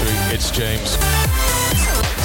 victory. 0.00 0.34
It's 0.34 0.50
James. 0.50 0.90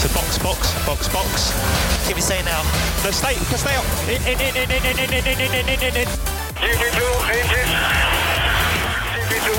So 0.01 0.07
box, 0.13 0.37
box, 0.39 0.73
box, 0.85 1.07
box. 1.13 2.07
Give 2.07 2.15
me 2.15 2.21
say 2.21 2.41
now. 2.43 2.61
No, 3.03 3.11
stay, 3.11 3.35
stay 3.57 3.75
up. 3.75 3.85
In, 4.07 4.21
in, 4.31 4.39
in, 4.39 4.55
in, 4.55 4.71
in, 4.71 4.85
in, 4.85 5.09
in, 5.13 5.27
in, 5.27 5.41
in, 5.41 5.69
in, 5.69 5.79
in, 5.83 5.95
in. 5.95 6.07
GP2, 6.55 7.01
engine. 7.37 7.71
GP2. 9.29 9.49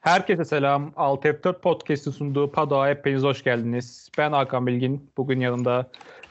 Herkese 0.00 0.44
selam. 0.44 0.92
6F4 0.96 1.60
Podcast'ı 1.60 2.12
sunduğu 2.12 2.52
Pado'a 2.52 2.88
hepiniz 2.88 3.22
hoş 3.22 3.44
geldiniz. 3.44 4.10
Ben 4.18 4.32
Hakan 4.32 4.66
Bilgin. 4.66 5.10
Bugün 5.16 5.40
yanımda 5.40 5.90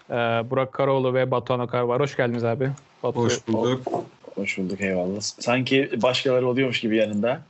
e, 0.09 0.13
Burak 0.49 0.73
Karaoğlu 0.73 1.13
ve 1.13 1.31
Batuhan 1.31 1.59
Akar 1.59 1.81
var. 1.81 2.01
Hoş 2.01 2.17
geldiniz 2.17 2.43
abi. 2.43 2.69
Batu. 3.03 3.19
Hoş 3.19 3.47
bulduk. 3.47 3.87
Hoş 4.35 4.57
bulduk 4.57 4.81
eyvallah. 4.81 5.21
Sanki 5.21 5.89
başkaları 6.01 6.47
oluyormuş 6.47 6.79
gibi 6.79 6.97
yanında. 6.97 7.41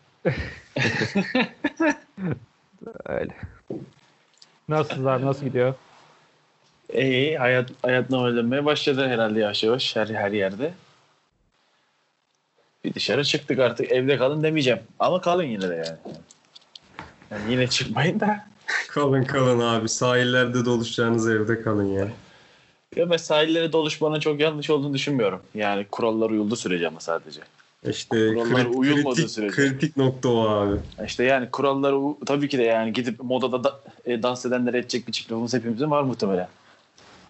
Öyle. 3.05 3.35
Nasılsınız 4.70 5.07
abi? 5.07 5.25
Nasıl 5.25 5.45
gidiyor? 5.45 5.73
İyi, 6.94 7.38
hayat, 7.38 7.70
hayat 7.81 8.09
normallenmeye 8.09 8.66
başladı 8.66 9.08
herhalde 9.08 9.39
yavaş 9.39 9.63
yavaş 9.63 9.95
her, 9.95 10.08
her 10.08 10.31
yerde. 10.31 10.73
Bir 12.84 12.94
dışarı 12.94 13.23
çıktık 13.23 13.59
artık 13.59 13.91
evde 13.91 14.17
kalın 14.17 14.44
demeyeceğim. 14.44 14.80
Ama 14.99 15.21
kalın 15.21 15.44
yine 15.44 15.70
de 15.70 15.75
yani. 15.75 16.16
yani 17.31 17.52
yine 17.52 17.67
çıkmayın 17.67 18.20
da. 18.20 18.47
Kalın 18.89 19.23
kalın 19.23 19.59
abi. 19.59 19.89
Sahillerde 19.89 20.66
doluşacağınız 20.66 21.30
evde 21.30 21.61
kalın 21.61 21.86
ya. 21.86 22.08
Ya 22.95 23.09
ben 23.09 23.17
sahillere 23.17 23.72
doluşmanın 23.72 24.20
çok 24.20 24.39
yanlış 24.39 24.70
olduğunu 24.70 24.94
düşünmüyorum. 24.94 25.41
Yani 25.55 25.86
kurallar 25.91 26.30
uyuldu 26.30 26.55
sürece 26.55 26.88
ama 26.88 26.99
sadece. 26.99 27.41
İşte 27.88 28.27
Kurallar 28.27 28.65
krit- 28.65 28.75
uyulmadığı 28.77 29.15
kritik, 29.15 29.29
sürece. 29.29 29.55
kritik 29.55 29.97
nokta 29.97 30.29
o 30.29 30.47
abi. 30.49 30.79
İşte 31.05 31.23
yani 31.23 31.51
kurallar 31.51 31.93
u- 31.93 32.19
tabii 32.25 32.49
ki 32.49 32.57
de 32.57 32.63
yani 32.63 32.93
gidip 32.93 33.23
modada 33.23 33.63
da, 33.63 33.80
e, 34.05 34.23
dans 34.23 34.45
edenler 34.45 34.73
edecek 34.73 35.08
bir 35.08 35.11
çiftliğimiz 35.11 35.53
hepimizin 35.53 35.91
var 35.91 36.03
muhtemelen. 36.03 36.49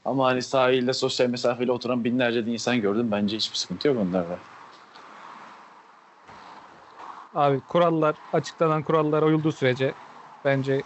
Ama 0.05 0.25
hani 0.25 0.41
sahilde 0.41 0.93
sosyal 0.93 1.29
mesafeyle 1.29 1.71
oturan 1.71 2.03
binlerce 2.03 2.45
de 2.45 2.51
insan 2.51 2.81
gördüm. 2.81 3.11
Bence 3.11 3.35
hiçbir 3.37 3.57
sıkıntı 3.57 3.87
yok 3.87 3.97
onlarda. 3.97 4.39
Abi 7.33 7.61
kurallar, 7.61 8.15
açıklanan 8.31 8.83
kurallar 8.83 9.23
uyulduğu 9.23 9.51
sürece 9.51 9.93
bence 10.45 10.83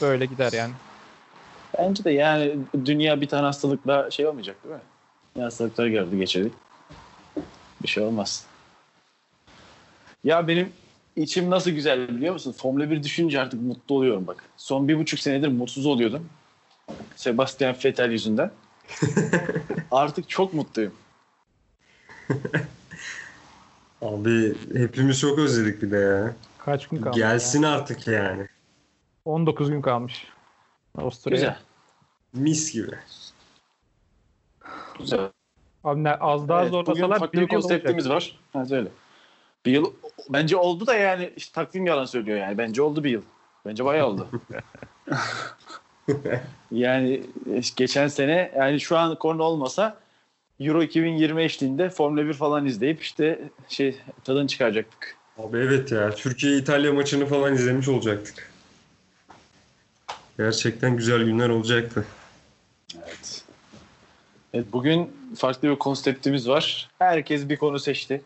böyle 0.00 0.26
gider 0.26 0.52
yani. 0.52 0.74
Bence 1.78 2.04
de 2.04 2.10
yani 2.10 2.58
dünya 2.84 3.20
bir 3.20 3.28
tane 3.28 3.42
hastalıkla 3.46 4.10
şey 4.10 4.26
olmayacak 4.26 4.64
değil 4.64 4.74
mi? 4.74 4.80
Ne 5.36 5.42
hastalıklar 5.42 5.86
gördü 5.86 6.16
geçirdik. 6.16 6.52
Bir 7.82 7.88
şey 7.88 8.02
olmaz. 8.04 8.51
Ya 10.24 10.48
benim 10.48 10.72
içim 11.16 11.50
nasıl 11.50 11.70
güzel 11.70 12.08
biliyor 12.08 12.32
musun? 12.32 12.52
Formula 12.52 12.90
1 12.90 13.02
düşününce 13.02 13.40
artık 13.40 13.62
mutlu 13.62 13.94
oluyorum 13.94 14.26
bak. 14.26 14.44
Son 14.56 14.88
bir 14.88 14.98
buçuk 14.98 15.20
senedir 15.20 15.48
mutsuz 15.48 15.86
oluyordum. 15.86 16.28
Sebastian 17.16 17.76
Vettel 17.84 18.10
yüzünden. 18.10 18.50
artık 19.90 20.28
çok 20.28 20.54
mutluyum. 20.54 20.94
Abi 24.02 24.54
hepimiz 24.74 25.20
çok 25.20 25.38
özledik 25.38 25.82
bir 25.82 25.90
de 25.90 25.96
ya. 25.96 26.34
Kaç 26.58 26.88
gün 26.88 26.96
kaldı? 27.02 27.16
Gelsin 27.18 27.62
ya? 27.62 27.70
artık 27.70 28.06
yani. 28.06 28.46
19 29.24 29.70
gün 29.70 29.82
kalmış. 29.82 30.26
Avusturya'ya. 30.98 31.58
Güzel. 32.32 32.42
Mis 32.44 32.72
gibi. 32.72 32.96
Güzel. 34.98 35.30
Abi 35.84 36.04
ne, 36.04 36.14
az 36.14 36.48
daha 36.48 36.62
Evet, 36.62 36.72
bugün 36.72 36.84
zorlasalar 36.84 37.18
farklı 37.18 37.32
bir 37.32 37.38
yıl 37.38 37.48
olacak. 37.48 37.62
konseptimiz 37.62 38.08
var. 38.08 38.38
Ha 38.52 38.66
söyle. 38.66 38.88
Bir 39.66 39.72
yıl 39.72 39.92
bence 40.28 40.56
oldu 40.56 40.86
da 40.86 40.94
yani 40.94 41.32
işte 41.36 41.54
takvim 41.54 41.86
yalan 41.86 42.04
söylüyor 42.04 42.38
yani. 42.38 42.58
Bence 42.58 42.82
oldu 42.82 43.04
bir 43.04 43.10
yıl. 43.10 43.22
Bence 43.66 43.84
bayağı 43.84 44.06
oldu. 44.06 44.28
yani 46.70 47.22
geçen 47.76 48.08
sene 48.08 48.52
yani 48.56 48.80
şu 48.80 48.98
an 48.98 49.18
konu 49.18 49.42
olmasa 49.42 49.96
Euro 50.60 50.82
2020 50.82 51.42
eşliğinde 51.42 51.90
Formula 51.90 52.26
1 52.26 52.32
falan 52.32 52.66
izleyip 52.66 53.02
işte 53.02 53.38
şey 53.68 53.96
tadını 54.24 54.46
çıkaracaktık. 54.46 55.16
Abi 55.38 55.58
evet 55.58 55.92
ya. 55.92 56.10
Türkiye-İtalya 56.10 56.92
maçını 56.92 57.26
falan 57.26 57.54
izlemiş 57.54 57.88
olacaktık. 57.88 58.52
Gerçekten 60.38 60.96
güzel 60.96 61.22
günler 61.24 61.48
olacaktı. 61.48 62.04
Evet. 62.96 63.44
Evet 64.54 64.66
bugün 64.72 65.10
farklı 65.36 65.68
bir 65.68 65.76
konseptimiz 65.76 66.48
var. 66.48 66.90
Herkes 66.98 67.48
bir 67.48 67.56
konu 67.56 67.78
seçti. 67.78 68.22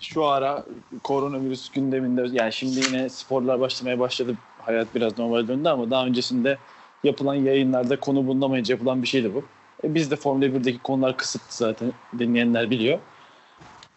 Şu 0.00 0.24
ara 0.24 0.64
koronavirüs 1.02 1.70
gündeminde 1.70 2.26
yani 2.32 2.52
şimdi 2.52 2.80
yine 2.80 3.08
sporlar 3.08 3.60
başlamaya 3.60 3.98
başladı. 3.98 4.34
Hayat 4.58 4.94
biraz 4.94 5.18
normal 5.18 5.48
döndü 5.48 5.68
ama 5.68 5.90
daha 5.90 6.06
öncesinde 6.06 6.58
yapılan 7.04 7.34
yayınlarda 7.34 8.00
konu 8.00 8.26
bulunamayınca 8.26 8.74
yapılan 8.74 9.02
bir 9.02 9.08
şeydi 9.08 9.34
bu. 9.34 9.44
E 9.84 9.94
biz 9.94 10.10
de 10.10 10.16
Formula 10.16 10.46
1'deki 10.46 10.78
konular 10.78 11.16
kısıtlı 11.16 11.46
zaten 11.48 11.92
dinleyenler 12.18 12.70
biliyor. 12.70 12.98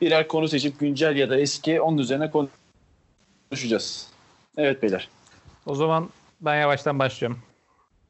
Birer 0.01 0.27
konu 0.27 0.47
seçip 0.47 0.79
güncel 0.79 1.15
ya 1.15 1.29
da 1.29 1.37
eski 1.37 1.81
onun 1.81 1.97
üzerine 1.97 2.31
konuşacağız. 3.51 4.07
Evet 4.57 4.83
beyler. 4.83 5.09
O 5.65 5.75
zaman 5.75 6.09
ben 6.41 6.55
yavaştan 6.55 6.99
başlıyorum. 6.99 7.39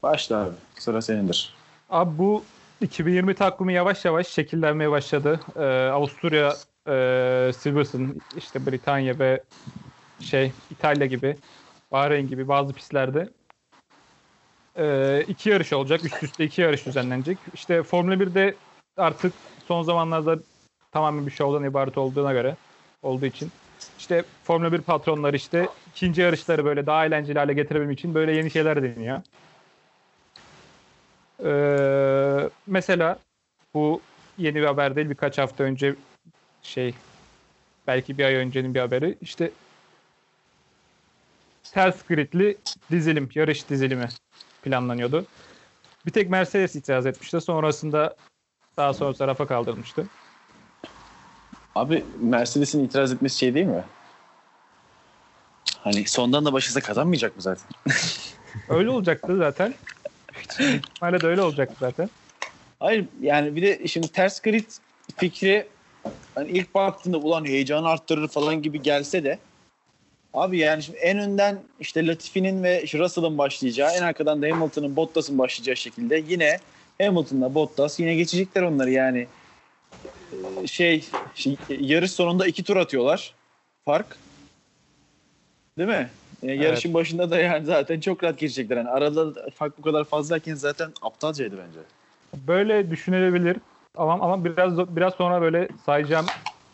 Başla 0.03 0.37
abi. 0.37 0.53
Sıra 0.79 1.01
senindir. 1.01 1.53
Abi 1.89 2.17
bu 2.17 2.43
2020 2.81 3.35
takvimi 3.35 3.73
yavaş 3.73 4.05
yavaş 4.05 4.27
şekillenmeye 4.27 4.91
başladı. 4.91 5.39
Ee, 5.55 5.63
Avusturya, 5.91 6.53
e, 6.87 7.51
Silverstone, 7.57 8.07
işte 8.37 8.65
Britanya 8.65 9.19
ve 9.19 9.43
şey 10.19 10.51
İtalya 10.71 11.05
gibi, 11.05 11.37
Bahreyn 11.91 12.27
gibi 12.27 12.47
bazı 12.47 12.73
pistlerde 12.73 13.29
e, 14.77 15.23
iki 15.27 15.49
yarış 15.49 15.73
olacak. 15.73 16.05
Üst 16.05 16.23
üste 16.23 16.43
iki 16.43 16.61
yarış 16.61 16.85
düzenlenecek. 16.85 17.37
İşte 17.53 17.83
Formula 17.83 18.13
1'de 18.15 18.55
artık 18.97 19.33
son 19.67 19.83
zamanlarda 19.83 20.39
tamamen 20.91 21.25
bir 21.25 21.31
şovdan 21.31 21.63
ibaret 21.63 21.97
olduğuna 21.97 22.33
göre 22.33 22.55
olduğu 23.01 23.25
için 23.25 23.51
işte 23.99 24.23
Formula 24.43 24.71
1 24.71 24.81
patronları 24.81 25.35
işte 25.35 25.67
ikinci 25.91 26.21
yarışları 26.21 26.65
böyle 26.65 26.85
daha 26.85 27.05
eğlenceli 27.05 27.39
hale 27.39 27.53
getirebilmek 27.53 27.99
için 27.99 28.13
böyle 28.13 28.31
yeni 28.31 28.51
şeyler 28.51 28.83
deniyor. 28.83 29.21
Ee, 31.43 32.49
mesela 32.67 33.19
bu 33.73 34.01
yeni 34.37 34.55
bir 34.55 34.65
haber 34.65 34.95
değil 34.95 35.09
birkaç 35.09 35.37
hafta 35.37 35.63
önce 35.63 35.95
şey 36.63 36.93
belki 37.87 38.17
bir 38.17 38.25
ay 38.25 38.35
öncenin 38.35 38.75
bir 38.75 38.79
haberi 38.79 39.17
işte 39.21 39.51
ters 41.63 42.03
gridli 42.03 42.57
dizilim, 42.91 43.29
yarış 43.35 43.69
dizilimi 43.69 44.07
planlanıyordu. 44.63 45.25
Bir 46.05 46.11
tek 46.11 46.29
Mercedes 46.29 46.75
itiraz 46.75 47.05
etmişti. 47.05 47.41
Sonrasında 47.41 48.15
daha 48.77 48.93
sonra 48.93 49.13
tarafa 49.13 49.47
kaldırılmıştı. 49.47 50.05
Abi 51.75 52.03
Mercedes'in 52.21 52.85
itiraz 52.85 53.13
etmesi 53.13 53.37
şey 53.37 53.53
değil 53.53 53.65
mi? 53.65 53.83
Hani 55.83 56.07
sondan 56.07 56.45
da 56.45 56.53
başlasa 56.53 56.79
kazanmayacak 56.79 57.35
mı 57.35 57.41
zaten? 57.41 57.67
Öyle 58.69 58.89
olacaktı 58.89 59.37
zaten. 59.37 59.73
Hala 60.99 61.21
da 61.21 61.27
öyle 61.27 61.41
olacaktı 61.41 61.75
zaten. 61.79 62.09
Hayır 62.79 63.05
yani 63.21 63.55
bir 63.55 63.61
de 63.61 63.87
şimdi 63.87 64.07
ters 64.07 64.41
grid 64.41 64.71
fikri 65.17 65.67
hani 66.35 66.51
ilk 66.51 66.75
baktığında 66.75 67.17
ulan 67.17 67.45
heyecanı 67.45 67.87
arttırır 67.87 68.27
falan 68.27 68.61
gibi 68.61 68.81
gelse 68.81 69.23
de 69.23 69.39
abi 70.33 70.57
yani 70.57 70.83
şimdi 70.83 70.97
en 70.97 71.19
önden 71.19 71.59
işte 71.79 72.07
Latifi'nin 72.07 72.63
ve 72.63 72.83
Russell'ın 72.93 73.37
başlayacağı 73.37 73.91
en 73.91 74.01
arkadan 74.01 74.41
da 74.41 74.47
Hamilton'ın 74.47 74.95
Bottas'ın 74.95 75.37
başlayacağı 75.37 75.75
şekilde 75.75 76.23
yine 76.27 76.57
Hamilton'la 77.01 77.55
Bottas 77.55 77.99
yine 77.99 78.15
geçecekler 78.15 78.61
onları 78.61 78.91
yani 78.91 79.27
Ee, 80.63 80.67
şey, 80.67 81.05
şey 81.35 81.57
yarış 81.69 82.11
sonunda 82.11 82.47
iki 82.47 82.63
tur 82.63 82.77
atıyorlar 82.77 83.33
fark 83.85 84.17
değil 85.77 85.89
mi? 85.89 86.09
Yani 86.41 86.53
Evet. 86.53 86.65
Yarışın 86.65 86.93
başında 86.93 87.31
da 87.31 87.39
yani 87.39 87.65
zaten 87.65 87.99
çok 87.99 88.23
rahat 88.23 88.39
geçecekler. 88.39 88.77
Yani 88.77 88.89
arada 88.89 89.49
fark 89.55 89.77
bu 89.77 89.81
kadar 89.81 90.03
fazlayken 90.03 90.55
zaten 90.55 90.91
aptalcaydı 91.01 91.55
bence. 91.57 91.79
Böyle 92.47 92.91
düşünülebilir. 92.91 93.57
Ama 93.97 94.13
ama 94.13 94.45
biraz 94.45 94.77
biraz 94.95 95.13
sonra 95.13 95.41
böyle 95.41 95.67
sayacağım 95.85 96.25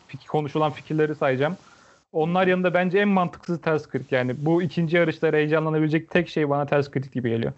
fik- 0.08 0.28
konuşulan 0.28 0.72
fikirleri 0.72 1.16
sayacağım. 1.16 1.58
Onlar 2.12 2.48
yanında 2.48 2.74
bence 2.74 3.00
en 3.00 3.08
mantıklısı 3.08 3.62
ters 3.62 3.88
grid. 3.88 4.12
Yani 4.12 4.46
bu 4.46 4.62
ikinci 4.62 4.98
yarışlara 4.98 5.38
heyecanlanabilecek 5.38 6.10
tek 6.10 6.30
şey 6.30 6.50
bana 6.50 6.66
ters 6.66 6.92
grid 6.92 7.14
gibi 7.14 7.30
geliyor. 7.30 7.54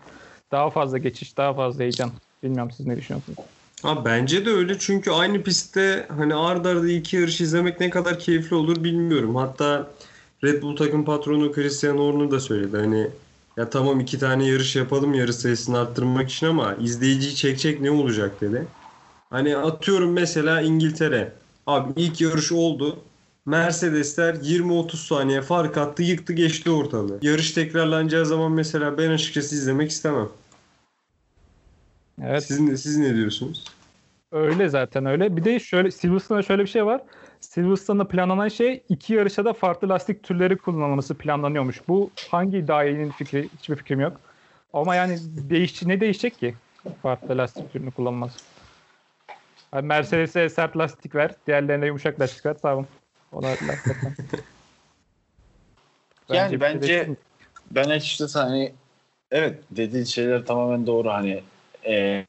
Daha 0.51 0.69
fazla 0.69 0.97
geçiş, 0.97 1.37
daha 1.37 1.53
fazla 1.53 1.81
heyecan. 1.83 2.11
Bilmiyorum 2.43 2.71
siz 2.71 2.87
ne 2.87 2.97
düşünüyorsunuz? 2.97 3.39
Abi 3.83 4.05
bence 4.05 4.45
de 4.45 4.49
öyle 4.49 4.79
çünkü 4.79 5.11
aynı 5.11 5.43
pistte 5.43 6.05
hani 6.17 6.35
arda 6.35 6.69
arda 6.69 6.87
iki 6.89 7.15
yarış 7.15 7.41
izlemek 7.41 7.79
ne 7.79 7.89
kadar 7.89 8.19
keyifli 8.19 8.55
olur 8.55 8.83
bilmiyorum. 8.83 9.35
Hatta 9.35 9.87
Red 10.43 10.61
Bull 10.61 10.75
takım 10.75 11.05
patronu 11.05 11.51
Christian 11.51 11.97
Horner 11.97 12.31
da 12.31 12.39
söyledi. 12.39 12.77
Hani 12.77 13.07
ya 13.57 13.69
tamam 13.69 13.99
iki 13.99 14.19
tane 14.19 14.45
yarış 14.47 14.75
yapalım 14.75 15.13
yarış 15.13 15.35
sayısını 15.35 15.79
arttırmak 15.79 16.29
için 16.29 16.47
ama 16.47 16.75
izleyiciyi 16.79 17.35
çekecek 17.35 17.81
ne 17.81 17.91
olacak 17.91 18.41
dedi. 18.41 18.67
Hani 19.29 19.57
atıyorum 19.57 20.11
mesela 20.11 20.61
İngiltere. 20.61 21.33
Abi 21.67 21.93
ilk 21.95 22.21
yarış 22.21 22.51
oldu. 22.51 22.99
Mercedesler 23.45 24.33
20-30 24.33 24.95
saniye 24.95 25.41
fark 25.41 25.77
attı 25.77 26.03
yıktı 26.03 26.33
geçti 26.33 26.71
ortalığı. 26.71 27.19
Yarış 27.21 27.51
tekrarlanacağı 27.51 28.25
zaman 28.25 28.51
mesela 28.51 28.97
ben 28.97 29.09
açıkçası 29.09 29.55
izlemek 29.55 29.91
istemem. 29.91 30.29
Evet. 32.23 32.43
Siz, 32.43 32.81
siz 32.81 32.97
ne 32.97 33.15
diyorsunuz? 33.15 33.63
Öyle 34.31 34.69
zaten 34.69 35.05
öyle. 35.05 35.37
Bir 35.37 35.43
de 35.43 35.59
şöyle 35.59 35.91
Silverstone'da 35.91 36.43
şöyle 36.43 36.61
bir 36.61 36.67
şey 36.67 36.85
var. 36.85 37.01
Silverstone'da 37.39 38.07
planlanan 38.07 38.47
şey 38.47 38.83
iki 38.89 39.13
yarışa 39.13 39.45
da 39.45 39.53
farklı 39.53 39.89
lastik 39.89 40.23
türleri 40.23 40.57
kullanılması 40.57 41.15
planlanıyormuş. 41.15 41.81
Bu 41.87 42.11
hangi 42.31 42.57
iddiayının 42.57 43.11
fikri 43.11 43.49
hiçbir 43.57 43.75
fikrim 43.75 43.99
yok. 43.99 44.21
Ama 44.73 44.95
yani 44.95 45.17
değiş 45.49 45.83
ne 45.83 46.01
değişecek 46.01 46.39
ki 46.39 46.55
farklı 47.01 47.37
lastik 47.37 47.71
türünü 47.73 47.91
kullanılması? 47.91 48.39
Yani 49.73 49.87
Mercedes'e 49.87 50.49
sert 50.49 50.77
lastik 50.77 51.15
ver, 51.15 51.31
diğerlerine 51.47 51.85
yumuşak 51.85 52.21
lastik 52.21 52.45
ver 52.45 52.57
tamam. 52.61 52.87
Ona 53.31 53.47
lastikten. 53.47 54.15
Yani 56.29 56.61
bence-. 56.61 57.09
Ben 57.71 57.89
açıkçası 57.89 58.39
hani 58.39 58.73
evet 59.31 59.59
dediğin 59.71 60.03
şeyler 60.03 60.45
tamamen 60.45 60.87
doğru 60.87 61.09
hani 61.09 61.43
e, 61.85 62.25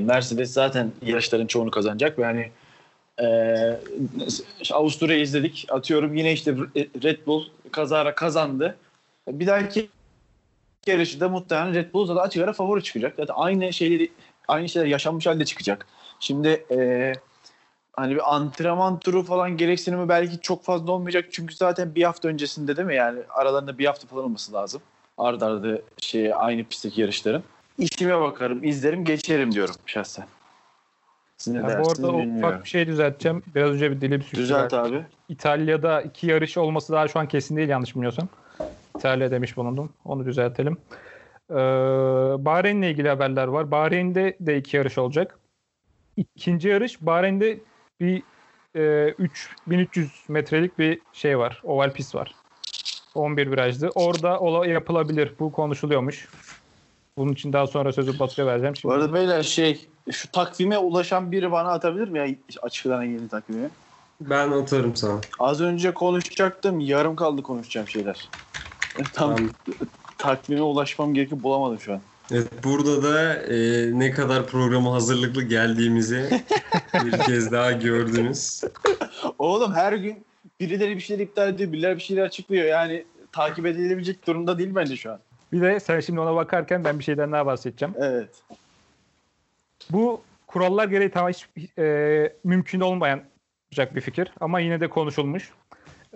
Mercedes 0.00 0.52
zaten 0.52 0.92
yarışların 1.02 1.46
çoğunu 1.46 1.70
kazanacak 1.70 2.18
ve 2.18 2.24
hani 2.24 2.50
e, 3.20 4.72
Avusturya'yı 4.72 5.22
izledik 5.22 5.66
atıyorum 5.70 6.14
yine 6.14 6.32
işte 6.32 6.54
Red 6.76 7.26
Bull 7.26 7.44
kazara 7.72 8.14
kazandı 8.14 8.76
bir 9.28 9.46
dahaki 9.46 9.88
yarışı 10.86 11.20
da 11.20 11.28
muhtemelen 11.28 11.74
Red 11.74 11.92
Bull 11.92 12.06
zaten 12.06 12.22
açık 12.22 12.42
ara 12.42 12.52
favori 12.52 12.82
çıkacak 12.82 13.14
zaten 13.16 13.34
aynı 13.36 13.72
şeyleri 13.72 14.10
aynı 14.48 14.68
şeyler 14.68 14.86
yaşanmış 14.86 15.26
halde 15.26 15.44
çıkacak 15.44 15.86
şimdi 16.20 16.66
e, 16.70 17.12
hani 17.92 18.14
bir 18.14 18.34
antrenman 18.34 18.98
turu 18.98 19.22
falan 19.22 19.56
gereksinimi 19.56 20.08
belki 20.08 20.40
çok 20.40 20.64
fazla 20.64 20.92
olmayacak 20.92 21.24
çünkü 21.30 21.54
zaten 21.54 21.94
bir 21.94 22.02
hafta 22.02 22.28
öncesinde 22.28 22.76
değil 22.76 22.88
mi 22.88 22.94
yani 22.94 23.20
aralarında 23.28 23.78
bir 23.78 23.86
hafta 23.86 24.06
falan 24.06 24.24
olması 24.24 24.52
lazım 24.52 24.80
arda 25.18 25.46
arda 25.46 25.78
şey 26.00 26.32
aynı 26.34 26.64
pistteki 26.64 27.00
yarışların. 27.00 27.42
İşime 27.78 28.20
bakarım, 28.20 28.64
izlerim, 28.64 29.04
geçerim 29.04 29.52
diyorum 29.52 29.74
şahsen. 29.86 30.26
Siz 31.36 31.54
ne 31.54 31.58
Ya 31.58 31.66
bu 31.66 31.90
arada 31.90 32.08
bilmiyorum. 32.08 32.38
ufak 32.38 32.64
bir 32.64 32.68
şey 32.68 32.86
düzelteceğim. 32.86 33.42
Biraz 33.54 33.70
önce 33.70 33.90
bir 33.90 34.00
dilim 34.00 34.22
sürçtü. 34.22 34.36
Düzelt 34.36 34.74
abi. 34.74 35.04
İtalya'da 35.28 36.02
iki 36.02 36.26
yarış 36.26 36.58
olması 36.58 36.92
daha 36.92 37.08
şu 37.08 37.18
an 37.18 37.28
kesin 37.28 37.56
değil 37.56 37.68
yanlış 37.68 37.94
bilmiyorsam. 37.94 38.28
İtalya 38.96 39.30
demiş 39.30 39.56
bulundum. 39.56 39.92
Onu 40.04 40.26
düzeltelim. 40.26 40.78
Ee, 41.50 41.54
Bahreyn'le 42.44 42.82
ilgili 42.82 43.08
haberler 43.08 43.46
var. 43.46 43.70
Bahreyn'de 43.70 44.36
de 44.40 44.56
iki 44.56 44.76
yarış 44.76 44.98
olacak. 44.98 45.38
İkinci 46.18 46.68
yarış 46.68 47.00
Bahreyn'de 47.00 47.58
bir 48.00 48.22
e, 48.76 49.14
3300 49.18 50.12
metrelik 50.28 50.78
bir 50.78 51.00
şey 51.12 51.38
var. 51.38 51.60
Oval 51.64 51.92
pist 51.92 52.14
var. 52.14 52.34
11 53.14 53.50
virajlı. 53.50 53.90
Orada 53.94 54.40
ola 54.40 54.66
yapılabilir. 54.66 55.32
Bu 55.40 55.52
konuşuluyormuş. 55.52 56.28
Bunun 57.18 57.32
için 57.32 57.52
daha 57.52 57.66
sonra 57.66 57.92
sözü 57.92 58.18
Batu'ya 58.18 58.46
vereceğim. 58.46 58.74
Bu 58.74 58.78
Şimdi 58.78 58.94
arada 58.94 59.14
beyler 59.14 59.42
şey 59.42 59.88
şu 60.10 60.30
takvime 60.32 60.78
ulaşan 60.78 61.32
biri 61.32 61.52
bana 61.52 61.72
atabilir 61.72 62.08
mi 62.08 62.18
ya 62.18 62.26
açıklanan 62.62 63.02
yeni 63.02 63.28
takvimi? 63.28 63.70
Ben 64.20 64.50
atarım 64.50 64.96
sana. 64.96 65.20
Az 65.38 65.60
önce 65.60 65.94
konuşacaktım. 65.94 66.80
Yarım 66.80 67.16
kaldı 67.16 67.42
konuşacağım 67.42 67.88
şeyler. 67.88 68.28
Tam 69.12 69.36
Ben- 69.36 69.50
takvime 70.18 70.62
ulaşmam 70.62 71.14
gerekiyor 71.14 71.42
bulamadım 71.42 71.80
şu 71.80 71.92
an. 71.92 72.00
Evet, 72.32 72.64
burada 72.64 73.02
da 73.02 73.34
e, 73.34 73.90
ne 73.98 74.10
kadar 74.10 74.46
programa 74.46 74.92
hazırlıklı 74.92 75.42
geldiğimizi 75.42 76.42
bir 77.04 77.18
kez 77.18 77.52
daha 77.52 77.72
gördünüz. 77.72 78.64
Oğlum 79.38 79.72
her 79.72 79.92
gün 79.92 80.24
birileri 80.60 80.96
bir 80.96 81.00
şeyler 81.00 81.24
iptal 81.24 81.48
ediyor, 81.48 81.72
birileri 81.72 81.96
bir 81.96 82.02
şeyler 82.02 82.22
açıklıyor. 82.22 82.64
Yani 82.64 83.04
takip 83.32 83.66
edilebilecek 83.66 84.26
durumda 84.26 84.58
değil 84.58 84.74
bence 84.74 84.96
şu 84.96 85.12
an. 85.12 85.18
bir 85.52 85.60
de 85.60 85.80
sen 85.80 86.00
şimdi 86.00 86.20
ona 86.20 86.34
bakarken 86.34 86.84
ben 86.84 86.98
bir 86.98 87.04
şeyden 87.04 87.32
daha 87.32 87.46
bahsedeceğim. 87.46 87.94
Evet. 87.98 88.42
Bu 89.90 90.22
kurallar 90.46 90.88
gereği 90.88 91.10
tamam 91.10 91.30
hiç 91.30 91.48
e, 91.78 92.32
mümkün 92.44 92.80
olmayan 92.80 93.22
bir 93.94 94.00
fikir 94.00 94.32
ama 94.40 94.60
yine 94.60 94.80
de 94.80 94.88
konuşulmuş. 94.88 95.52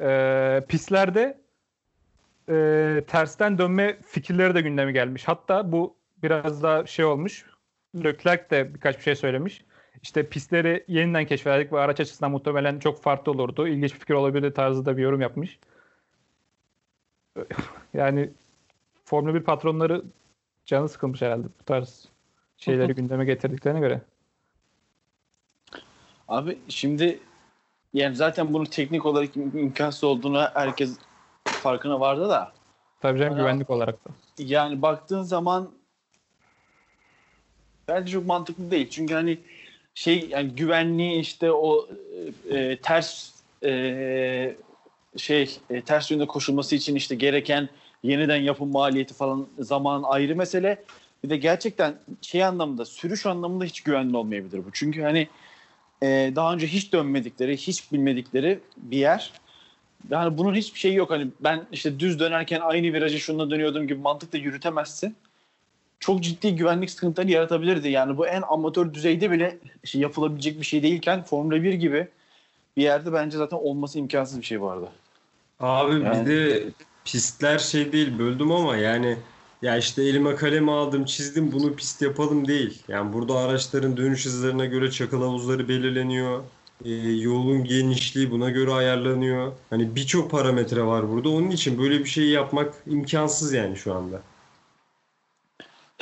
E, 0.01 0.65
pistlerde 0.69 1.39
e, 2.49 3.05
tersten 3.07 3.59
dönme 3.59 3.97
fikirleri 4.07 4.55
de 4.55 4.61
gündeme 4.61 4.93
gelmiş. 4.93 5.29
Hatta 5.29 5.73
bu 5.73 6.02
biraz 6.23 6.63
daha 6.63 6.87
şey 6.87 7.05
olmuş. 7.05 7.47
Leclerc 7.97 8.51
de 8.51 8.75
birkaç 8.75 8.99
bir 8.99 9.03
şey 9.03 9.15
söylemiş. 9.17 9.65
İşte 10.03 10.29
pistleri 10.29 10.85
yeniden 10.89 11.27
keşfederdik 11.27 11.73
ve 11.73 11.81
araç 11.81 12.01
açısından 12.01 12.31
muhtemelen 12.31 12.79
çok 12.79 13.03
farklı 13.03 13.33
olurdu. 13.33 13.69
İlginç 13.69 13.95
bir 13.95 13.99
fikir 13.99 14.15
olabilir 14.15 14.55
tarzında 14.55 14.97
bir 14.97 15.03
yorum 15.03 15.21
yapmış. 15.21 15.59
Yani 17.95 18.31
Formula 19.05 19.35
1 19.35 19.41
patronları 19.41 20.05
canı 20.67 20.89
sıkılmış 20.89 21.23
herhalde 21.23 21.47
bu 21.61 21.65
tarz 21.65 22.09
şeyleri 22.57 22.95
gündeme 22.95 23.25
getirdiklerine 23.25 23.81
göre. 23.81 24.01
Abi 26.29 26.59
şimdi 26.69 27.21
yani 27.95 28.17
zaten 28.17 28.53
bunun 28.55 28.65
teknik 28.65 29.07
olarak 29.07 29.37
im- 29.37 29.59
imkansız 29.61 30.05
olduğunu 30.05 30.41
herkes 30.55 30.99
farkına 31.45 32.01
vardı 32.01 32.29
da 32.29 32.53
Tabii 33.01 33.19
canım 33.19 33.33
Ana- 33.33 33.41
güvenlik 33.41 33.71
olarak 33.71 34.05
da. 34.05 34.11
yani 34.39 34.83
baktığın 34.83 35.23
zaman 35.23 35.71
bence 37.89 38.13
çok 38.13 38.27
mantıklı 38.27 38.71
değil. 38.71 38.91
Çünkü 38.91 39.15
hani 39.15 39.39
şey 39.95 40.29
yani 40.31 40.49
güvenliği 40.49 41.21
işte 41.21 41.53
o 41.53 41.89
e, 42.51 42.59
e, 42.59 42.77
ters 42.77 43.31
e, 43.65 44.55
şey 45.17 45.59
e, 45.71 45.81
ters 45.83 46.11
yönde 46.11 46.27
koşulması 46.27 46.77
için 46.77 46.95
işte 46.95 47.15
gereken 47.15 47.69
yeniden 48.03 48.37
yapım 48.37 48.73
maliyeti 48.73 49.15
falan 49.15 49.49
zaman 49.59 50.03
ayrı 50.03 50.37
mesele. 50.37 50.85
Bir 51.25 51.31
de 51.31 51.37
gerçekten 51.37 51.95
şey 52.21 52.45
anlamda 52.45 52.85
sürüş 52.85 53.27
anlamında 53.27 53.65
hiç 53.65 53.81
güvenli 53.81 54.17
olmayabilir 54.17 54.59
bu. 54.59 54.69
Çünkü 54.73 55.03
hani 55.03 55.29
e, 56.03 56.33
daha 56.37 56.55
önce 56.55 56.67
hiç 56.67 56.93
dönmedikleri, 56.93 57.57
hiç 57.57 57.93
bilmedikleri 57.93 58.59
bir 58.77 58.99
yer. 58.99 59.33
Yani 60.11 60.39
bunun 60.39 60.55
hiçbir 60.55 60.79
şeyi 60.79 60.95
yok. 60.95 61.11
Hani 61.11 61.29
ben 61.41 61.67
işte 61.73 62.01
düz 62.01 62.21
dönerken 62.21 62.61
aynı 62.61 62.93
virajı 62.93 63.21
şununla 63.21 63.51
dönüyordum 63.51 63.87
gibi 63.89 64.01
mantıkla 64.01 64.39
yürütemezsin. 64.39 65.17
Çok 66.03 66.23
ciddi 66.23 66.57
güvenlik 66.57 66.91
sıkıntıları 66.91 67.31
yaratabilirdi. 67.31 67.89
Yani 67.89 68.17
bu 68.17 68.27
en 68.27 68.43
amatör 68.49 68.95
düzeyde 68.95 69.31
bile 69.31 69.59
şey 69.85 70.01
yapılabilecek 70.01 70.61
bir 70.61 70.65
şey 70.65 70.83
değilken 70.83 71.23
Formula 71.23 71.63
1 71.63 71.73
gibi 71.73 72.09
bir 72.77 72.83
yerde 72.83 73.13
bence 73.13 73.39
zaten 73.39 73.57
olması 73.57 73.99
imkansız 73.99 74.39
bir 74.39 74.45
şey 74.45 74.61
bu 74.61 74.71
arada. 74.71 74.93
Abi 75.61 75.93
Yani- 76.05 76.21
bir 76.21 76.31
de 76.31 76.65
pistler 77.05 77.59
şey 77.59 77.93
değil 77.93 78.19
böldüm 78.19 78.53
ama 78.53 78.77
yani 78.77 79.17
ya 79.63 79.77
işte 79.77 80.03
elime 80.03 80.35
kalemi 80.35 80.73
aldım 80.73 81.05
çizdim 81.05 81.53
bunu 81.53 81.75
pist 81.75 82.03
yapalım 82.03 82.49
değil. 82.49 82.83
Yani 82.89 83.13
burada 83.13 83.39
araçların 83.39 83.97
dönüş 83.97 84.27
hızlarına 84.27 84.67
göre 84.67 84.91
çakıl 84.91 85.23
havuzları 85.23 85.69
belirleniyor. 85.69 86.43
Ee, 86.85 86.91
yolun 87.13 87.65
genişliği 87.65 88.31
buna 88.31 88.51
göre 88.51 88.73
ayarlanıyor. 88.73 89.53
Hani 89.71 89.97
birçok 89.97 90.31
parametre 90.31 90.83
var 90.83 91.11
burada. 91.11 91.29
Onun 91.29 91.51
için 91.51 91.79
böyle 91.79 91.99
bir 91.99 92.09
şeyi 92.09 92.31
yapmak 92.31 92.75
imkansız 92.87 93.53
yani 93.53 93.77
şu 93.77 93.95
anda. 93.95 94.23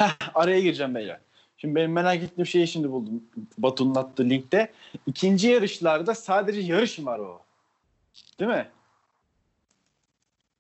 Heh, 0.00 0.16
araya 0.34 0.60
gireceğim 0.60 0.94
beyler. 0.94 1.20
Şimdi 1.56 1.74
benim 1.74 1.92
merak 1.92 2.22
ettiğim 2.22 2.46
şeyi 2.46 2.68
şimdi 2.68 2.90
buldum. 2.90 3.22
Batu'nun 3.58 3.94
attığı 3.94 4.24
linkte. 4.24 4.72
İkinci 5.06 5.48
yarışlarda 5.48 6.14
sadece 6.14 6.60
yarış 6.60 7.04
var 7.04 7.18
o? 7.18 7.40
Değil 8.40 8.50
mi? 8.50 8.68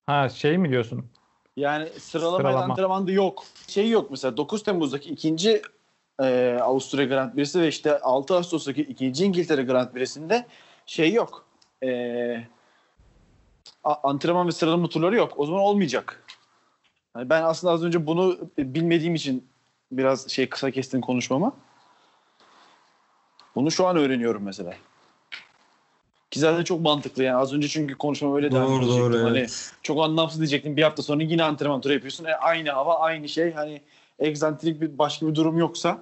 Ha 0.06 0.28
şey 0.28 0.58
mi 0.58 0.70
diyorsun? 0.70 1.06
Yani 1.56 1.88
sıralama, 1.98 2.38
Sıralama. 2.38 2.72
antrenmanda 2.72 3.12
yok. 3.12 3.44
Şey 3.68 3.90
yok 3.90 4.10
mesela 4.10 4.36
9 4.36 4.62
Temmuz'daki 4.62 5.10
ikinci 5.10 5.62
e, 6.22 6.58
Avusturya 6.62 7.04
Grand 7.04 7.34
Prix'si 7.34 7.60
ve 7.60 7.68
işte 7.68 8.00
6 8.00 8.34
Ağustos'taki 8.34 8.82
ikinci 8.82 9.24
İngiltere 9.24 9.62
Grand 9.62 9.92
Prix'sinde 9.92 10.46
şey 10.86 11.12
yok. 11.12 11.46
E, 11.84 12.44
antrenman 13.84 14.46
ve 14.46 14.52
sıralama 14.52 14.88
turları 14.88 15.16
yok. 15.16 15.32
O 15.36 15.46
zaman 15.46 15.60
olmayacak. 15.60 16.24
Yani 17.16 17.30
ben 17.30 17.42
aslında 17.42 17.72
az 17.72 17.84
önce 17.84 18.06
bunu 18.06 18.38
bilmediğim 18.58 19.14
için 19.14 19.48
biraz 19.92 20.28
şey 20.28 20.48
kısa 20.48 20.70
kestim 20.70 21.00
konuşmamı. 21.00 21.52
Bunu 23.54 23.70
şu 23.70 23.86
an 23.86 23.96
öğreniyorum 23.96 24.42
mesela. 24.42 24.74
Ki 26.30 26.40
zaten 26.40 26.64
çok 26.64 26.80
mantıklı 26.80 27.22
yani. 27.22 27.36
Az 27.36 27.52
önce 27.52 27.68
çünkü 27.68 27.94
konuşmam 27.94 28.36
öyle 28.36 28.52
devam 28.52 28.82
Doğru 28.82 28.88
doğru 28.88 29.24
Hani 29.24 29.38
evet. 29.38 29.72
çok 29.82 30.04
anlamsız 30.04 30.38
diyecektim. 30.40 30.76
Bir 30.76 30.82
hafta 30.82 31.02
sonra 31.02 31.22
yine 31.22 31.44
antrenman 31.44 31.80
turu 31.80 31.92
yapıyorsun. 31.92 32.24
E, 32.24 32.34
aynı 32.34 32.70
hava, 32.70 32.98
aynı 32.98 33.28
şey. 33.28 33.52
Hani 33.52 33.82
egzantrik 34.18 34.80
bir 34.80 34.98
başka 34.98 35.26
bir 35.26 35.34
durum 35.34 35.58
yoksa 35.58 35.98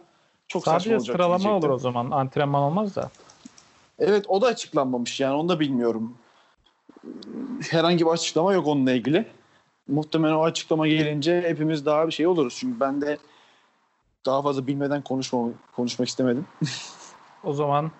çok 0.48 0.64
saçma 0.64 0.80
Sadece 0.80 0.96
olacak 0.96 1.16
sıralama 1.16 1.38
diyecektim. 1.38 1.70
olur 1.70 1.74
o 1.74 1.78
zaman. 1.78 2.10
Antrenman 2.10 2.62
olmaz 2.62 2.96
da. 2.96 3.10
Evet 3.98 4.24
o 4.28 4.42
da 4.42 4.46
açıklanmamış 4.46 5.20
yani 5.20 5.34
onu 5.34 5.48
da 5.48 5.60
bilmiyorum. 5.60 6.14
Herhangi 7.70 8.06
bir 8.06 8.10
açıklama 8.10 8.52
yok 8.52 8.66
onunla 8.66 8.92
ilgili. 8.92 9.26
Muhtemelen 9.88 10.34
o 10.34 10.42
açıklama 10.44 10.88
gelince 10.88 11.42
hepimiz 11.42 11.86
daha 11.86 12.06
bir 12.06 12.12
şey 12.12 12.26
oluruz. 12.26 12.56
Çünkü 12.60 12.80
ben 12.80 13.00
de 13.00 13.18
daha 14.26 14.42
fazla 14.42 14.66
bilmeden 14.66 15.02
konuşma, 15.02 15.48
konuşmak 15.76 16.08
istemedim. 16.08 16.46
O 17.44 17.52
zaman 17.52 17.90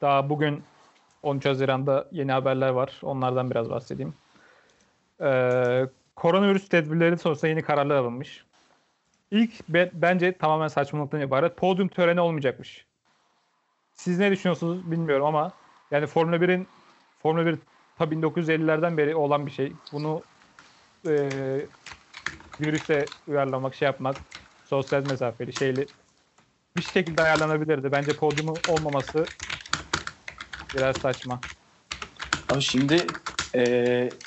daha 0.00 0.30
bugün 0.30 0.62
13 1.22 1.46
Haziran'da 1.46 2.08
yeni 2.12 2.32
haberler 2.32 2.68
var. 2.68 3.00
Onlardan 3.02 3.50
biraz 3.50 3.70
bahsedeyim. 3.70 4.14
Ee, 5.20 5.86
koronavirüs 6.16 6.68
tedbirleri 6.68 7.18
sonrasında 7.18 7.48
yeni 7.48 7.62
kararlar 7.62 7.96
alınmış. 7.96 8.44
İlk 9.30 9.68
be- 9.68 9.90
bence 9.94 10.38
tamamen 10.38 10.68
saçmalıktan 10.68 11.20
ibaret. 11.20 11.56
Podyum 11.56 11.88
töreni 11.88 12.20
olmayacakmış. 12.20 12.84
Siz 13.92 14.18
ne 14.18 14.30
düşünüyorsunuz 14.30 14.90
bilmiyorum 14.90 15.26
ama 15.26 15.52
yani 15.90 16.06
Formula 16.06 16.36
1'in 16.36 16.66
Formula 17.22 17.46
1 17.46 17.58
tabii 17.98 18.14
1950'lerden 18.14 18.96
beri 18.96 19.16
olan 19.16 19.46
bir 19.46 19.50
şey. 19.50 19.72
Bunu 19.92 20.22
e, 21.06 21.70
virüse 22.60 23.14
uyarlamak, 23.26 23.74
şey 23.74 23.86
yapmak, 23.86 24.22
sosyal 24.64 25.02
mesafeli 25.04 25.52
şeyli 25.52 25.92
bir 26.76 26.82
şekilde 26.82 27.22
ayarlanabilirdi. 27.22 27.92
Bence 27.92 28.16
podyumu 28.16 28.62
olmaması 28.64 29.34
biraz 30.74 30.96
saçma. 30.98 31.44
Ama 32.48 32.60
şimdi 32.60 33.18
eee 33.54 34.18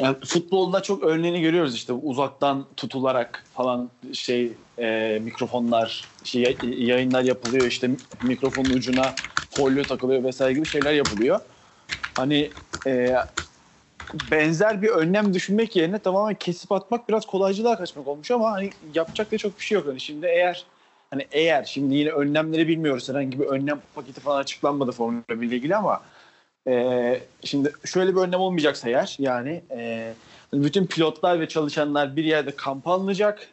yani 0.00 0.16
futbolda 0.26 0.82
çok 0.82 1.04
örneğini 1.04 1.40
görüyoruz 1.42 1.74
işte 1.74 1.92
uzaktan 1.92 2.74
tutularak 2.76 3.48
falan 3.52 3.90
şey 4.14 4.58
eee, 4.78 5.18
mikrofonlar 5.20 6.14
şey, 6.24 6.42
yay- 6.42 6.84
yayınlar 6.86 7.22
yapılıyor 7.24 7.66
işte 7.66 7.90
mikrofonun 8.22 8.70
ucuna 8.70 9.20
folyo 9.50 9.86
takılıyor 9.86 10.24
vesaire 10.24 10.54
gibi 10.54 10.66
şeyler 10.66 10.92
yapılıyor. 10.94 11.40
Hani 12.16 12.54
eee, 12.86 13.16
benzer 14.30 14.82
bir 14.82 14.88
önlem 14.88 15.34
düşünmek 15.34 15.76
yerine 15.76 15.98
tamamen 15.98 16.34
kesip 16.34 16.72
atmak 16.72 17.08
biraz 17.08 17.26
kolaycılığa 17.26 17.78
kaçmak 17.78 18.08
olmuş 18.08 18.30
ama 18.30 18.52
hani 18.52 18.70
yapacak 18.94 19.32
da 19.32 19.38
çok 19.38 19.58
bir 19.58 19.64
şey 19.64 19.76
yok. 19.76 19.86
Hani 19.86 20.00
şimdi 20.00 20.26
eğer 20.26 20.64
hani 21.10 21.26
eğer 21.32 21.64
şimdi 21.64 21.94
yine 21.94 22.10
önlemleri 22.10 22.68
bilmiyoruz 22.68 23.08
herhangi 23.08 23.40
bir 23.40 23.44
önlem 23.44 23.80
paketi 23.94 24.20
falan 24.20 24.38
açıklanmadı 24.40 24.92
Formula 24.92 25.22
1 25.28 25.46
ile 25.46 25.56
ilgili 25.56 25.76
ama 25.76 26.02
ee, 26.68 27.20
şimdi 27.44 27.72
şöyle 27.84 28.16
bir 28.16 28.20
önlem 28.20 28.40
olmayacaksa 28.40 28.88
eğer 28.88 29.16
yani 29.18 29.62
e, 29.70 30.12
bütün 30.52 30.86
pilotlar 30.86 31.40
ve 31.40 31.48
çalışanlar 31.48 32.16
bir 32.16 32.24
yerde 32.24 32.56
kamp 32.56 32.88
alınacak 32.88 33.48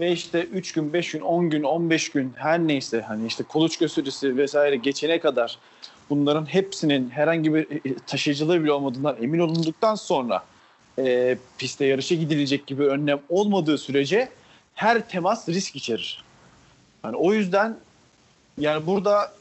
ve 0.00 0.12
işte 0.12 0.42
3 0.42 0.72
gün, 0.72 0.92
5 0.92 1.12
gün, 1.12 1.20
10 1.20 1.50
gün, 1.50 1.62
15 1.62 2.10
gün 2.10 2.32
her 2.36 2.58
neyse 2.58 3.00
hani 3.00 3.26
işte 3.26 3.44
kuluçka 3.44 3.88
süresi 3.88 4.36
vesaire 4.36 4.76
geçene 4.76 5.20
kadar 5.20 5.58
bunların 6.10 6.46
hepsinin 6.46 7.10
herhangi 7.10 7.54
bir 7.54 7.90
e, 7.90 7.94
taşıyıcılığı 8.06 8.62
bile 8.62 8.72
olmadığından 8.72 9.16
emin 9.22 9.38
olunduktan 9.38 9.94
sonra 9.94 10.44
e, 10.98 11.38
piste 11.58 11.86
yarışa 11.86 12.14
gidilecek 12.14 12.66
gibi 12.66 12.82
önlem 12.82 13.20
olmadığı 13.28 13.78
sürece 13.78 14.28
her 14.74 15.08
temas 15.08 15.48
risk 15.48 15.76
içerir. 15.76 16.24
Yani 17.04 17.16
o 17.16 17.32
yüzden 17.32 17.76
yani 18.58 18.86
burada 18.86 19.32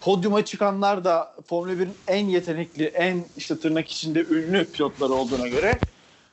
podyuma 0.00 0.44
çıkanlar 0.44 1.04
da 1.04 1.34
Formula 1.46 1.72
1'in 1.72 1.94
en 2.08 2.26
yetenekli, 2.26 2.84
en 2.84 3.24
işte 3.36 3.58
tırnak 3.58 3.90
içinde 3.90 4.20
ünlü 4.20 4.64
pilotları 4.64 5.12
olduğuna 5.12 5.48
göre 5.48 5.78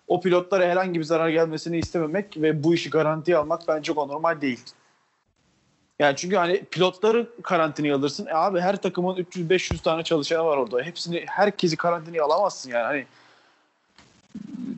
o 0.07 0.21
pilotlara 0.21 0.65
herhangi 0.65 0.99
bir 0.99 1.03
zarar 1.03 1.29
gelmesini 1.29 1.77
istememek 1.77 2.37
ve 2.37 2.63
bu 2.63 2.73
işi 2.73 2.89
garantiye 2.89 3.37
almak 3.37 3.67
bence 3.67 3.83
çok 3.83 3.97
anormal 3.97 4.41
değil. 4.41 4.59
Yani 5.99 6.15
çünkü 6.15 6.35
hani 6.35 6.63
pilotları 6.71 7.29
karantinaya 7.43 7.95
alırsın. 7.95 8.25
E 8.25 8.33
abi 8.33 8.59
her 8.59 8.81
takımın 8.81 9.15
300-500 9.15 9.81
tane 9.81 10.03
çalışanı 10.03 10.45
var 10.45 10.57
orada. 10.57 10.81
Hepsini 10.81 11.23
herkesi 11.27 11.77
karantinaya 11.77 12.23
alamazsın 12.23 12.69
yani. 12.69 12.83
Hani 12.83 13.05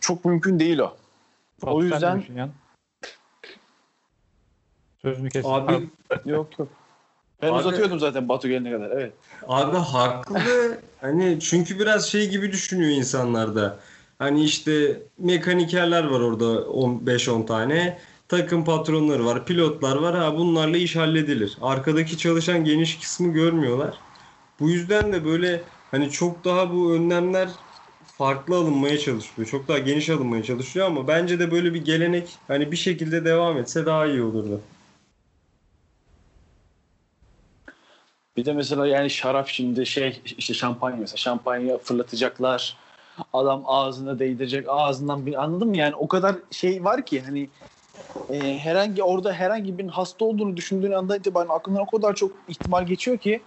çok 0.01 0.25
mümkün 0.25 0.59
değil 0.59 0.79
o. 0.79 0.95
Batu, 1.61 1.75
O 1.75 1.83
yüzden-? 1.83 2.23
Sözünü 5.01 5.29
kestim. 5.29 5.53
Abi 5.53 5.89
Yok 6.25 6.59
yok. 6.59 6.67
Ben 7.41 7.47
Abi- 7.47 7.59
uzatıyordum 7.59 7.99
zaten 7.99 8.29
Batu 8.29 8.47
gelene 8.47 8.71
kadar. 8.71 8.89
Evet. 8.91 9.13
Abi 9.47 9.77
haklı. 9.77 10.39
hani 11.01 11.39
çünkü 11.39 11.79
biraz 11.79 12.07
şey 12.09 12.29
gibi 12.29 12.51
düşünüyor 12.51 12.91
insanlar 12.91 13.55
da. 13.55 13.79
Hani 14.19 14.43
işte 14.43 15.01
mekanikerler 15.17 16.03
var 16.03 16.19
orada 16.19 16.45
5-10 16.45 17.45
tane. 17.45 17.99
Takım 18.29 18.65
patronları 18.65 19.25
var, 19.25 19.45
pilotlar 19.45 19.95
var. 19.95 20.15
Ha 20.15 20.37
bunlarla 20.37 20.77
iş 20.77 20.95
halledilir. 20.95 21.57
Arkadaki 21.61 22.17
çalışan 22.17 22.63
geniş 22.63 22.99
kısmı 22.99 23.33
görmüyorlar. 23.33 23.97
Bu 24.59 24.69
yüzden 24.69 25.13
de 25.13 25.25
böyle 25.25 25.61
hani 25.91 26.11
çok 26.11 26.45
daha 26.45 26.73
bu 26.73 26.93
önlemler 26.93 27.49
farklı 28.05 28.55
alınmaya 28.55 28.97
çalışılıyor. 28.97 29.49
Çok 29.49 29.67
daha 29.67 29.79
geniş 29.79 30.09
alınmaya 30.09 30.43
çalışıyor 30.43 30.87
ama 30.87 31.07
bence 31.07 31.39
de 31.39 31.51
böyle 31.51 31.73
bir 31.73 31.85
gelenek 31.85 32.29
hani 32.47 32.71
bir 32.71 32.77
şekilde 32.77 33.25
devam 33.25 33.57
etse 33.57 33.85
daha 33.85 34.05
iyi 34.05 34.21
olurdu. 34.21 34.61
Bir 38.37 38.45
de 38.45 38.53
mesela 38.53 38.87
yani 38.87 39.09
şarap 39.09 39.47
şimdi 39.47 39.85
şey 39.85 40.21
işte 40.37 40.53
şampanya 40.53 40.97
mesela 40.97 41.17
şampanya 41.17 41.77
fırlatacaklar. 41.77 42.77
Adam 43.33 43.63
ağzına 43.65 44.19
değdirecek 44.19 44.65
ağzından 44.69 45.25
bir 45.25 45.43
anladın 45.43 45.67
mı 45.67 45.77
yani 45.77 45.95
o 45.95 46.07
kadar 46.07 46.35
şey 46.51 46.83
var 46.83 47.05
ki 47.05 47.21
hani 47.21 47.49
e, 48.29 48.59
herhangi 48.59 49.03
orada 49.03 49.33
herhangi 49.33 49.77
birinin 49.77 49.91
hasta 49.91 50.25
olduğunu 50.25 50.57
düşündüğün 50.57 50.91
anda 50.91 51.17
itibaren 51.17 51.49
aklından 51.49 51.81
o 51.81 51.85
kadar 51.85 52.15
çok 52.15 52.31
ihtimal 52.47 52.85
geçiyor 52.85 53.17
ki 53.17 53.41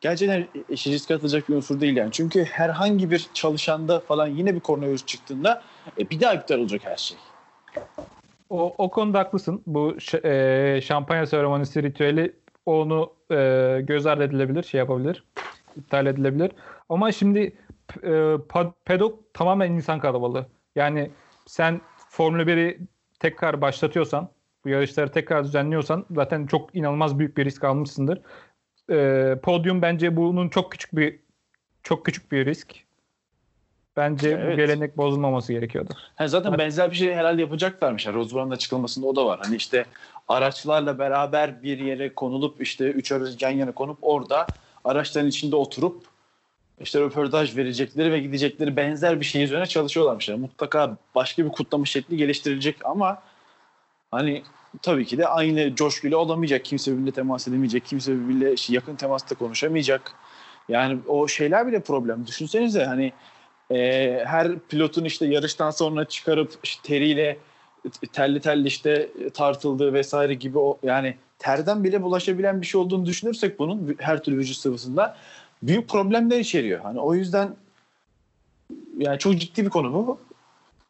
gerçekten 0.00 0.46
işi 0.68 0.92
riske 0.92 1.14
atılacak 1.14 1.48
bir 1.48 1.54
unsur 1.54 1.80
değil 1.80 1.96
yani. 1.96 2.12
Çünkü 2.12 2.44
herhangi 2.44 3.10
bir 3.10 3.28
çalışanda 3.34 4.00
falan 4.00 4.26
yine 4.26 4.54
bir 4.54 4.60
koronavirüs 4.60 5.06
çıktığında 5.06 5.62
e, 5.98 6.10
bir 6.10 6.20
daha 6.20 6.34
iptal 6.34 6.58
olacak 6.58 6.80
her 6.84 6.96
şey. 6.96 7.16
O, 8.50 8.74
o 8.78 8.90
konuda 8.90 9.18
haklısın. 9.18 9.62
Bu 9.66 9.96
e, 10.24 10.80
şampanya 10.84 11.26
seremonisi 11.26 11.82
ritüeli 11.82 12.36
onu 12.66 13.12
e, 13.30 13.80
göz 13.82 14.06
ardı 14.06 14.24
edilebilir, 14.24 14.62
şey 14.62 14.78
yapabilir, 14.78 15.24
iptal 15.76 16.06
edilebilir. 16.06 16.50
Ama 16.88 17.12
şimdi 17.12 17.56
e, 18.02 18.08
pa- 18.34 18.72
pedok 18.84 19.34
tamamen 19.34 19.72
insan 19.72 20.00
kalabalığı. 20.00 20.46
Yani 20.76 21.10
sen 21.46 21.80
Formula 22.08 22.42
1'i 22.42 22.78
tekrar 23.20 23.60
başlatıyorsan, 23.60 24.28
bu 24.64 24.68
yarışları 24.68 25.12
tekrar 25.12 25.44
düzenliyorsan 25.44 26.06
zaten 26.10 26.46
çok 26.46 26.76
inanılmaz 26.76 27.18
büyük 27.18 27.36
bir 27.36 27.44
risk 27.44 27.64
almışsındır. 27.64 28.20
E, 28.90 29.36
podyum 29.42 29.82
bence 29.82 30.16
bunun 30.16 30.48
çok 30.48 30.72
küçük 30.72 30.96
bir 30.96 31.18
çok 31.82 32.06
küçük 32.06 32.32
bir 32.32 32.46
risk. 32.46 32.74
Bence 33.96 34.36
bu 34.36 34.40
Evet. 34.40 34.56
gelenek 34.56 34.96
bozulmaması 34.96 35.52
gerekiyordu. 35.52 35.92
Ha, 36.16 36.28
zaten 36.28 36.48
Evet. 36.48 36.58
benzer 36.58 36.90
bir 36.90 36.96
şey 36.96 37.14
herhalde 37.14 37.40
yapacaklarmış. 37.40 38.06
Rosberg'in 38.06 38.50
açıklamasında 38.50 39.06
o 39.06 39.16
da 39.16 39.26
var. 39.26 39.40
Hani 39.42 39.56
işte 39.56 39.86
araçlarla 40.28 40.98
beraber 40.98 41.62
bir 41.62 41.78
yere 41.78 42.14
konulup 42.14 42.62
işte 42.62 42.84
üç 42.90 43.12
araç 43.12 43.42
yan 43.42 43.50
yana 43.50 43.72
konup 43.72 43.98
orada 44.02 44.46
araçların 44.84 45.28
içinde 45.28 45.56
oturup 45.56 46.04
işte 46.80 47.00
röportaj 47.00 47.56
verecekleri 47.56 48.12
ve 48.12 48.18
gidecekleri 48.18 48.76
benzer 48.76 49.20
bir 49.20 49.24
şey 49.24 49.44
üzerine 49.44 49.66
çalışıyorlarmış. 49.66 50.28
Yani 50.28 50.40
mutlaka 50.40 50.96
başka 51.14 51.44
bir 51.44 51.50
kutlama 51.50 51.84
şekli 51.84 52.16
geliştirilecek 52.16 52.76
ama 52.84 53.22
hani 54.10 54.42
tabii 54.82 55.06
ki 55.06 55.18
de 55.18 55.28
aynı 55.28 55.74
coşkuyla 55.74 56.18
olamayacak. 56.18 56.64
Kimse 56.64 56.92
birbirine 56.92 57.10
temas 57.10 57.48
edemeyecek. 57.48 57.84
Kimse 57.84 58.12
birbirine 58.12 58.52
işte 58.52 58.74
yakın 58.74 58.96
temasta 58.96 59.34
konuşamayacak. 59.34 60.12
Yani 60.68 60.98
o 61.08 61.28
şeyler 61.28 61.66
bile 61.66 61.80
problem. 61.80 62.26
Düşünsenize 62.26 62.84
hani 62.84 63.12
e, 63.70 64.22
her 64.26 64.58
pilotun 64.58 65.04
işte 65.04 65.26
yarıştan 65.26 65.70
sonra 65.70 66.04
çıkarıp 66.04 66.52
işte 66.62 66.82
teriyle 66.82 67.38
terli 68.12 68.40
terli 68.40 68.68
işte 68.68 69.08
tartıldığı 69.34 69.92
vesaire 69.92 70.34
gibi 70.34 70.58
o 70.58 70.78
yani 70.82 71.16
terden 71.38 71.84
bile 71.84 72.02
bulaşabilen 72.02 72.60
bir 72.60 72.66
şey 72.66 72.80
olduğunu 72.80 73.06
düşünürsek 73.06 73.58
bunun 73.58 73.96
her 73.98 74.22
türlü 74.22 74.38
vücut 74.38 74.56
sıvısında 74.56 75.16
büyük 75.62 75.88
problemler 75.88 76.38
içeriyor. 76.38 76.80
Hani 76.80 77.00
o 77.00 77.14
yüzden 77.14 77.54
yani 78.98 79.18
çok 79.18 79.36
ciddi 79.36 79.64
bir 79.64 79.70
konu 79.70 79.92
bu. 79.92 80.20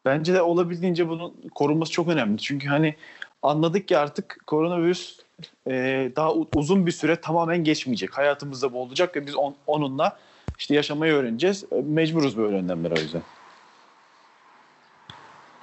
Bence 0.05 0.33
de 0.33 0.41
olabildiğince 0.41 1.09
bunun 1.09 1.33
korunması 1.55 1.91
çok 1.91 2.07
önemli. 2.07 2.37
Çünkü 2.37 2.67
hani 2.67 2.95
anladık 3.43 3.87
ki 3.87 3.97
artık 3.97 4.37
koronavirüs 4.47 5.19
e, 5.67 6.11
daha 6.15 6.33
uzun 6.33 6.85
bir 6.85 6.91
süre 6.91 7.15
tamamen 7.15 7.63
geçmeyecek. 7.63 8.17
Hayatımızda 8.17 8.73
bu 8.73 8.81
olacak 8.81 9.15
ve 9.15 9.27
biz 9.27 9.35
on- 9.35 9.55
onunla 9.67 10.19
işte 10.59 10.75
yaşamayı 10.75 11.13
öğreneceğiz. 11.13 11.65
E, 11.71 11.81
Mecburuz 11.81 12.37
böyle 12.37 12.55
önlemlere 12.55 12.93
o 12.93 12.99
yüzden. 12.99 13.21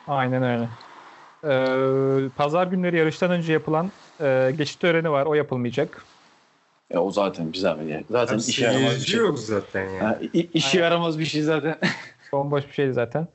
Aynen 0.08 0.42
öyle. 0.42 0.68
Ee, 1.44 2.28
Pazar 2.36 2.66
günleri 2.66 2.98
yarıştan 2.98 3.30
önce 3.30 3.52
yapılan 3.52 3.90
e, 4.20 4.52
geçit 4.56 4.80
töreni 4.80 5.10
var. 5.10 5.26
O 5.26 5.34
yapılmayacak. 5.34 6.04
E, 6.90 6.98
o 6.98 7.10
zaten 7.10 7.52
bir 7.52 7.58
zahmet. 7.58 8.06
Zaten 8.10 8.34
Abi 8.34 8.42
işe 8.42 8.64
yaramaz 8.64 8.94
bir 8.96 9.06
şey. 9.06 9.20
yok 9.20 9.38
zaten 9.38 9.88
yani. 9.88 10.02
Ha, 10.02 10.18
işe 10.54 10.80
yaramaz 10.80 11.18
bir 11.18 11.24
şey 11.24 11.42
zaten. 11.42 11.78
Bomboş 12.32 12.68
bir 12.68 12.72
şeydi 12.72 12.92
zaten. 12.92 13.28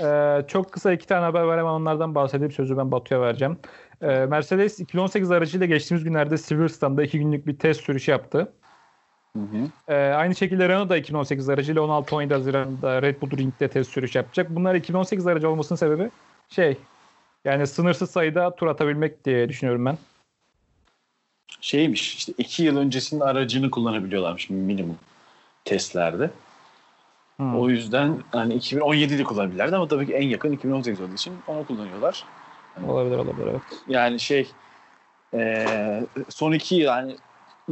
Ee, 0.00 0.44
çok 0.48 0.72
kısa 0.72 0.92
iki 0.92 1.06
tane 1.06 1.24
haber 1.24 1.42
var 1.42 1.58
hemen 1.58 1.70
onlardan 1.70 2.14
bahsedip 2.14 2.52
sözü 2.52 2.76
ben 2.76 2.92
Batu'ya 2.92 3.20
vereceğim. 3.20 3.58
Ee, 4.02 4.06
Mercedes 4.06 4.80
2018 4.80 5.30
aracıyla 5.30 5.66
geçtiğimiz 5.66 6.04
günlerde 6.04 6.38
Silverstone'da 6.38 7.02
iki 7.02 7.18
günlük 7.18 7.46
bir 7.46 7.58
test 7.58 7.80
sürüşü 7.80 8.10
yaptı. 8.10 8.52
Hı 9.36 9.42
hı. 9.42 9.92
Ee, 9.92 9.94
aynı 9.94 10.34
şekilde 10.34 10.68
Renault 10.68 10.90
da 10.90 10.96
2018 10.96 11.48
aracıyla 11.48 11.82
16-17 11.82 12.34
Haziran'da 12.34 13.02
Red 13.02 13.22
Bull 13.22 13.30
Ring'de 13.30 13.68
test 13.68 13.90
sürüş 13.90 14.14
yapacak. 14.14 14.50
Bunlar 14.50 14.74
2018 14.74 15.26
aracı 15.26 15.50
olmasının 15.50 15.76
sebebi 15.76 16.10
şey 16.48 16.78
yani 17.44 17.66
sınırsız 17.66 18.10
sayıda 18.10 18.54
tur 18.54 18.66
atabilmek 18.66 19.24
diye 19.24 19.48
düşünüyorum 19.48 19.84
ben. 19.86 19.98
Şeymiş 21.64 22.14
işte 22.14 22.32
iki 22.38 22.62
yıl 22.62 22.76
öncesinin 22.76 23.20
aracını 23.20 23.70
kullanabiliyorlarmış 23.70 24.50
minimum 24.50 24.98
testlerde. 25.64 26.30
Hmm. 27.36 27.60
O 27.60 27.68
yüzden 27.68 28.18
hani 28.30 28.54
2017'de 28.54 29.24
kullanabilirlerdi 29.24 29.76
ama 29.76 29.88
tabii 29.88 30.06
ki 30.06 30.14
en 30.14 30.28
yakın 30.28 30.52
2018 30.52 31.00
olduğu 31.00 31.14
için 31.14 31.34
onu 31.46 31.66
kullanıyorlar. 31.66 32.24
Olabilir 32.86 33.16
olabilir 33.16 33.46
evet. 33.46 33.62
Yani 33.88 34.20
şey 34.20 34.52
eee, 35.34 36.06
son 36.28 36.52
iki 36.52 36.74
yıl 36.74 36.86
yani 36.86 37.16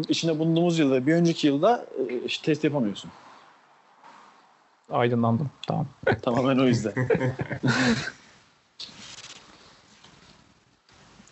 içinde 0.08 0.38
bulunduğumuz 0.38 0.78
yılda 0.78 1.06
bir 1.06 1.14
önceki 1.14 1.46
yılda 1.46 1.86
e, 2.08 2.18
işte 2.26 2.46
test 2.46 2.64
yapamıyorsun. 2.64 3.10
Aydınlandım. 4.90 5.50
Tamam. 5.66 5.86
Tamamen 6.22 6.58
o 6.58 6.64
yüzden. 6.64 6.92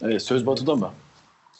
evet 0.02 0.22
söz 0.22 0.46
Batu'da 0.46 0.76
mı? 0.76 0.90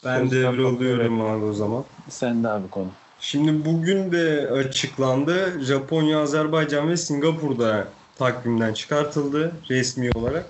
Ben 0.05 0.19
Söz 0.19 0.31
devralıyorum 0.31 1.21
abi 1.21 1.45
o 1.45 1.53
zaman. 1.53 1.85
Sen 2.09 2.43
de 2.43 2.47
abi 2.47 2.69
konu. 2.69 2.91
Şimdi 3.19 3.65
bugün 3.65 4.11
de 4.11 4.49
açıklandı. 4.51 5.59
Japonya, 5.61 6.19
Azerbaycan 6.19 6.89
ve 6.89 6.97
Singapur'da 6.97 7.87
takvimden 8.15 8.73
çıkartıldı 8.73 9.61
resmi 9.69 10.11
olarak. 10.15 10.45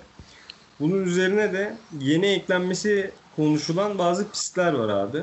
Bunun 0.80 1.04
üzerine 1.04 1.52
de 1.52 1.78
yeni 2.00 2.26
eklenmesi 2.26 3.14
konuşulan 3.30 3.98
bazı 3.98 4.30
pistler 4.32 4.72
var 4.72 4.88
abi. 4.88 5.18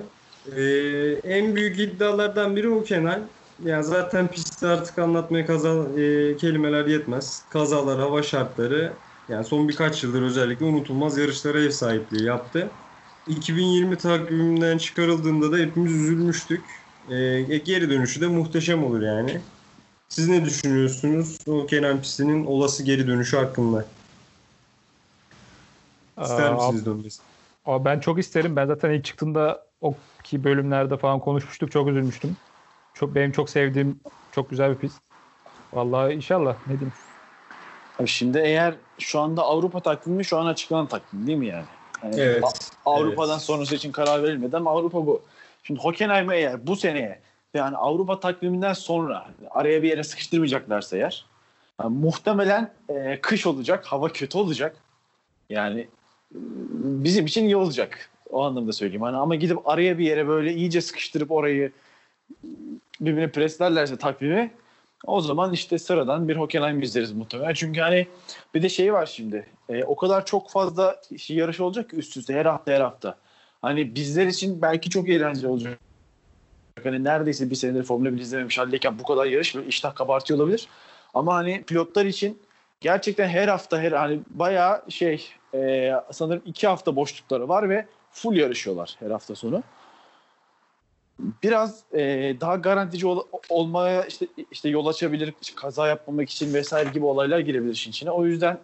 Ee, 0.46 1.20
en 1.24 1.56
büyük 1.56 1.80
iddialardan 1.80 2.56
biri 2.56 2.68
Hockenheim. 2.68 3.24
Yani 3.60 3.84
zaten 3.84 4.32
pisti 4.32 4.68
artık 4.68 4.98
anlatmaya 5.00 5.46
kaza, 5.46 6.00
e, 6.02 6.36
kelimeler 6.38 6.86
yetmez. 6.86 7.48
Kazalar, 7.50 8.00
hava 8.00 8.24
şartları 8.24 9.02
yani 9.28 9.44
son 9.46 9.70
birkaç 9.70 10.04
yıldır 10.04 10.22
özellikle 10.22 10.66
unutulmaz 10.66 11.18
yarışlara 11.18 11.60
ev 11.62 11.70
sahipliği 11.70 12.24
yaptı. 12.24 12.80
2020 13.28 13.98
takviminden 13.98 14.78
çıkarıldığında 14.78 15.52
da 15.52 15.58
hepimiz 15.58 15.92
üzülmüştük. 15.92 16.64
Ee, 17.10 17.42
geri 17.66 17.90
dönüşü 17.90 18.22
de 18.22 18.28
muhteşem 18.28 18.84
olur 18.84 19.02
yani. 19.02 19.42
Siz 20.10 20.28
ne 20.28 20.46
düşünüyorsunuz 20.46 21.38
o 21.48 21.66
Kenan 21.66 22.02
pistinin 22.02 22.46
olası 22.46 22.84
geri 22.84 23.08
dönüşü 23.08 23.38
hakkında? 23.38 23.86
İster 26.22 26.54
misiniz 26.54 26.86
dönmesini? 26.86 27.26
Aa, 27.66 27.86
ben 27.86 28.00
çok 28.00 28.20
isterim. 28.20 28.56
Ben 28.56 28.68
zaten 28.68 28.92
ilk 28.92 29.06
çıktığında 29.06 29.66
o 29.82 29.94
ki 30.24 30.44
bölümlerde 30.44 30.98
falan 30.98 31.20
konuşmuştuk. 31.20 31.72
Çok 31.72 31.88
üzülmüştüm. 31.88 32.38
Çok 32.94 33.16
benim 33.16 33.32
çok 33.32 33.50
sevdiğim 33.50 34.00
çok 34.32 34.50
güzel 34.50 34.72
bir 34.72 34.78
pist. 34.78 35.02
Vallahi 35.74 36.14
inşallah 36.14 36.56
ne 36.68 36.74
diyeyim. 36.74 36.94
Abi 38.00 38.08
şimdi 38.08 38.38
eğer 38.38 38.76
şu 39.00 39.20
anda 39.20 39.44
Avrupa 39.44 39.80
takvimi 39.80 40.26
şu 40.26 40.38
an 40.38 40.46
açıklanan 40.46 40.88
takvim 40.88 41.28
değil 41.28 41.38
mi 41.38 41.48
yani? 41.48 41.66
Yani 42.04 42.16
Evet. 42.22 42.44
Avrupa'dan 42.86 43.34
evet. 43.34 43.42
sonrası 43.42 43.76
için 43.76 43.92
karar 43.92 44.24
verilmedi 44.24 44.58
ama 44.58 44.72
Avrupa 44.72 45.06
bu. 45.06 45.22
Şimdi 45.64 45.80
Hockenheim'e 45.80 46.38
eğer 46.38 46.68
bu 46.68 46.76
seneye 46.76 47.20
yani 47.54 47.78
Avrupa 47.78 48.20
takviminden 48.20 48.74
sonra 48.74 49.28
araya 49.52 49.84
bir 49.84 49.90
yere 49.90 50.04
sıkıştırmayacaklarsa 50.04 50.98
eğer 50.98 51.26
yani 51.82 51.98
muhtemelen 51.98 52.74
e, 52.90 53.20
kış 53.22 53.48
olacak, 53.48 53.86
hava 53.86 54.10
kötü 54.10 54.38
olacak. 54.38 54.76
Yani 55.50 55.80
e, 55.80 55.88
bizim 56.82 57.26
için 57.26 57.44
iyi 57.46 57.56
olacak. 57.56 58.10
O 58.30 58.44
anlamda 58.44 58.74
söyleyeyim. 58.74 59.02
Hani 59.02 59.18
ama 59.18 59.36
gidip 59.36 59.68
araya 59.70 59.98
bir 59.98 60.06
yere 60.06 60.28
böyle 60.28 60.54
iyice 60.54 60.82
sıkıştırıp 60.82 61.32
orayı 61.32 61.72
birbirine 63.02 63.32
preslerlerse 63.32 63.98
takvimi 63.98 64.52
o 65.06 65.22
zaman 65.22 65.54
işte 65.54 65.80
sıradan 65.80 66.28
bir 66.28 66.36
Hockenheim 66.36 66.82
izleriz 66.82 67.12
muhtemelen. 67.12 67.54
Çünkü 67.54 67.82
hani 67.82 68.08
bir 68.54 68.62
de 68.62 68.70
şey 68.70 68.94
var 68.94 69.06
şimdi. 69.06 69.46
e, 69.70 69.84
o 69.84 69.96
kadar 69.96 70.26
çok 70.26 70.50
fazla 70.50 71.02
şey- 71.18 71.38
yarış 71.38 71.60
olacak 71.60 71.90
ki 71.90 71.96
üst 71.96 72.18
üste 72.18 72.34
her 72.34 72.46
hafta 72.46 72.72
her 72.72 72.82
hafta. 72.82 73.18
Hani 73.62 73.96
bizler 73.96 74.28
için 74.28 74.62
belki 74.62 74.90
çok 74.90 75.10
eğlenceli 75.10 75.48
olacak. 75.48 75.80
Hani 76.84 77.04
neredeyse 77.04 77.50
bir 77.50 77.56
senedir 77.56 77.84
Formula 77.84 78.14
1 78.14 78.20
izlememiş 78.22 78.58
haldeyken 78.58 79.00
bu 79.00 79.04
kadar 79.04 79.26
yarış 79.26 79.56
iştah 79.56 79.96
kabartıyor 79.96 80.40
olabilir. 80.40 80.68
Ama 81.14 81.36
hani 81.36 81.64
pilotlar 81.64 82.06
için 82.06 82.40
gerçekten 82.82 83.28
her 83.28 83.48
hafta 83.48 83.80
her 83.82 83.92
hani 83.92 84.20
bayağı 84.30 84.92
şey 84.92 85.30
e, 85.54 85.92
sanırım 86.12 86.42
iki 86.46 86.68
hafta 86.68 86.96
boşlukları 86.96 87.48
var 87.48 87.70
ve 87.70 87.86
full 88.12 88.36
yarışıyorlar 88.36 88.96
her 89.00 89.12
hafta 89.12 89.36
sonu. 89.36 89.64
Biraz 91.44 91.84
e, 91.94 92.36
daha 92.42 92.56
garantici 92.56 93.06
ol- 93.06 93.28
olmaya 93.50 94.06
işte 94.06 94.28
işte 94.52 94.70
yol 94.70 94.88
açabilir, 94.88 95.34
kaza 95.56 95.88
yapmamak 95.88 96.30
için 96.30 96.54
vesaire 96.54 96.90
gibi 96.90 97.06
olaylar 97.06 97.40
girebilir 97.40 97.74
işin 97.74 97.92
içine. 97.92 98.12
O 98.12 98.26
yüzden 98.26 98.60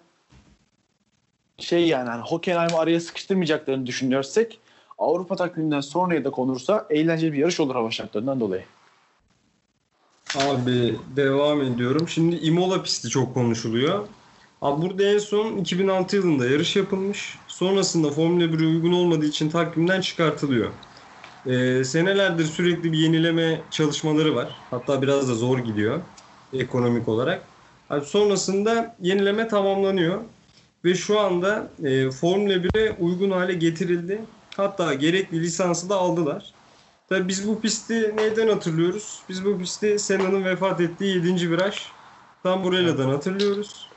şey 1.60 1.88
yani 1.88 2.10
hani 2.10 2.22
Hockenheim'i 2.22 2.78
araya 2.78 3.00
sıkıştırmayacaklarını 3.00 3.86
düşünürsek 3.86 4.60
Avrupa 4.98 5.36
takviminden 5.36 5.82
sonraya 5.82 6.24
da 6.24 6.32
konursa 6.32 6.88
eğlenceli 6.90 7.34
bir 7.34 7.38
yarış 7.38 7.60
olur 7.60 7.76
hava 7.76 7.92
şartlarından 7.92 8.40
dolayı. 8.40 8.64
Abi 10.36 11.00
devam 11.16 11.62
ediyorum. 11.62 12.08
Şimdi 12.08 12.36
Imola 12.36 12.84
pisti 12.84 13.10
çok 13.10 13.34
konuşuluyor. 13.34 14.08
Abi 14.62 14.82
burada 14.82 15.04
en 15.04 15.18
son 15.18 15.58
2006 15.58 16.16
yılında 16.16 16.46
yarış 16.46 16.76
yapılmış. 16.76 17.40
Sonrasında 17.48 18.10
Formula 18.10 18.44
1'e 18.44 18.68
uygun 18.68 18.92
olmadığı 18.92 19.26
için 19.26 19.50
takvimden 19.50 20.02
çıkartılıyor. 20.02 20.70
Ee, 21.48 21.84
senelerdir 21.84 22.46
sürekli 22.46 22.92
bir 22.92 22.98
yenileme 22.98 23.62
çalışmaları 23.72 24.36
var. 24.36 24.56
Hatta 24.70 25.02
biraz 25.02 25.30
da 25.30 25.36
zor 25.36 25.60
gidiyor 25.60 26.02
ekonomik 26.54 27.08
olarak. 27.08 27.42
Abi 27.90 28.06
sonrasında 28.06 28.96
yenileme 29.02 29.48
tamamlanıyor. 29.48 30.22
Ve 30.86 30.96
şu 30.96 31.20
anda 31.20 31.68
e, 31.84 32.12
Formula 32.12 32.54
1'e 32.54 32.96
uygun 33.00 33.32
hale 33.32 33.54
getirildi. 33.54 34.22
Hatta 34.58 34.94
gerekli 34.94 35.42
lisansı 35.42 35.90
da 35.90 35.96
aldılar. 35.96 36.54
Tabii 37.10 37.28
biz 37.28 37.48
bu 37.48 37.62
pisti 37.62 38.14
neyden 38.18 38.48
hatırlıyoruz? 38.48 39.20
Biz 39.30 39.46
bu 39.46 39.60
pisti 39.60 40.00
Senna'nın 40.00 40.46
vefat 40.46 40.82
ettiği 40.82 41.16
7. 41.16 41.52
viraj 41.52 41.76
Tamburella'dan 42.44 43.10
hatırlıyoruz. 43.10 43.90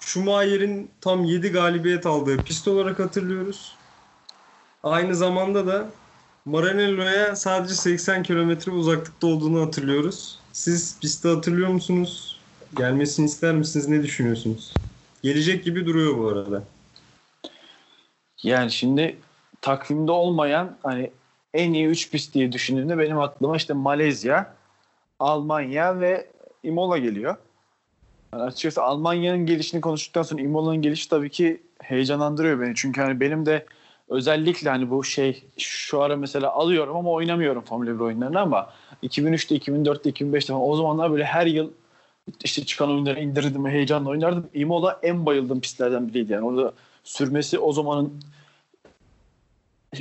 Schumacher'in 0.00 0.90
tam 1.00 1.24
7 1.24 1.48
galibiyet 1.48 2.06
aldığı 2.06 2.36
pist 2.36 2.68
olarak 2.68 2.98
hatırlıyoruz. 2.98 3.74
Aynı 4.82 5.14
zamanda 5.14 5.66
da 5.66 5.88
Maranello'ya 6.46 7.36
sadece 7.36 7.74
80 7.74 8.22
kilometre 8.22 8.72
uzaklıkta 8.72 9.26
olduğunu 9.26 9.60
hatırlıyoruz. 9.60 10.38
Siz 10.52 11.00
pisti 11.00 11.28
hatırlıyor 11.28 11.68
musunuz? 11.68 12.40
Gelmesini 12.76 13.26
ister 13.26 13.54
misiniz? 13.54 13.88
Ne 13.88 14.02
düşünüyorsunuz? 14.02 14.74
Gelecek 15.22 15.64
gibi 15.64 15.86
duruyor 15.86 16.18
bu 16.18 16.28
arada. 16.28 16.62
Yani 18.42 18.70
şimdi 18.70 19.16
takvimde 19.60 20.12
olmayan 20.12 20.76
hani 20.82 21.10
en 21.54 21.72
iyi 21.72 21.86
3 21.86 22.10
pist 22.10 22.34
diye 22.34 22.52
düşündüğümde 22.52 22.98
benim 22.98 23.18
aklıma 23.18 23.56
işte 23.56 23.72
Malezya, 23.72 24.54
Almanya 25.18 26.00
ve 26.00 26.26
Imola 26.62 26.98
geliyor. 26.98 27.36
Yani 28.32 28.42
açıkçası 28.42 28.82
Almanya'nın 28.82 29.46
gelişini 29.46 29.80
konuştuktan 29.80 30.22
sonra 30.22 30.42
Imola'nın 30.42 30.82
gelişi 30.82 31.08
tabii 31.08 31.30
ki 31.30 31.62
heyecanlandırıyor 31.82 32.60
beni. 32.60 32.74
Çünkü 32.74 33.00
hani 33.00 33.20
benim 33.20 33.46
de 33.46 33.66
özellikle 34.08 34.70
hani 34.70 34.90
bu 34.90 35.04
şey 35.04 35.44
şu 35.58 36.02
ara 36.02 36.16
mesela 36.16 36.52
alıyorum 36.52 36.96
ama 36.96 37.10
oynamıyorum 37.10 37.62
Formula 37.64 37.94
1 37.94 38.00
oyunlarını 38.00 38.40
ama 38.40 38.72
2003'te, 39.02 39.54
2004'te, 39.54 40.10
2005'te 40.10 40.52
falan 40.52 40.68
o 40.68 40.76
zamanlar 40.76 41.10
böyle 41.12 41.24
her 41.24 41.46
yıl 41.46 41.72
işte 42.44 42.64
çıkan 42.66 42.90
oyunları 42.90 43.20
indirdim 43.20 43.66
heyecanla 43.68 44.10
oynardım. 44.10 44.50
Imola 44.54 45.00
en 45.02 45.26
bayıldığım 45.26 45.60
pistlerden 45.60 46.08
biriydi 46.08 46.32
yani. 46.32 46.44
Orada 46.46 46.72
sürmesi 47.04 47.58
o 47.58 47.72
zamanın 47.72 48.20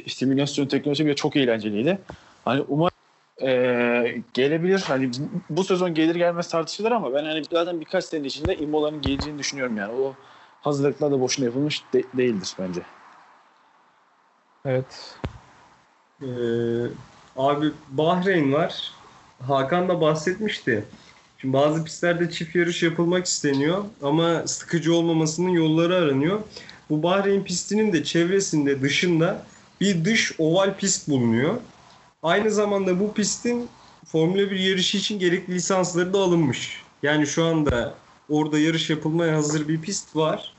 simülasyon 0.07 0.67
teknolojisi 0.67 1.05
bile 1.05 1.15
çok 1.15 1.35
eğlenceliydi. 1.35 1.99
Hani 2.45 2.61
umarım 2.61 2.95
eee, 3.41 4.23
gelebilir. 4.33 4.83
Hani 4.87 5.11
bu 5.49 5.63
sezon 5.63 5.93
gelir 5.93 6.15
gelmez 6.15 6.49
tartışılır 6.49 6.91
ama 6.91 7.13
ben 7.13 7.25
hani 7.25 7.43
zaten 7.51 7.81
birkaç 7.81 8.05
sene 8.05 8.27
içinde 8.27 8.57
Imola'nın 8.57 9.01
geleceğini 9.01 9.39
düşünüyorum 9.39 9.77
yani. 9.77 9.91
O 9.93 10.19
hazırlıklar 10.61 11.11
da 11.11 11.19
boşuna 11.19 11.45
yapılmış 11.45 11.93
de- 11.93 12.17
değildir 12.17 12.55
bence. 12.59 12.94
Evet. 14.65 15.15
Ee, 16.21 16.25
abi 17.37 17.71
Bahreyn 17.89 18.53
var. 18.53 18.91
Hakan 19.39 19.89
da 19.89 20.01
bahsetmişti. 20.01 20.85
Şimdi 21.37 21.53
bazı 21.53 21.83
pistlerde 21.83 22.31
çift 22.31 22.55
yarış 22.55 22.83
yapılmak 22.83 23.25
isteniyor 23.25 23.83
ama 24.01 24.47
sıkıcı 24.47 24.95
olmamasının 24.95 25.49
yolları 25.49 25.95
aranıyor. 25.95 26.39
Bu 26.89 27.03
Bahreyn 27.03 27.43
pistinin 27.43 27.93
de 27.93 28.03
çevresinde 28.03 28.81
dışında 28.81 29.45
bir 29.81 30.05
dış 30.05 30.31
oval 30.37 30.77
pist 30.77 31.07
bulunuyor. 31.09 31.55
Aynı 32.23 32.51
zamanda 32.51 32.99
bu 32.99 33.13
pistin 33.13 33.69
Formula 34.05 34.51
1 34.51 34.59
yarışı 34.59 34.97
için 34.97 35.19
gerekli 35.19 35.53
lisansları 35.53 36.13
da 36.13 36.19
alınmış. 36.19 36.83
Yani 37.03 37.27
şu 37.27 37.45
anda 37.45 37.93
orada 38.29 38.59
yarış 38.59 38.89
yapılmaya 38.89 39.37
hazır 39.37 39.67
bir 39.67 39.81
pist 39.81 40.15
var. 40.15 40.53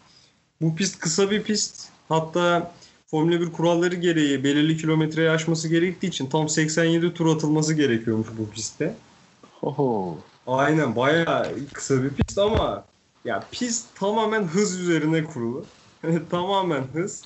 Bu 0.60 0.76
pist 0.76 0.98
kısa 0.98 1.30
bir 1.30 1.42
pist. 1.42 1.88
Hatta 2.08 2.72
Formula 3.06 3.40
1 3.40 3.52
kuralları 3.52 3.94
gereği 3.94 4.44
belirli 4.44 4.76
kilometreyi 4.76 5.30
aşması 5.30 5.68
gerektiği 5.68 6.06
için 6.06 6.26
tam 6.26 6.48
87 6.48 7.14
tur 7.14 7.36
atılması 7.36 7.74
gerekiyormuş 7.74 8.28
bu 8.38 8.50
pistte. 8.50 8.94
Oho. 9.62 10.18
Aynen 10.46 10.96
bayağı 10.96 11.46
kısa 11.72 12.02
bir 12.02 12.10
pist 12.10 12.38
ama 12.38 12.84
ya 13.24 13.44
pist 13.50 13.86
tamamen 13.94 14.44
hız 14.44 14.80
üzerine 14.80 15.24
kurulu. 15.24 15.64
tamamen 16.30 16.82
hız. 16.92 17.22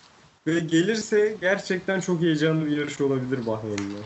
Ve 0.46 0.60
gelirse 0.60 1.36
gerçekten 1.40 2.00
çok 2.00 2.20
heyecanlı 2.20 2.66
bir 2.66 2.76
yarış 2.76 3.00
olabilir 3.00 3.46
Bahreyn'de. 3.46 4.00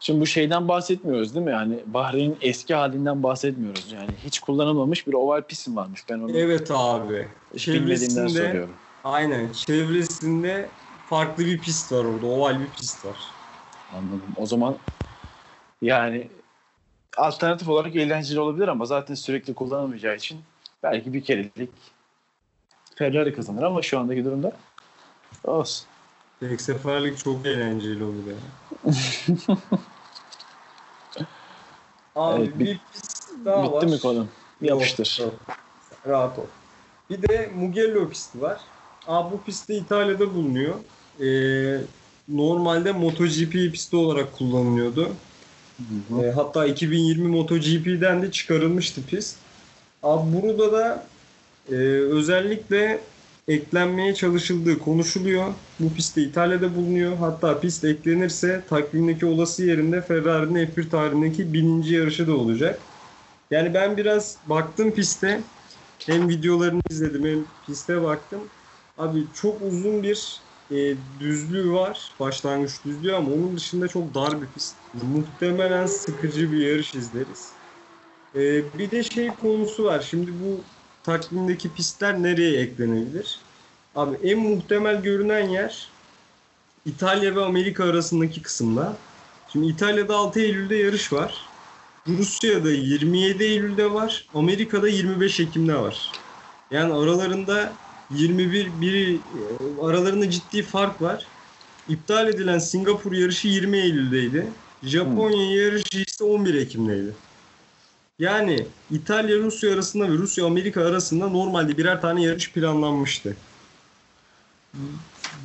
Şimdi 0.00 0.20
bu 0.20 0.26
şeyden 0.26 0.68
bahsetmiyoruz 0.68 1.34
değil 1.34 1.46
mi? 1.46 1.52
Yani 1.52 1.78
Bahreyn'in 1.86 2.36
eski 2.40 2.74
halinden 2.74 3.22
bahsetmiyoruz. 3.22 3.92
Yani 3.92 4.10
hiç 4.24 4.38
kullanılmamış 4.40 5.06
bir 5.06 5.12
oval 5.12 5.42
pistin 5.42 5.76
varmış. 5.76 6.04
Ben 6.10 6.18
onu 6.18 6.38
Evet 6.38 6.70
abi. 6.70 7.28
bilmediğimden 7.54 8.26
soruyorum. 8.26 8.70
Aynen 9.06 9.52
çevresinde 9.52 10.68
farklı 11.08 11.46
bir 11.46 11.60
pist 11.60 11.92
var 11.92 12.04
orada. 12.04 12.26
Oval 12.26 12.60
bir 12.60 12.66
pist 12.66 13.04
var. 13.04 13.16
Anladım. 13.94 14.32
O 14.36 14.46
zaman 14.46 14.76
yani 15.82 16.28
alternatif 17.16 17.68
olarak 17.68 17.96
eğlenceli 17.96 18.40
olabilir 18.40 18.68
ama 18.68 18.84
zaten 18.84 19.14
sürekli 19.14 19.54
kullanılmayacağı 19.54 20.16
için 20.16 20.40
belki 20.82 21.12
bir 21.12 21.24
kerelik 21.24 21.70
Ferrari 22.94 23.34
kazanır 23.34 23.62
ama 23.62 23.82
şu 23.82 23.98
andaki 23.98 24.24
durumda 24.24 24.52
olsun. 25.44 25.86
Tek 26.40 26.60
seferlik 26.60 27.18
çok 27.18 27.46
eğlenceli 27.46 28.04
olur 28.04 28.26
ya. 28.26 28.36
Abi 32.16 32.40
Evet, 32.40 32.58
bir 32.58 32.80
pist 32.92 33.30
daha 33.44 33.72
var. 33.72 33.82
Bitti 33.82 33.94
mi 33.94 34.00
konu? 34.00 34.26
Yapıştır. 34.60 35.16
Yok, 35.20 35.32
yok. 35.32 35.56
Rahat 36.06 36.38
ol. 36.38 36.46
Bir 37.10 37.28
de 37.28 37.52
Mugello 37.56 38.08
pisti 38.08 38.40
var. 38.40 38.60
Abi 39.06 39.32
bu 39.32 39.40
pist 39.42 39.68
de 39.68 39.74
İtalya'da 39.74 40.34
bulunuyor. 40.34 40.74
Ee, 41.20 41.80
normalde 42.28 42.92
MotoGP 42.92 43.52
pisti 43.52 43.96
olarak 43.96 44.32
kullanılıyordu. 44.32 45.10
Ee, 46.22 46.30
hatta 46.30 46.66
2020 46.66 47.28
MotoGP'den 47.28 48.22
de 48.22 48.30
çıkarılmıştı 48.30 49.00
pist. 49.06 49.36
Abi 50.02 50.42
burada 50.42 50.72
da 50.72 51.06
e, 51.70 51.74
özellikle 52.10 53.00
eklenmeye 53.48 54.14
çalışıldığı 54.14 54.78
konuşuluyor. 54.78 55.52
Bu 55.80 55.94
pist 55.94 56.16
de 56.16 56.22
İtalya'da 56.22 56.76
bulunuyor. 56.76 57.16
Hatta 57.16 57.60
pist 57.60 57.84
eklenirse 57.84 58.62
takvimdeki 58.68 59.26
olası 59.26 59.64
yerinde 59.64 60.02
Ferrari'nin 60.02 60.66
F1 60.66 60.90
tarihindeki 60.90 61.52
bininci 61.52 61.94
yarışı 61.94 62.26
da 62.26 62.36
olacak. 62.36 62.78
Yani 63.50 63.74
ben 63.74 63.96
biraz 63.96 64.36
baktım 64.46 64.90
piste. 64.90 65.40
Hem 66.06 66.28
videolarını 66.28 66.80
izledim 66.90 67.24
hem 67.26 67.44
piste 67.66 68.02
baktım. 68.02 68.40
Abi 68.96 69.32
çok 69.34 69.62
uzun 69.62 70.02
bir 70.02 70.46
e, 70.70 70.96
düzlüğü 71.20 71.72
var. 71.72 72.16
Başlangıç 72.20 72.84
düzlüğü 72.84 73.14
ama 73.14 73.30
onun 73.30 73.56
dışında 73.56 73.88
çok 73.88 74.14
dar 74.14 74.42
bir 74.42 74.52
pist. 74.52 74.76
Muhtemelen 74.94 75.86
sıkıcı 75.86 76.52
bir 76.52 76.66
yarış 76.68 76.94
izleriz. 76.94 77.60
E, 78.34 78.40
bir 78.78 78.90
de 78.90 79.02
şey 79.02 79.28
konusu 79.28 79.84
var. 79.84 80.00
Şimdi 80.00 80.40
bu 80.40 80.64
takvimdeki 81.02 81.74
pistler 81.74 82.22
nereye 82.22 82.60
eklenebilir? 82.60 83.48
Abi 83.94 84.16
en 84.28 84.38
muhtemel 84.38 85.02
görünen 85.02 85.48
yer 85.48 85.96
İtalya 86.84 87.36
ve 87.36 87.40
Amerika 87.44 87.84
arasındaki 87.84 88.42
kısımda. 88.42 89.06
Şimdi 89.46 89.66
İtalya'da 89.66 90.16
6 90.16 90.40
Eylül'de 90.40 90.76
yarış 90.76 91.12
var. 91.12 91.54
Rusya'da 92.08 92.70
27 92.70 93.44
Eylül'de 93.44 93.92
var. 93.92 94.30
Amerika'da 94.34 94.88
25 94.88 95.40
Ekim'de 95.40 95.76
var. 95.76 96.20
Yani 96.70 96.92
aralarında 96.94 97.80
21 98.10 98.80
biri 98.80 99.14
e, 99.14 99.18
aralarında 99.82 100.30
ciddi 100.30 100.62
fark 100.62 101.02
var. 101.02 101.26
İptal 101.88 102.28
edilen 102.28 102.58
Singapur 102.58 103.12
yarışı 103.12 103.48
20 103.48 103.78
Eylül'deydi. 103.78 104.46
Japonya 104.82 105.62
yarışı 105.62 105.98
ise 105.98 106.24
11 106.24 106.54
Ekim'deydi. 106.54 107.14
Yani 108.18 108.66
İtalya 108.90 109.38
Rusya 109.38 109.74
arasında 109.74 110.04
ve 110.04 110.12
Rusya 110.12 110.46
Amerika 110.46 110.84
arasında 110.84 111.28
normalde 111.28 111.78
birer 111.78 112.00
tane 112.00 112.22
yarış 112.22 112.52
planlanmıştı. 112.52 113.36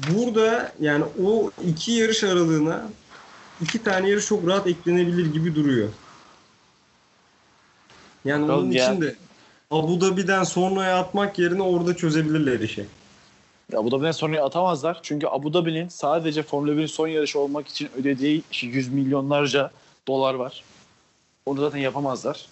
Burada 0.10 0.74
yani 0.80 1.04
o 1.24 1.52
iki 1.67 1.91
yarış 1.91 2.24
aralığına 2.24 2.89
iki 3.62 3.84
tane 3.84 4.10
yarış 4.10 4.26
çok 4.26 4.47
rahat 4.47 4.67
eklenebilir 4.67 5.34
gibi 5.34 5.56
duruyor. 5.56 5.89
Yani 8.26 8.43
Bakalım 8.43 8.63
onun 8.63 8.71
ya. 8.71 8.89
için 8.91 9.02
de 9.02 9.15
Abu 9.71 10.01
Dhabi'den 10.01 10.43
sonraya 10.43 10.99
atmak 10.99 11.39
yerine 11.39 11.62
orada 11.62 11.95
çözebilirler 11.95 12.60
işi. 12.60 12.86
Abu 13.77 13.91
Dhabi'den 13.91 14.12
sonra 14.12 14.43
atamazlar. 14.43 14.99
Çünkü 15.03 15.27
Abu 15.27 15.53
Dhabi'nin 15.53 15.88
sadece 15.89 16.43
Formula 16.43 16.71
1'in 16.71 16.86
son 16.86 17.07
yarışı 17.07 17.39
olmak 17.39 17.67
için 17.67 17.89
ödediği 17.97 18.43
100 18.62 18.89
milyonlarca 18.93 19.71
dolar 20.07 20.34
var. 20.34 20.63
Onu 21.45 21.60
zaten 21.60 21.79
yapamazlar. 21.79 22.45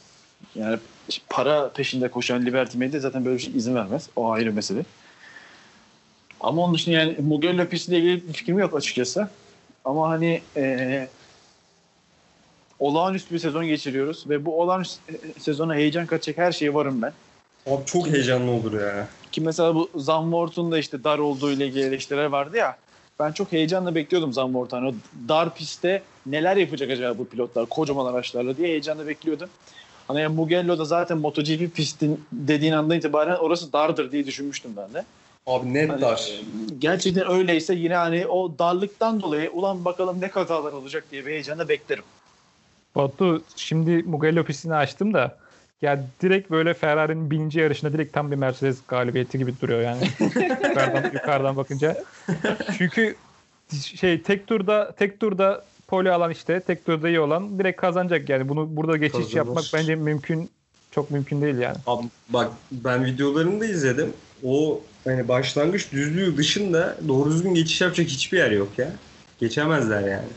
Yani 0.56 0.80
para 1.30 1.70
peşinde 1.70 2.12
koşan 2.12 2.46
Liberty 2.46 2.78
Media 2.78 3.00
zaten 3.00 3.26
böyle 3.26 3.38
bir 3.38 3.42
şey 3.44 3.56
izin 3.58 3.76
vermez. 3.76 4.10
O 4.16 4.32
ayrı 4.32 4.54
mesele. 4.54 4.86
Ama 6.42 6.62
onun 6.64 6.74
dışında 6.74 6.96
yani 6.96 7.16
Mugello 7.20 7.66
pistiyle 7.66 8.00
ilgili 8.00 8.28
bir 8.28 8.34
fikrim 8.34 8.60
yok 8.60 8.76
açıkçası. 8.76 9.30
Ama 9.86 10.10
hani 10.10 10.42
eee 10.56 11.10
olağanüstü 12.80 13.34
bir 13.34 13.40
sezon 13.40 13.66
geçiriyoruz 13.66 14.30
ve 14.30 14.46
bu 14.46 14.62
olağanüstü 14.62 15.02
sezona 15.40 15.76
heyecan 15.76 16.06
katacak 16.06 16.38
her 16.38 16.52
şeye 16.52 16.74
varım 16.74 17.02
ben. 17.02 17.14
Abi 17.68 17.86
çok 17.86 18.08
heyecanlı 18.08 18.52
olur 18.52 18.82
ya. 18.82 19.08
Ki 19.32 19.42
mesela 19.42 19.76
bu 19.76 19.90
Zandvoort'un 19.96 20.72
da 20.72 20.80
işte 20.80 21.04
dar 21.04 21.20
olduğu 21.20 21.52
ile 21.52 21.68
ilgili 21.68 21.84
eleştiriler 21.84 22.26
vardı 22.26 22.58
ya. 22.58 22.78
Ben 23.20 23.32
çok 23.32 23.52
heyecanla 23.52 23.96
bekliyordum 23.96 24.34
Zandvoort'u. 24.34 24.78
Hani 24.78 24.88
o 24.88 24.94
dar 25.28 25.56
pistte 25.56 26.04
neler 26.26 26.58
yapacak 26.58 26.92
acaba 26.92 27.18
bu 27.18 27.28
pilotlar 27.28 27.66
kocaman 27.66 28.14
araçlarla 28.14 28.58
diye 28.58 28.68
heyecanla 28.68 29.08
bekliyordum. 29.08 29.50
Hani 30.08 30.22
yani 30.22 30.36
Mugello 30.36 30.78
da 30.78 30.86
zaten 30.86 31.18
MotoGP 31.18 31.76
pistin 31.76 32.26
dediğin 32.32 32.74
andan 32.74 32.98
itibaren 32.98 33.36
orası 33.36 33.74
dardır 33.74 34.12
diye 34.12 34.26
düşünmüştüm 34.26 34.72
ben 34.78 34.94
de. 34.94 35.06
Abi 35.48 35.74
net 35.74 35.90
Hani, 35.90 36.02
dar. 36.02 36.32
Gerçekten 36.80 37.32
öyleyse 37.32 37.76
yine 37.76 37.96
hani 37.96 38.28
o 38.28 38.60
darlıktan 38.60 39.22
dolayı 39.22 39.52
ulan 39.52 39.86
bakalım 39.86 40.22
ne 40.22 40.30
kazalar 40.30 40.74
olacak 40.74 41.04
diye 41.12 41.26
bir 41.26 41.32
heyecanla 41.32 41.70
beklerim. 41.70 42.04
Batu 42.96 43.44
şimdi 43.56 44.04
Mugello 44.04 44.44
pistini 44.44 44.76
açtım 44.76 45.14
da 45.14 45.38
ya 45.82 46.04
direkt 46.22 46.52
böyle 46.52 46.74
Ferrari'nin 46.74 47.32
bininci 47.32 47.60
yarışında 47.60 47.94
direkt 47.94 48.14
tam 48.14 48.32
bir 48.32 48.36
Mercedes 48.36 48.78
galibiyeti 48.88 49.38
gibi 49.38 49.54
duruyor 49.62 49.82
yani. 49.82 50.04
yukarıdan, 50.70 51.12
yukarıdan 51.14 51.58
bakınca. 51.58 52.04
Çünkü 52.78 53.16
şey 53.96 54.22
tek 54.22 54.48
turda 54.48 54.92
tek 54.92 55.20
turda 55.20 55.66
pole 55.88 56.12
alan 56.12 56.32
işte 56.32 56.60
tek 56.60 56.86
turda 56.86 57.10
iyi 57.10 57.20
olan 57.20 57.60
direkt 57.60 57.82
kazanacak 57.82 58.30
yani. 58.30 58.50
Bunu 58.50 58.76
burada 58.76 58.98
geçiş 58.98 59.12
Kazanır. 59.12 59.36
yapmak 59.36 59.66
bence 59.74 59.96
mümkün 59.96 60.50
çok 60.92 61.12
mümkün 61.12 61.42
değil 61.42 61.58
yani. 61.58 61.78
Abi 61.88 62.08
bak 62.30 62.52
ben 62.72 63.06
videolarını 63.06 63.60
da 63.60 63.66
izledim. 63.66 64.14
O 64.44 64.82
hani 65.04 65.28
başlangıç 65.28 65.92
düzlüğü 65.92 66.38
dışında 66.38 66.98
doğru 67.08 67.32
düzgün 67.32 67.54
geçiş 67.54 67.82
yapacak 67.82 68.08
hiçbir 68.08 68.38
yer 68.38 68.52
yok 68.52 68.70
ya. 68.78 68.92
Geçemezler 69.40 70.02
yani. 70.02 70.28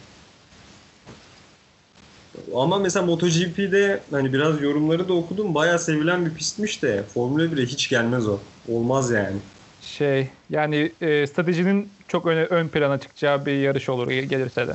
Ama 2.55 2.79
mesela 2.79 3.07
MotoGP'de 3.07 4.01
hani 4.11 4.33
biraz 4.33 4.63
yorumları 4.63 5.09
da 5.09 5.13
okudum. 5.13 5.55
Bayağı 5.55 5.79
sevilen 5.79 6.27
bir 6.27 6.35
pistmiş 6.35 6.83
de 6.83 7.03
Formula 7.15 7.53
1'e 7.53 7.67
hiç 7.67 7.89
gelmez 7.89 8.29
o. 8.29 8.39
Olmaz 8.69 9.11
yani. 9.11 9.37
Şey 9.81 10.31
yani 10.51 10.93
e, 11.01 11.27
stratejinin 11.27 11.93
çok 12.09 12.27
öne, 12.27 12.45
ön 12.45 12.69
plana 12.69 13.01
çıkacağı 13.01 13.47
bir 13.47 13.53
yarış 13.53 13.89
olur 13.89 14.09
gelirse 14.11 14.69
de. 14.69 14.73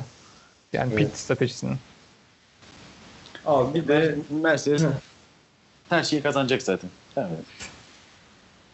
Yani 0.72 0.92
Evet. 0.92 0.98
pit 0.98 1.16
stratejisinin. 1.16 1.76
Abi 3.44 3.80
bir 3.80 3.88
de 3.88 4.18
Mercedes 4.30 4.84
her 5.88 6.02
şeyi 6.02 6.22
kazanacak 6.22 6.62
zaten. 6.62 6.90
Evet. 7.16 7.44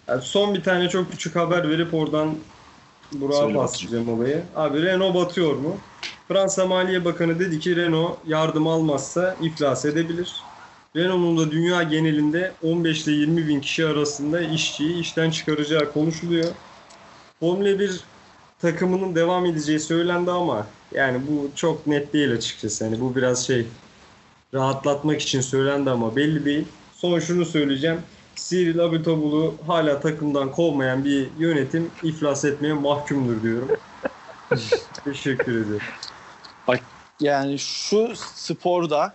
Yani 0.08 0.22
son 0.22 0.54
bir 0.54 0.62
tane 0.62 0.88
çok 0.88 1.10
küçük 1.10 1.36
haber 1.36 1.70
verip 1.70 1.94
oradan 1.94 2.34
Burak'a 3.20 3.54
bahsedeceğim 3.54 4.08
olayı. 4.08 4.42
Abi 4.56 4.82
Renault 4.82 5.14
batıyor 5.14 5.54
mu? 5.54 5.76
Fransa 6.28 6.66
Maliye 6.66 7.04
Bakanı 7.04 7.38
dedi 7.38 7.60
ki 7.60 7.76
Renault 7.76 8.18
yardım 8.26 8.66
almazsa 8.66 9.36
iflas 9.42 9.84
edebilir. 9.84 10.34
Renault'un 10.96 11.38
da 11.38 11.50
dünya 11.50 11.82
genelinde 11.82 12.52
15 12.62 13.06
ile 13.06 13.12
20 13.12 13.48
bin 13.48 13.60
kişi 13.60 13.86
arasında 13.86 14.40
işçiyi 14.40 15.00
işten 15.00 15.30
çıkaracağı 15.30 15.92
konuşuluyor. 15.92 16.48
Formula 17.40 17.78
1 17.78 18.00
takımının 18.58 19.14
devam 19.14 19.46
edeceği 19.46 19.80
söylendi 19.80 20.30
ama 20.30 20.66
yani 20.92 21.20
bu 21.28 21.50
çok 21.56 21.86
net 21.86 22.12
değil 22.12 22.32
açıkçası. 22.32 22.84
Yani 22.84 23.00
bu 23.00 23.16
biraz 23.16 23.46
şey 23.46 23.66
rahatlatmak 24.54 25.20
için 25.20 25.40
söylendi 25.40 25.90
ama 25.90 26.16
belli 26.16 26.44
değil. 26.44 26.64
Son 26.92 27.18
şunu 27.18 27.44
söyleyeceğim. 27.44 27.98
Cyril 28.36 28.80
Abiteboul'u 28.80 29.54
hala 29.66 30.00
takımdan 30.00 30.52
kovmayan 30.52 31.04
bir 31.04 31.28
yönetim 31.38 31.90
iflas 32.02 32.44
etmeye 32.44 32.74
mahkumdur 32.74 33.42
diyorum. 33.42 33.68
Teşekkür 35.04 35.66
ederim. 35.66 35.80
Yani 37.20 37.58
şu 37.58 38.12
sporda 38.16 39.14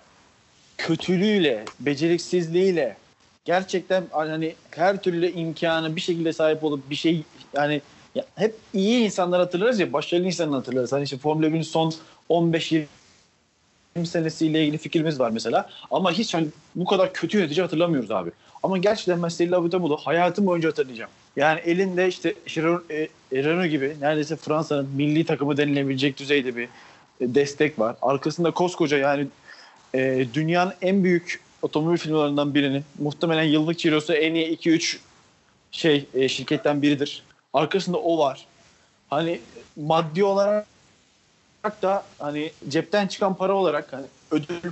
kötülüğüyle, 0.77 1.65
beceriksizliğiyle 1.79 2.97
gerçekten 3.45 4.03
hani 4.11 4.55
her 4.71 5.01
türlü 5.01 5.31
imkanı 5.31 5.95
bir 5.95 6.01
şekilde 6.01 6.33
sahip 6.33 6.63
olup 6.63 6.89
bir 6.89 6.95
şey 6.95 7.23
yani 7.53 7.81
ya 8.15 8.25
hep 8.35 8.55
iyi 8.73 9.05
insanlar 9.05 9.39
hatırlarız 9.39 9.79
ya 9.79 9.93
başarılı 9.93 10.25
insanlar 10.25 10.59
hatırlarız. 10.59 10.91
Hani 10.91 11.03
işte 11.03 11.17
Formula 11.17 11.47
1'in 11.47 11.61
son 11.61 11.93
15-20 12.29 12.85
senesiyle 14.05 14.63
ilgili 14.63 14.77
fikrimiz 14.77 15.19
var 15.19 15.31
mesela. 15.31 15.69
Ama 15.91 16.11
hiç 16.11 16.33
hani 16.33 16.47
bu 16.75 16.85
kadar 16.85 17.13
kötü 17.13 17.37
yönetici 17.37 17.61
hatırlamıyoruz 17.61 18.11
abi. 18.11 18.31
Ama 18.63 18.77
gerçekten 18.77 19.23
ben 19.23 19.27
Cyril 19.27 19.57
Abiteboul'u 19.57 19.97
hayatım 19.97 20.45
boyunca 20.45 20.69
hatırlayacağım. 20.69 21.11
Yani 21.35 21.59
elinde 21.59 22.07
işte 22.07 22.33
e, 22.89 23.07
Renault 23.33 23.69
gibi 23.69 23.95
neredeyse 24.01 24.35
Fransa'nın 24.35 24.89
milli 24.95 25.25
takımı 25.25 25.57
denilebilecek 25.57 26.17
düzeyde 26.17 26.55
bir 26.55 26.63
e, 27.21 27.35
destek 27.35 27.79
var. 27.79 27.95
Arkasında 28.01 28.51
koskoca 28.51 28.97
yani 28.97 29.27
e, 29.93 30.25
dünyanın 30.33 30.73
en 30.81 31.03
büyük 31.03 31.41
otomobil 31.61 31.97
firmalarından 31.97 32.53
birinin 32.53 32.83
muhtemelen 32.99 33.43
yıllık 33.43 33.79
cirosu 33.79 34.13
en 34.13 34.33
iyi 34.33 34.57
2-3 34.57 34.97
şey 35.71 36.05
e, 36.13 36.29
şirketten 36.29 36.81
biridir. 36.81 37.23
Arkasında 37.53 37.97
o 37.97 38.17
var. 38.17 38.45
Hani 39.09 39.39
maddi 39.75 40.23
olarak 40.23 40.65
da 41.81 42.03
hani 42.19 42.51
cepten 42.69 43.07
çıkan 43.07 43.35
para 43.35 43.53
olarak 43.53 43.93
hani 43.93 44.05
ödül 44.31 44.71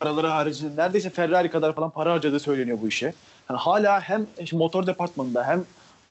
paraları 0.00 0.26
haricinde 0.26 0.82
neredeyse 0.82 1.10
Ferrari 1.10 1.50
kadar 1.50 1.74
falan 1.74 1.90
para 1.90 2.12
harcadığı 2.12 2.40
söyleniyor 2.40 2.78
bu 2.82 2.88
işe. 2.88 3.14
Yani 3.50 3.58
hala 3.58 4.00
hem 4.00 4.26
motor 4.52 4.86
departmanında 4.86 5.46
hem 5.46 5.64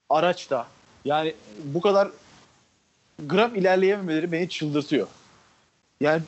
araçta 0.09 0.67
yani 1.05 1.33
bu 1.63 1.81
kadar 1.81 2.07
gram 3.19 3.55
ilerleyememeleri 3.55 4.31
beni 4.31 4.49
çıldırtıyor. 4.49 5.07
Yani, 6.01 6.21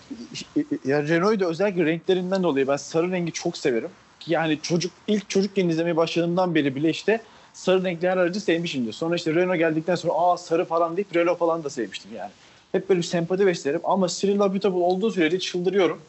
yani 0.86 1.10
Renault'u 1.10 1.46
özellikle 1.46 1.86
renklerinden 1.86 2.44
dolayı 2.44 2.68
ben 2.68 2.78
sarı 2.78 3.12
rengi 3.12 3.32
çok 3.32 3.58
severim. 3.58 3.90
Yani 4.28 4.60
çocuk 4.62 4.92
ilk 5.08 5.30
çocukken 5.30 5.70
izlemeye 5.70 5.98
başladığımdan 5.98 6.56
beri 6.56 6.76
bile 6.76 6.90
işte 6.90 7.22
sarı 7.54 7.84
renkli 7.84 8.10
her 8.10 8.18
aracı 8.18 8.42
sevmişimdir. 8.42 8.94
Sonra 8.94 9.16
işte 9.16 9.36
Renault 9.36 9.58
geldikten 9.58 9.96
sonra 9.96 10.14
aa 10.14 10.38
sarı 10.38 10.66
falan 10.66 10.98
deyip 10.98 11.16
Renault 11.16 11.40
falan 11.40 11.64
da 11.64 11.70
sevmiştim 11.70 12.12
yani. 12.16 12.32
Hep 12.72 12.90
böyle 12.90 13.00
bir 13.00 13.06
sempati 13.06 13.46
beslerim 13.46 13.82
ama 13.84 14.08
Cyril 14.08 14.42
Abiteboul 14.42 14.82
olduğu 14.82 15.12
sürece 15.12 15.40
çıldırıyorum. 15.40 16.02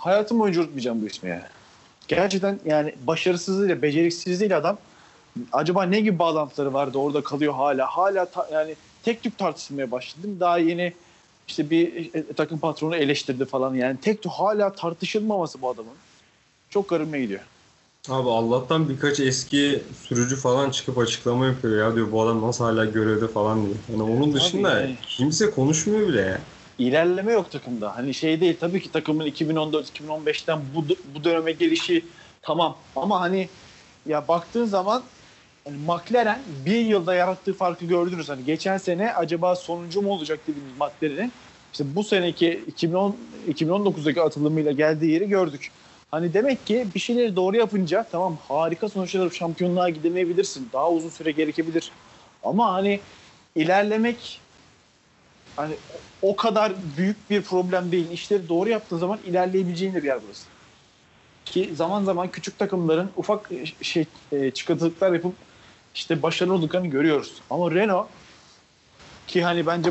Hayatım 0.00 0.38
boyunca 0.38 0.60
unutmayacağım 0.60 1.02
bu 1.02 1.06
ismi 1.06 1.30
yani. 1.30 1.42
Gerçekten 2.08 2.60
yani 2.64 2.94
başarısızlığıyla, 3.06 3.82
beceriksizliğiyle 3.82 4.56
adam 4.56 4.78
acaba 5.52 5.82
ne 5.82 6.00
gibi 6.00 6.18
bağlantıları 6.18 6.74
vardı 6.74 6.98
orada 6.98 7.22
kalıyor 7.22 7.54
hala. 7.54 7.86
Hala 7.86 8.24
ta, 8.24 8.48
yani 8.52 8.74
tek 9.02 9.22
tük 9.22 9.38
tartışılmaya 9.38 9.90
başladım. 9.90 10.36
Daha 10.40 10.58
yeni 10.58 10.92
işte 11.48 11.70
bir 11.70 12.14
e, 12.14 12.32
takım 12.32 12.58
patronu 12.58 12.96
eleştirdi 12.96 13.44
falan. 13.44 13.74
Yani 13.74 13.96
tek 14.02 14.22
tük 14.22 14.32
hala 14.32 14.72
tartışılmaması 14.72 15.62
bu 15.62 15.68
adamın. 15.68 15.92
Çok 16.70 16.88
garibime 16.88 17.20
gidiyor. 17.20 17.40
Abi 18.08 18.28
Allah'tan 18.30 18.88
birkaç 18.88 19.20
eski 19.20 19.82
sürücü 20.02 20.36
falan 20.36 20.70
çıkıp 20.70 20.98
açıklama 20.98 21.46
yapıyor 21.46 21.88
ya 21.88 21.94
diyor 21.94 22.12
bu 22.12 22.22
adam 22.22 22.42
nasıl 22.42 22.64
hala 22.64 22.84
görevde 22.84 23.28
falan 23.28 23.66
diyor. 23.66 23.76
Yani 23.90 24.02
onun 24.02 24.34
dışında 24.34 24.80
yani. 24.80 24.96
kimse 25.08 25.50
konuşmuyor 25.50 26.08
bile 26.08 26.20
ya. 26.20 26.40
İlerleme 26.80 27.32
yok 27.32 27.50
takımda. 27.52 27.96
Hani 27.96 28.14
şey 28.14 28.40
değil 28.40 28.58
tabii 28.60 28.80
ki 28.82 28.90
takımın 28.92 29.26
2014-2015'ten 29.26 30.74
bu, 30.74 30.88
bu 31.04 31.24
döneme 31.24 31.52
gelişi 31.52 32.12
tamam. 32.42 32.92
Ama 32.96 33.20
hani 33.20 33.58
ya 34.06 34.28
baktığın 34.28 34.64
zaman 34.64 35.02
yani 35.66 35.78
McLaren 35.78 36.44
bir 36.64 36.80
yılda 36.80 37.14
yarattığı 37.14 37.54
farkı 37.54 37.84
gördünüz. 37.86 38.28
Hani 38.28 38.44
geçen 38.44 38.76
sene 38.76 39.14
acaba 39.14 39.56
sonuncu 39.56 40.02
mu 40.02 40.10
olacak 40.10 40.46
dediğimiz 40.46 40.72
McLaren'in 40.72 41.32
işte 41.72 41.96
bu 41.96 42.04
seneki 42.04 42.50
2010 42.66 43.30
2019'daki 43.46 44.22
atılımıyla 44.22 44.72
geldiği 44.72 45.12
yeri 45.12 45.28
gördük. 45.28 45.68
Hani 46.10 46.34
demek 46.34 46.66
ki 46.66 46.92
bir 46.94 47.00
şeyleri 47.00 47.36
doğru 47.36 47.56
yapınca 47.56 48.08
tamam 48.08 48.36
harika 48.36 48.88
sonuçlar 48.88 49.30
şampiyonluğa 49.30 49.90
gidemeyebilirsin. 49.90 50.72
Daha 50.72 50.90
uzun 50.92 51.08
süre 51.10 51.32
gerekebilir. 51.32 51.94
Ama 52.42 52.72
hani 52.72 53.06
ilerlemek 53.54 54.49
hani 55.60 55.74
o 56.22 56.36
kadar 56.36 56.72
büyük 56.96 57.30
bir 57.30 57.42
problem 57.42 57.92
değil. 57.92 58.10
İşleri 58.10 58.48
doğru 58.48 58.68
yaptığın 58.68 58.98
zaman 58.98 59.18
ilerleyebileceğin 59.26 59.94
de 59.94 60.02
bir 60.02 60.06
yer 60.06 60.18
burası. 60.26 60.46
Ki 61.44 61.70
zaman 61.74 62.04
zaman 62.04 62.30
küçük 62.30 62.58
takımların 62.58 63.08
ufak 63.16 63.50
şey 63.82 64.04
e, 64.32 64.50
çıkartılıklar 64.50 65.12
yapıp 65.12 65.32
işte 65.94 66.22
başarılı 66.22 66.54
olduklarını 66.54 66.86
görüyoruz. 66.86 67.32
Ama 67.50 67.70
Renault 67.70 68.06
ki 69.26 69.42
hani 69.42 69.66
bence 69.66 69.90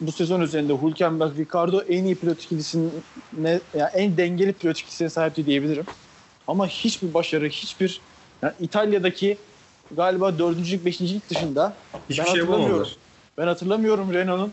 bu 0.00 0.12
sezon 0.12 0.40
üzerinde 0.40 0.72
Hülkenberg, 0.72 1.38
Ricardo 1.38 1.80
en 1.80 2.04
iyi 2.04 2.14
pilot 2.14 2.42
ikilisine 2.42 2.90
yani 3.74 3.90
en 3.94 4.16
dengeli 4.16 4.52
pilot 4.52 4.78
ikilisine 4.78 5.08
sahipti 5.08 5.46
diyebilirim. 5.46 5.86
Ama 6.46 6.66
hiçbir 6.66 7.14
başarı, 7.14 7.48
hiçbir 7.48 8.00
yani 8.42 8.52
İtalya'daki 8.60 9.38
galiba 9.90 10.38
dördüncülük, 10.38 10.84
beşincilik 10.84 11.30
dışında 11.30 11.76
Hiçbir 12.08 12.24
ben 12.24 12.32
şey 12.32 12.40
hatırlamıyorum. 12.40 12.88
Ben 13.38 13.46
hatırlamıyorum 13.46 14.14
Renault'un 14.14 14.52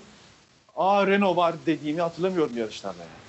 aa 0.76 1.08
Renault 1.08 1.38
var 1.38 1.56
dediğimi 1.66 2.02
hatırlamıyorum 2.02 2.58
yarışlarda 2.58 2.98
yani. 3.00 3.22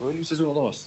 Böyle 0.00 0.18
bir 0.18 0.24
sezon 0.24 0.46
olamaz. 0.46 0.86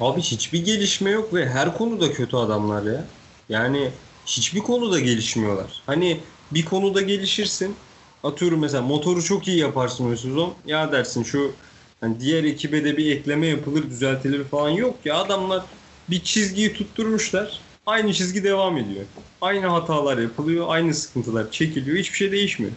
Abi 0.00 0.20
hiçbir 0.20 0.64
gelişme 0.64 1.10
yok 1.10 1.34
ve 1.34 1.48
her 1.48 1.76
konuda 1.78 2.12
kötü 2.12 2.36
adamlar 2.36 2.82
ya. 2.82 3.04
Yani 3.48 3.90
hiçbir 4.26 4.60
konuda 4.60 5.00
gelişmiyorlar. 5.00 5.82
Hani 5.86 6.20
bir 6.50 6.64
konuda 6.64 7.00
gelişirsin. 7.00 7.76
Atıyorum 8.24 8.60
mesela 8.60 8.82
motoru 8.82 9.22
çok 9.22 9.48
iyi 9.48 9.58
yaparsın 9.58 10.12
o 10.12 10.16
sezon. 10.16 10.54
Ya 10.66 10.92
dersin 10.92 11.22
şu 11.22 11.52
hani 12.00 12.20
diğer 12.20 12.44
ekibe 12.44 12.84
de 12.84 12.96
bir 12.96 13.16
ekleme 13.16 13.46
yapılır, 13.46 13.90
düzeltilir 13.90 14.44
falan 14.44 14.70
yok 14.70 15.06
ya. 15.06 15.16
Adamlar 15.16 15.64
bir 16.10 16.22
çizgiyi 16.24 16.72
tutturmuşlar. 16.72 17.60
Aynı 17.86 18.14
çizgi 18.14 18.44
devam 18.44 18.76
ediyor. 18.76 19.04
Aynı 19.40 19.66
hatalar 19.66 20.18
yapılıyor, 20.18 20.64
aynı 20.68 20.94
sıkıntılar 20.94 21.50
çekiliyor. 21.50 21.96
Hiçbir 21.96 22.16
şey 22.16 22.32
değişmiyor. 22.32 22.72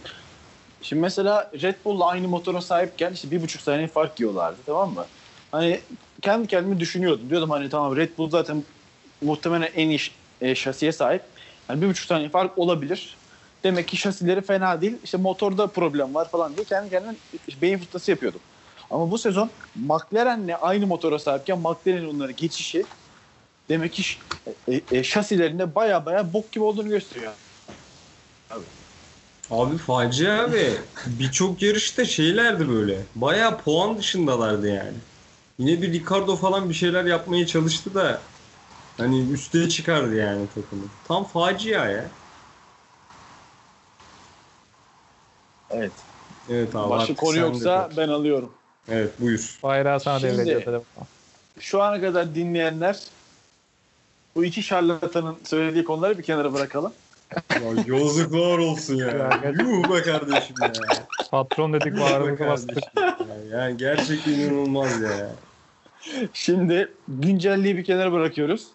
Şimdi 0.80 1.00
mesela 1.02 1.50
Red 1.62 1.84
Bull'la 1.84 2.06
aynı 2.08 2.28
motora 2.28 2.60
sahipken 2.60 3.12
işte 3.12 3.30
bir 3.30 3.42
buçuk 3.42 3.60
saniye 3.62 3.88
fark 3.88 4.20
yiyorlardı 4.20 4.62
tamam 4.66 4.94
mı? 4.94 5.10
Hani 5.50 5.88
kendi 6.22 6.46
kendime 6.48 6.80
düşünüyordum. 6.80 7.30
Diyordum 7.30 7.50
hani 7.50 7.68
tamam 7.68 7.96
Red 7.96 8.18
Bull 8.18 8.30
zaten 8.30 8.66
muhtemelen 9.22 9.70
en 9.74 9.88
iyi 9.88 9.98
e, 10.40 10.54
şasiye 10.54 10.92
sahip. 10.92 11.22
Yani 11.70 11.82
bir 11.82 11.88
buçuk 11.88 12.06
saniye 12.06 12.28
fark 12.30 12.58
olabilir. 12.58 13.18
Demek 13.64 13.88
ki 13.88 13.96
şasileri 13.96 14.40
fena 14.42 14.80
değil. 14.80 14.98
İşte 15.02 15.18
motorda 15.18 15.72
problem 15.72 16.14
var 16.14 16.30
falan 16.30 16.56
diye 16.56 16.64
kendi 16.64 16.90
kendime 16.90 17.18
beyin 17.62 17.78
fırtınası 17.78 18.10
yapıyordum. 18.10 18.42
Ama 18.90 19.10
bu 19.10 19.18
sezon 19.18 19.52
McLaren'le 19.74 20.54
aynı 20.60 20.86
motora 20.86 21.18
sahipken 21.18 21.58
McLaren'in 21.58 22.08
onları 22.08 22.32
geçişi 22.32 22.90
demek 23.70 23.92
ki 23.92 24.02
e, 24.68 24.98
e, 24.98 25.02
şasilerinde 25.04 25.74
baya 25.74 26.06
baya 26.06 26.32
bok 26.32 26.52
gibi 26.52 26.64
olduğunu 26.64 26.88
gösteriyor. 26.88 27.34
Abi 28.50 28.77
facia 29.86 30.52
ve 30.52 30.70
birçok 31.06 31.62
yarışta 31.62 32.04
şeylerdi 32.04 32.68
böyle. 32.68 32.98
Bayağı 33.14 33.58
puan 33.58 33.98
dışındalardı 33.98 34.68
yani. 34.68 34.96
Yine 35.58 35.82
bir 35.82 35.92
Ricardo 35.92 36.36
falan 36.36 36.68
bir 36.68 36.74
şeyler 36.74 37.04
yapmaya 37.04 37.46
çalıştı 37.46 37.94
da 37.94 38.20
hani 38.96 39.30
üstüne 39.32 39.68
çıkardı 39.68 40.16
yani 40.16 40.46
takımı. 40.54 40.82
Tam 41.08 41.24
facia 41.24 41.88
ya. 41.88 42.04
Evet. 45.70 45.92
Evet 46.50 46.74
abi. 46.74 46.90
Başka 46.90 47.02
artık 47.02 47.18
konu 47.18 47.32
sen 47.32 47.42
de 47.42 47.46
yoksa 47.46 47.82
konuş. 47.82 47.96
ben 47.96 48.08
alıyorum. 48.08 48.52
Evet 48.88 49.20
buyur. 49.20 49.58
Bayrağı 49.62 50.00
sana 50.00 50.20
Şimdi- 50.20 50.46
devrediyor. 50.46 50.82
Şu 51.60 51.82
ana 51.82 52.00
kadar 52.00 52.34
dinleyenler 52.34 53.02
bu 54.34 54.44
iki 54.44 54.62
şarlatanın 54.62 55.36
söylediği 55.44 55.84
konuları 55.84 56.18
bir 56.18 56.22
kenara 56.22 56.54
bırakalım. 56.54 56.92
Ya 57.36 57.96
yazıklar 57.98 58.58
olsun 58.58 58.94
ya. 58.94 59.06
Ya. 59.06 59.52
Yuh 59.60 59.94
be 59.94 60.02
kardeşim 60.02 60.56
ya. 60.62 60.72
Patron 61.30 61.72
dedik 61.72 62.00
bağrımızı 62.00 62.46
bastık. 62.46 62.78
ya. 62.96 63.16
Yani 63.50 63.76
gerçekten 63.76 64.32
inanılmaz 64.32 65.00
ya. 65.00 65.30
Şimdi 66.32 66.88
güncelliği 67.08 67.76
bir 67.76 67.84
kenara 67.84 68.12
bırakıyoruz. 68.12 68.66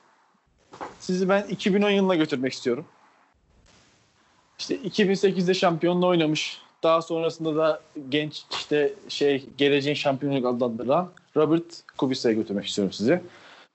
Sizi 1.00 1.30
ben 1.30 1.44
2010 1.44 1.89
yılına 1.89 2.16
götürmek 2.16 2.54
istiyorum. 2.54 2.86
İşte 4.60 4.76
2008'de 4.76 5.54
şampiyonluğu 5.54 6.08
oynamış. 6.08 6.62
Daha 6.84 7.02
sonrasında 7.02 7.56
da 7.56 7.82
genç 8.10 8.44
işte 8.52 8.94
şey 9.10 9.46
geleceğin 9.58 9.96
şampiyonluk 9.96 10.46
adlandırılan 10.46 11.12
Robert 11.38 11.84
Kubica'ya 11.98 12.36
götürmek 12.36 12.66
istiyorum 12.66 12.94
sizi. 12.94 13.22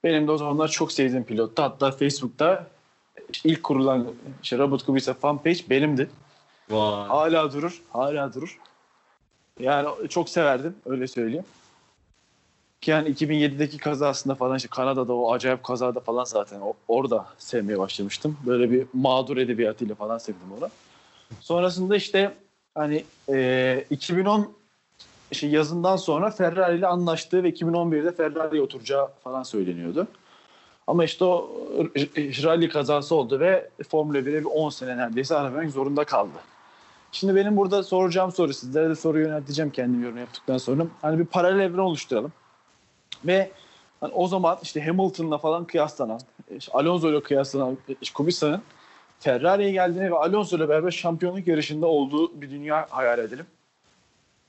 Benim 0.05 0.27
de 0.27 0.31
o 0.31 0.37
zamanlar 0.37 0.69
çok 0.69 0.93
sevdiğim 0.93 1.25
pilottu. 1.25 1.62
Hatta 1.62 1.91
Facebook'ta 1.91 2.67
ilk 3.45 3.63
kurulan 3.63 4.07
işte 4.43 4.59
Robert 4.59 4.83
Kubica 4.83 5.15
fan 5.15 5.39
page 5.39 5.59
benimdi. 5.71 6.11
Vay. 6.71 7.09
Hala 7.09 7.53
durur. 7.53 7.83
Hala 7.93 8.35
durur. 8.35 8.59
Yani 9.61 9.89
çok 10.09 10.29
severdim. 10.29 10.77
Öyle 10.87 11.07
söyleyeyim. 11.07 11.45
Yani 12.87 13.09
2007'deki 13.09 13.79
kazasında 13.79 14.35
falan 14.35 14.57
işte 14.57 14.69
Kanada'da 14.69 15.13
o 15.13 15.33
acayip 15.33 15.65
kazada 15.65 16.01
falan 16.01 16.25
zaten 16.25 16.61
orada 16.89 17.27
sevmeye 17.39 17.79
başlamıştım. 17.79 18.37
Böyle 18.47 18.71
bir 18.71 18.87
mağdur 18.93 19.37
edebiyatıyla 19.37 19.95
falan 19.95 20.19
sevdim 20.19 20.53
onu. 20.59 20.69
Sonrasında 21.41 21.97
işte 21.97 22.35
hani 22.75 23.05
e, 23.29 23.85
2010 23.91 24.53
işte 25.31 25.47
yazından 25.47 25.97
sonra 25.97 26.31
Ferrari 26.31 26.79
ile 26.79 26.87
anlaştığı 26.87 27.43
ve 27.43 27.51
2011'de 27.51 28.13
Ferrari'ye 28.13 28.63
oturacağı 28.63 29.09
falan 29.25 29.43
söyleniyordu. 29.43 30.07
Ama 30.88 31.05
işte 31.05 31.24
o 31.24 31.51
r- 31.94 32.42
rally 32.44 32.68
kazası 32.68 33.14
oldu 33.14 33.40
ve 33.40 33.70
Formula 33.88 34.18
1'e 34.18 34.40
bir 34.40 34.44
10 34.44 34.70
sene 34.70 34.96
neredeyse 34.96 35.37
ara 35.37 35.55
vermek 35.55 35.70
zorunda 35.70 36.05
kaldı. 36.05 36.38
Şimdi 37.12 37.37
benim 37.37 37.57
burada 37.57 37.83
soracağım 37.83 38.33
soru 38.33 38.55
sizlere 38.55 38.88
de 38.88 38.94
soru 38.94 39.20
yönelteceğim 39.20 39.70
kendim 39.70 40.03
yorum 40.03 40.18
yaptıktan 40.18 40.59
sonra. 40.59 40.87
Hani 41.03 41.18
bir 41.18 41.24
paralel 41.24 41.61
evren 41.61 41.79
oluşturalım. 41.79 42.33
Ve 43.24 43.51
hani 44.01 44.12
o 44.12 44.29
zaman 44.29 44.59
işte 44.62 44.85
Hamilton'la 44.85 45.38
falan 45.38 45.64
kıyaslanan, 45.64 46.20
işte 46.59 46.72
Alonso 46.72 47.11
ile 47.11 47.22
kıyaslanan 47.22 47.79
işte 48.01 48.14
Kubica'nın 48.14 48.62
Ferrari'ye 49.20 49.70
geldiğini 49.70 50.11
ve 50.11 50.16
Alonso 50.16 50.57
ile 50.57 50.68
beraber 50.68 50.90
şampiyonluk 50.90 51.46
yarışında 51.46 51.87
olduğu 51.87 52.40
bir 52.40 52.51
dünya 52.51 52.87
hayal 52.90 53.18
edelim. 53.18 53.46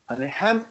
Hani 0.05 0.27
hem 0.27 0.65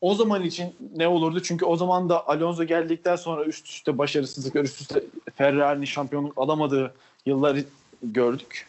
o 0.00 0.14
zaman 0.14 0.42
için 0.42 0.74
ne 0.96 1.08
olurdu? 1.08 1.42
Çünkü 1.42 1.64
o 1.64 1.76
zaman 1.76 2.08
da 2.08 2.28
Alonso 2.28 2.64
geldikten 2.64 3.16
sonra 3.16 3.44
üst 3.44 3.66
üste 3.66 3.98
başarısızlıklar, 3.98 4.64
üst 4.64 4.80
üste 4.80 5.02
Ferrari'nin 5.34 5.84
şampiyonluk 5.84 6.38
alamadığı 6.38 6.94
yılları 7.26 7.64
gördük. 8.02 8.66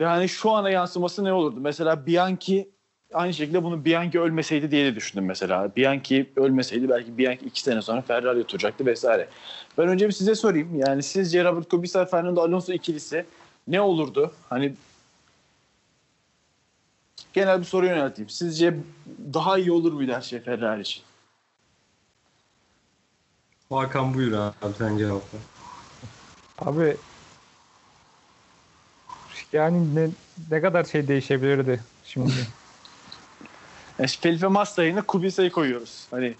Ve 0.00 0.06
hani 0.06 0.28
şu 0.28 0.50
ana 0.50 0.70
yansıması 0.70 1.24
ne 1.24 1.32
olurdu? 1.32 1.56
Mesela 1.60 2.06
Bianchi 2.06 2.68
aynı 3.12 3.34
şekilde 3.34 3.62
bunu 3.62 3.84
Bianchi 3.84 4.20
ölmeseydi 4.20 4.70
diye 4.70 4.84
de 4.84 4.96
düşündüm 4.96 5.24
mesela. 5.26 5.76
Bianchi 5.76 6.30
ölmeseydi 6.36 6.88
belki 6.88 7.18
Bianchi 7.18 7.44
iki 7.46 7.60
sene 7.60 7.82
sonra 7.82 8.00
Ferrari 8.00 8.40
oturacaktı 8.40 8.86
vesaire. 8.86 9.28
Ben 9.78 9.88
önce 9.88 10.06
bir 10.06 10.12
size 10.12 10.34
sorayım. 10.34 10.78
Yani 10.86 11.02
sizce 11.02 11.44
Robert 11.44 11.68
Kubica, 11.68 12.04
Fernando 12.04 12.40
Alonso 12.40 12.72
ikilisi 12.72 13.24
ne 13.68 13.80
olurdu? 13.80 14.32
Hani 14.48 14.72
genel 17.32 17.60
bir 17.60 17.64
soru 17.64 17.86
yönelteyim. 17.86 18.30
Sizce 18.30 18.76
daha 19.34 19.58
iyi 19.58 19.72
olur 19.72 19.92
muydu 19.92 20.12
her 20.12 20.20
şey 20.20 20.40
Ferrari 20.40 20.80
için? 20.80 21.02
Hakan 23.70 24.14
buyur 24.14 24.32
abi 24.32 24.74
sen 24.78 24.98
cevapla. 24.98 25.38
Abi 26.58 26.96
yani 29.52 29.94
ne, 29.94 30.08
ne 30.50 30.60
kadar 30.60 30.84
şey 30.84 31.08
değişebilirdi 31.08 31.80
şimdi. 32.04 32.32
Yani 33.98 34.10
Felipe 34.20 34.46
Massa 34.46 34.84
yerine 34.84 35.00
Kubica'yı 35.00 35.50
koyuyoruz. 35.50 36.06
Hani 36.10 36.34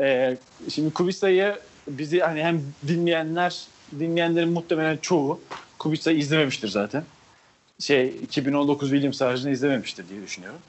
e, 0.00 0.36
şimdi 0.70 0.94
Kubica'yı 0.94 1.58
bizi 1.88 2.20
hani 2.20 2.44
hem 2.44 2.62
dinleyenler 2.88 3.66
dinleyenlerin 3.98 4.48
muhtemelen 4.48 4.96
çoğu 4.96 5.40
Kubica'yı 5.78 6.18
izlememiştir 6.18 6.68
zaten. 6.68 7.04
Şey 7.78 8.08
2019 8.22 8.90
Williams 8.90 9.22
aracını 9.22 9.50
izlememiştir 9.50 10.08
diye 10.08 10.22
düşünüyorum. 10.22 10.60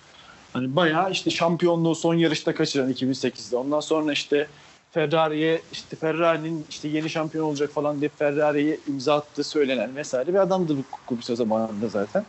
Hani 0.53 0.75
bayağı 0.75 1.11
işte 1.11 1.29
şampiyonluğu 1.29 1.95
son 1.95 2.13
yarışta 2.13 2.55
kaçıran 2.55 2.91
2008'de. 2.91 3.57
Ondan 3.57 3.79
sonra 3.79 4.11
işte 4.13 4.47
Ferrari'ye 4.91 5.61
işte 5.71 5.95
Ferrari'nin 5.95 6.65
işte 6.69 6.87
yeni 6.87 7.09
şampiyon 7.09 7.45
olacak 7.45 7.71
falan 7.71 7.99
diye 7.99 8.09
Ferrari'ye 8.09 8.77
imza 8.87 9.15
attığı 9.15 9.43
söylenen 9.43 9.95
vesaire 9.95 10.33
bir 10.33 10.39
adamdı 10.39 10.77
bu 10.77 10.81
Kubica 11.07 11.35
zamanında 11.35 11.87
zaten. 11.87 12.25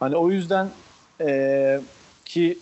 Hani 0.00 0.16
o 0.16 0.30
yüzden 0.30 0.70
eee 1.20 1.80
ki 2.24 2.58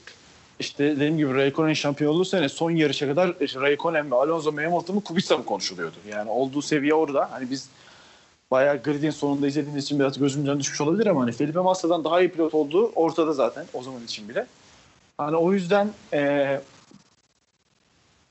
işte 0.61 0.85
dediğim 0.85 1.17
gibi 1.17 1.35
Raikkonen 1.35 1.73
şampiyon 1.73 2.13
olduğu 2.15 2.25
sene 2.25 2.49
son 2.49 2.71
yarışa 2.71 3.07
kadar 3.07 3.35
işte 3.41 3.61
Raikkonen 3.61 4.07
mi 4.07 4.15
Alonso 4.15 4.53
mu 4.53 4.59
Hamilton 4.59 4.95
mı 4.97 5.05
Kubica 5.05 5.39
mı 5.39 5.45
konuşuluyordu. 5.45 5.97
Yani 6.11 6.31
olduğu 6.31 6.63
seviye 6.63 6.95
orada. 6.95 7.29
Hani 7.33 7.51
biz 7.51 7.69
bayağı 8.53 8.83
gridin 8.83 9.11
sonunda 9.11 9.47
izlediğimiz 9.47 9.85
için 9.85 9.99
biraz 9.99 10.19
gözümüzden 10.19 10.61
düşmüş 10.61 10.81
olabilir 10.81 11.07
ama 11.07 11.21
hani 11.21 11.33
Felipe 11.33 11.61
Massa'dan 11.61 12.05
daha 12.05 12.21
iyi 12.21 12.29
pilot 12.29 12.55
olduğu 12.55 12.87
ortada 12.87 13.33
zaten 13.33 13.65
o 13.75 13.83
zaman 13.83 14.05
için 14.05 14.29
bile. 14.29 14.47
Hani 15.19 15.37
o 15.37 15.53
yüzden 15.53 15.91
eee, 16.13 16.61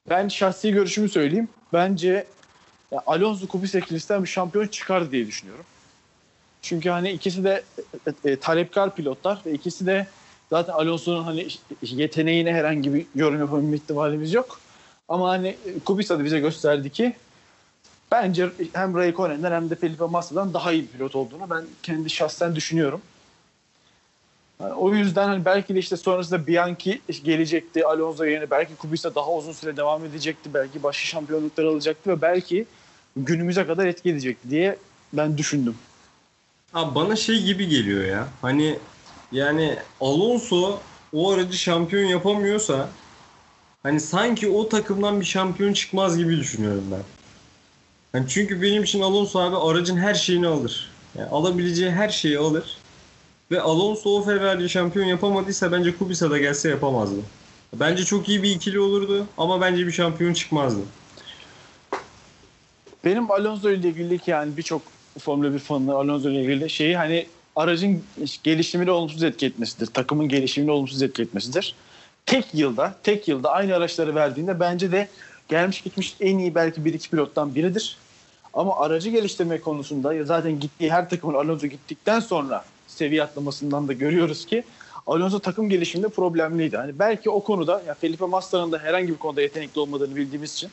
ben 0.09 0.27
şahsi 0.27 0.71
görüşümü 0.71 1.09
söyleyeyim. 1.09 1.47
Bence 1.73 2.25
Alonso 3.05 3.47
Kubica 3.47 3.79
ikilisinden 3.79 4.23
bir 4.23 4.29
şampiyon 4.29 4.67
çıkar 4.67 5.11
diye 5.11 5.27
düşünüyorum. 5.27 5.65
Çünkü 6.61 6.89
hani 6.89 7.11
ikisi 7.11 7.43
de 7.43 7.63
e, 8.25 8.31
e, 8.31 8.35
talepkar 8.35 8.95
pilotlar 8.95 9.41
ve 9.45 9.51
ikisi 9.51 9.85
de 9.85 10.07
zaten 10.49 10.73
Alonso'nun 10.73 11.23
hani 11.23 11.47
yeteneğine 11.81 12.53
herhangi 12.53 12.93
bir 12.93 13.05
yorum 13.15 13.39
yapabilme 13.39 13.75
ihtimalimiz 13.75 14.33
yok. 14.33 14.59
Ama 15.09 15.29
hani 15.29 15.57
Kubica 15.85 16.19
da 16.19 16.25
bize 16.25 16.39
gösterdi 16.39 16.89
ki 16.89 17.13
bence 18.11 18.49
hem 18.73 18.95
Raikkonen'den 18.95 19.51
hem 19.51 19.69
de 19.69 19.75
Felipe 19.75 20.05
Massa'dan 20.05 20.53
daha 20.53 20.71
iyi 20.71 20.83
bir 20.83 20.87
pilot 20.87 21.15
olduğunu 21.15 21.49
ben 21.49 21.63
kendi 21.83 22.09
şahsen 22.09 22.55
düşünüyorum. 22.55 23.01
O 24.77 24.93
yüzden 24.93 25.27
hani 25.27 25.45
belki 25.45 25.75
de 25.75 25.79
işte 25.79 25.97
sonrasında 25.97 26.47
Bianchi 26.47 27.01
gelecekti 27.23 27.85
Alonso 27.85 28.25
yerine 28.25 28.49
belki 28.49 28.75
Kubica 28.75 29.15
daha 29.15 29.31
uzun 29.31 29.51
süre 29.51 29.77
devam 29.77 30.05
edecekti. 30.05 30.53
Belki 30.53 30.83
başka 30.83 31.05
şampiyonluklar 31.05 31.63
alacaktı 31.63 32.09
ve 32.09 32.21
belki 32.21 32.65
günümüze 33.15 33.67
kadar 33.67 33.85
etki 33.85 34.09
edecekti 34.09 34.49
diye 34.49 34.77
ben 35.13 35.37
düşündüm. 35.37 35.75
Abi 36.73 36.95
bana 36.95 37.15
şey 37.15 37.43
gibi 37.43 37.67
geliyor 37.67 38.05
ya. 38.05 38.27
Hani 38.41 38.79
yani 39.31 39.77
Alonso 40.01 40.79
o 41.13 41.31
aracı 41.31 41.57
şampiyon 41.57 42.03
yapamıyorsa 42.03 42.89
hani 43.83 43.99
sanki 43.99 44.49
o 44.49 44.69
takımdan 44.69 45.19
bir 45.19 45.25
şampiyon 45.25 45.73
çıkmaz 45.73 46.17
gibi 46.17 46.37
düşünüyorum 46.37 46.83
ben. 46.91 47.20
Hani 48.11 48.25
çünkü 48.27 48.61
benim 48.61 48.83
için 48.83 49.01
Alonso 49.01 49.39
abi 49.39 49.55
aracın 49.57 49.97
her 49.97 50.13
şeyini 50.13 50.47
alır. 50.47 50.91
Yani 51.17 51.29
alabileceği 51.29 51.91
her 51.91 52.09
şeyi 52.09 52.37
alır. 52.37 52.77
Ve 53.51 53.61
Alonso 53.61 54.09
o 54.09 54.23
Ferrari 54.23 54.69
şampiyon 54.69 55.05
yapamadıysa 55.05 55.71
bence 55.71 55.97
Kubica 55.97 56.31
da 56.31 56.37
gelse 56.37 56.69
yapamazdı. 56.69 57.19
Bence 57.73 58.05
çok 58.05 58.29
iyi 58.29 58.43
bir 58.43 58.49
ikili 58.49 58.79
olurdu 58.79 59.25
ama 59.37 59.61
bence 59.61 59.87
bir 59.87 59.91
şampiyon 59.91 60.33
çıkmazdı. 60.33 60.81
Benim 63.05 63.31
Alonso 63.31 63.71
ile 63.71 63.87
ilgili 63.87 64.19
ki 64.19 64.31
yani 64.31 64.57
birçok 64.57 64.81
Formula 65.19 65.53
1 65.53 65.59
fanı 65.59 65.95
Alonso 65.95 66.29
ile 66.29 66.41
ilgili 66.41 66.69
şeyi 66.69 66.97
hani 66.97 67.27
aracın 67.55 68.03
gelişimini 68.43 68.91
olumsuz 68.91 69.23
etki 69.23 69.45
etmesidir. 69.45 69.85
Takımın 69.85 70.29
gelişimini 70.29 70.71
olumsuz 70.71 71.01
etki 71.01 71.21
etmesidir. 71.21 71.75
Tek 72.25 72.45
yılda, 72.53 72.95
tek 73.03 73.27
yılda 73.27 73.51
aynı 73.51 73.75
araçları 73.75 74.15
verdiğinde 74.15 74.59
bence 74.59 74.91
de 74.91 75.07
gelmiş 75.49 75.81
gitmiş 75.81 76.15
en 76.21 76.37
iyi 76.37 76.55
belki 76.55 76.85
bir 76.85 76.93
iki 76.93 77.09
pilottan 77.09 77.55
biridir. 77.55 77.97
Ama 78.53 78.79
aracı 78.79 79.09
geliştirme 79.09 79.61
konusunda 79.61 80.13
ya 80.13 80.23
zaten 80.23 80.59
gittiği 80.59 80.91
her 80.91 81.09
takımın 81.09 81.33
Alonso 81.33 81.67
gittikten 81.67 82.19
sonra 82.19 82.65
seviye 82.87 83.23
atlamasından 83.23 83.87
da 83.87 83.93
görüyoruz 83.93 84.45
ki 84.45 84.63
Alonso 85.07 85.39
takım 85.39 85.69
gelişiminde 85.69 86.09
problemliydi. 86.09 86.77
Hani 86.77 86.99
belki 86.99 87.29
o 87.29 87.43
konuda 87.43 87.81
ya 87.87 87.93
Felipe 87.93 88.25
Massa'nın 88.25 88.71
da 88.71 88.79
herhangi 88.79 89.07
bir 89.07 89.17
konuda 89.17 89.41
yetenekli 89.41 89.79
olmadığını 89.79 90.15
bildiğimiz 90.15 90.53
için 90.53 90.69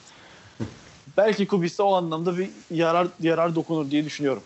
belki 1.17 1.47
Kubica 1.47 1.85
o 1.85 1.95
anlamda 1.95 2.39
bir 2.39 2.51
yarar 2.71 3.09
yarar 3.21 3.55
dokunur 3.55 3.91
diye 3.91 4.05
düşünüyorum. 4.05 4.43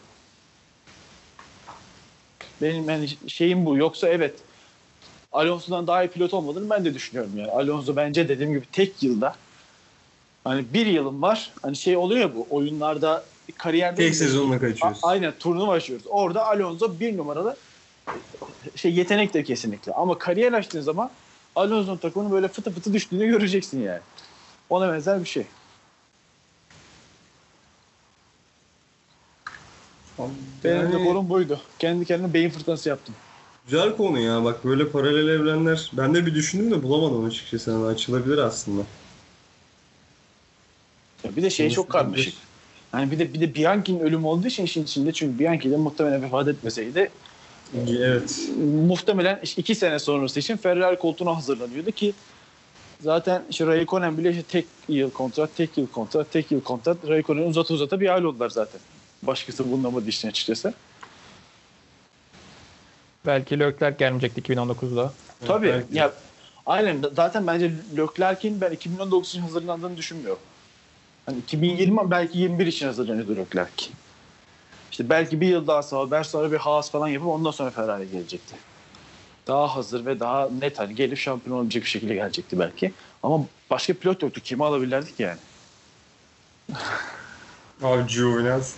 Benim 2.60 2.88
yani 2.88 3.08
şeyim 3.28 3.66
bu. 3.66 3.76
Yoksa 3.76 4.08
evet 4.08 4.34
Alonso'dan 5.32 5.86
daha 5.86 6.04
iyi 6.04 6.08
pilot 6.10 6.34
olmadığını 6.34 6.70
ben 6.70 6.84
de 6.84 6.94
düşünüyorum 6.94 7.36
yani. 7.36 7.50
Alonso 7.50 7.96
bence 7.96 8.28
dediğim 8.28 8.52
gibi 8.52 8.66
tek 8.72 9.02
yılda 9.02 9.34
hani 10.44 10.64
bir 10.74 10.86
yılım 10.86 11.22
var. 11.22 11.50
Hani 11.62 11.76
şey 11.76 11.96
oluyor 11.96 12.20
ya 12.20 12.34
bu 12.36 12.46
oyunlarda 12.50 13.24
kariyerde 13.58 13.96
Tek 13.96 14.14
sezonla 14.14 14.58
kaçıyoruz. 14.60 14.98
Aynen 15.02 15.32
turnuva 15.38 15.72
açıyoruz. 15.72 16.06
Orada 16.08 16.46
Alonso 16.46 17.00
bir 17.00 17.16
numaralı 17.16 17.56
şey 18.76 18.92
yetenek 18.94 19.34
de 19.34 19.44
kesinlikle. 19.44 19.92
Ama 19.92 20.18
kariyer 20.18 20.52
açtığın 20.52 20.80
zaman 20.80 21.10
Alonso'nun 21.56 21.96
takımının 21.96 22.32
böyle 22.32 22.48
fıtı 22.48 22.70
fıtı 22.70 22.92
düştüğünü 22.92 23.26
göreceksin 23.26 23.82
yani. 23.82 24.00
Ona 24.70 24.92
benzer 24.92 25.20
bir 25.20 25.28
şey. 25.28 25.46
Benim 30.64 30.92
de 30.92 30.96
Yani- 30.96 31.04
konum 31.04 31.28
buydu. 31.28 31.60
Kendi 31.78 32.04
kendime 32.04 32.34
beyin 32.34 32.50
fırtınası 32.50 32.88
yaptım. 32.88 33.14
Güzel 33.64 33.96
konu 33.96 34.18
ya 34.18 34.44
bak 34.44 34.64
böyle 34.64 34.88
paralel 34.88 35.28
evrenler 35.28 35.90
ben 35.92 36.14
de 36.14 36.26
bir 36.26 36.34
düşündüm 36.34 36.70
de 36.70 36.82
bulamadım 36.82 37.24
açıkçası 37.24 37.70
yani 37.70 37.86
açılabilir 37.86 38.38
aslında. 38.38 38.82
Ya 41.32 41.36
bir 41.36 41.42
de 41.42 41.50
şey 41.50 41.70
çok 41.70 41.90
karmaşık. 41.90 42.34
Hani 42.92 43.10
bir 43.10 43.18
de 43.18 43.34
bir 43.34 43.40
de 43.40 43.54
Bianchi'nin 43.54 44.00
ölümü 44.00 44.26
olduğu 44.26 44.46
için 44.46 44.64
işin 44.64 44.82
içinde 44.82 45.12
çünkü 45.12 45.38
Bianchi 45.38 45.70
de 45.70 45.76
muhtemelen 45.76 46.22
vefat 46.22 46.48
etmeseydi 46.48 47.10
Evet. 47.88 48.50
muhtemelen 48.58 49.40
işte 49.42 49.62
iki 49.62 49.74
sene 49.74 49.98
sonrası 49.98 50.40
için 50.40 50.56
Ferrari 50.56 50.98
koltuğuna 50.98 51.36
hazırlanıyordu 51.36 51.90
ki 51.90 52.14
zaten 53.00 53.42
işte 53.50 53.66
Raikkonen 53.66 54.18
bile 54.18 54.30
işte 54.30 54.42
tek 54.42 54.66
yıl 54.88 55.10
kontrat, 55.10 55.56
tek 55.56 55.78
yıl 55.78 55.86
kontrat, 55.86 56.32
tek 56.32 56.52
yıl 56.52 56.60
kontrat. 56.60 57.08
Raikkonen'i 57.08 57.44
uzata 57.44 57.74
uzata 57.74 58.00
bir 58.00 58.08
hal 58.08 58.22
oldular 58.22 58.50
zaten. 58.50 58.80
Başkası 59.22 59.70
bulunamadı 59.70 60.08
işin 60.08 60.28
açıkçası. 60.28 60.74
Belki 63.26 63.60
Leclerc 63.60 63.96
gelmeyecekti 63.98 64.40
2019'da. 64.40 65.12
Tabii. 65.46 65.66
belki. 65.66 65.98
Ya 65.98 66.12
aynen 66.66 67.02
zaten 67.16 67.46
bence 67.46 67.72
Leclerc'in 67.96 68.60
ben 68.60 68.72
2019 68.72 69.28
için 69.28 69.40
hazırlandığını 69.40 69.96
düşünmüyorum. 69.96 70.42
Hani 71.26 71.38
2020 71.38 72.10
belki 72.10 72.38
21 72.38 72.66
için 72.66 72.86
hazırlanıyordu 72.86 73.36
Leclerc. 73.36 73.86
İşte 74.90 75.08
belki 75.08 75.40
bir 75.40 75.46
yıl 75.46 75.66
daha 75.66 75.82
Sauber 75.82 76.22
sonra 76.22 76.52
bir 76.52 76.56
Haas 76.56 76.90
falan 76.90 77.08
yapıp 77.08 77.28
ondan 77.28 77.50
sonra 77.50 77.70
Ferrari 77.70 78.10
gelecekti. 78.10 78.56
Daha 79.46 79.76
hazır 79.76 80.06
ve 80.06 80.20
daha 80.20 80.48
net 80.60 80.78
hani 80.78 80.94
gelip 80.94 81.18
şampiyon 81.18 81.56
olabilecek 81.56 81.82
bir 81.82 81.88
şekilde 81.88 82.14
gelecekti 82.14 82.58
belki. 82.58 82.92
Ama 83.22 83.44
başka 83.70 83.94
pilot 83.94 84.22
yoktu. 84.22 84.40
Kimi 84.44 84.64
alabilirdik 84.64 85.20
yani? 85.20 85.38
Abi 87.82 88.06
Giovinazzi. 88.06 88.74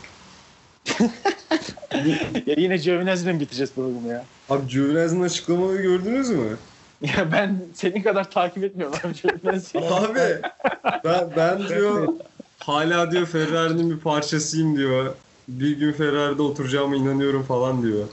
ya 2.46 2.54
yine 2.56 2.76
Giovinazzi'yle 2.76 3.32
mi 3.32 3.40
bitireceğiz 3.40 3.74
programı 3.74 4.08
ya? 4.08 4.24
Abi 4.50 4.66
Giovinazzi'nin 4.66 5.22
açıklamaları 5.22 5.82
gördünüz 5.82 6.30
mü? 6.30 6.58
Ya 7.16 7.32
ben 7.32 7.58
senin 7.74 8.02
kadar 8.02 8.30
takip 8.30 8.64
etmiyorum 8.64 8.98
abi 9.04 9.14
Giovinazzi'yi. 9.14 9.84
Abi 9.84 10.42
ben, 11.04 11.30
ben 11.36 11.68
diyor 11.68 12.08
hala 12.58 13.10
diyor 13.10 13.26
Ferrari'nin 13.26 13.90
bir 13.90 14.00
parçasıyım 14.00 14.76
diyor. 14.76 15.14
Bir 15.48 15.76
gün 15.76 15.92
Ferrari'de 15.92 16.42
oturacağıma 16.42 16.96
inanıyorum 16.96 17.42
falan 17.42 17.82
diyor. 17.82 18.08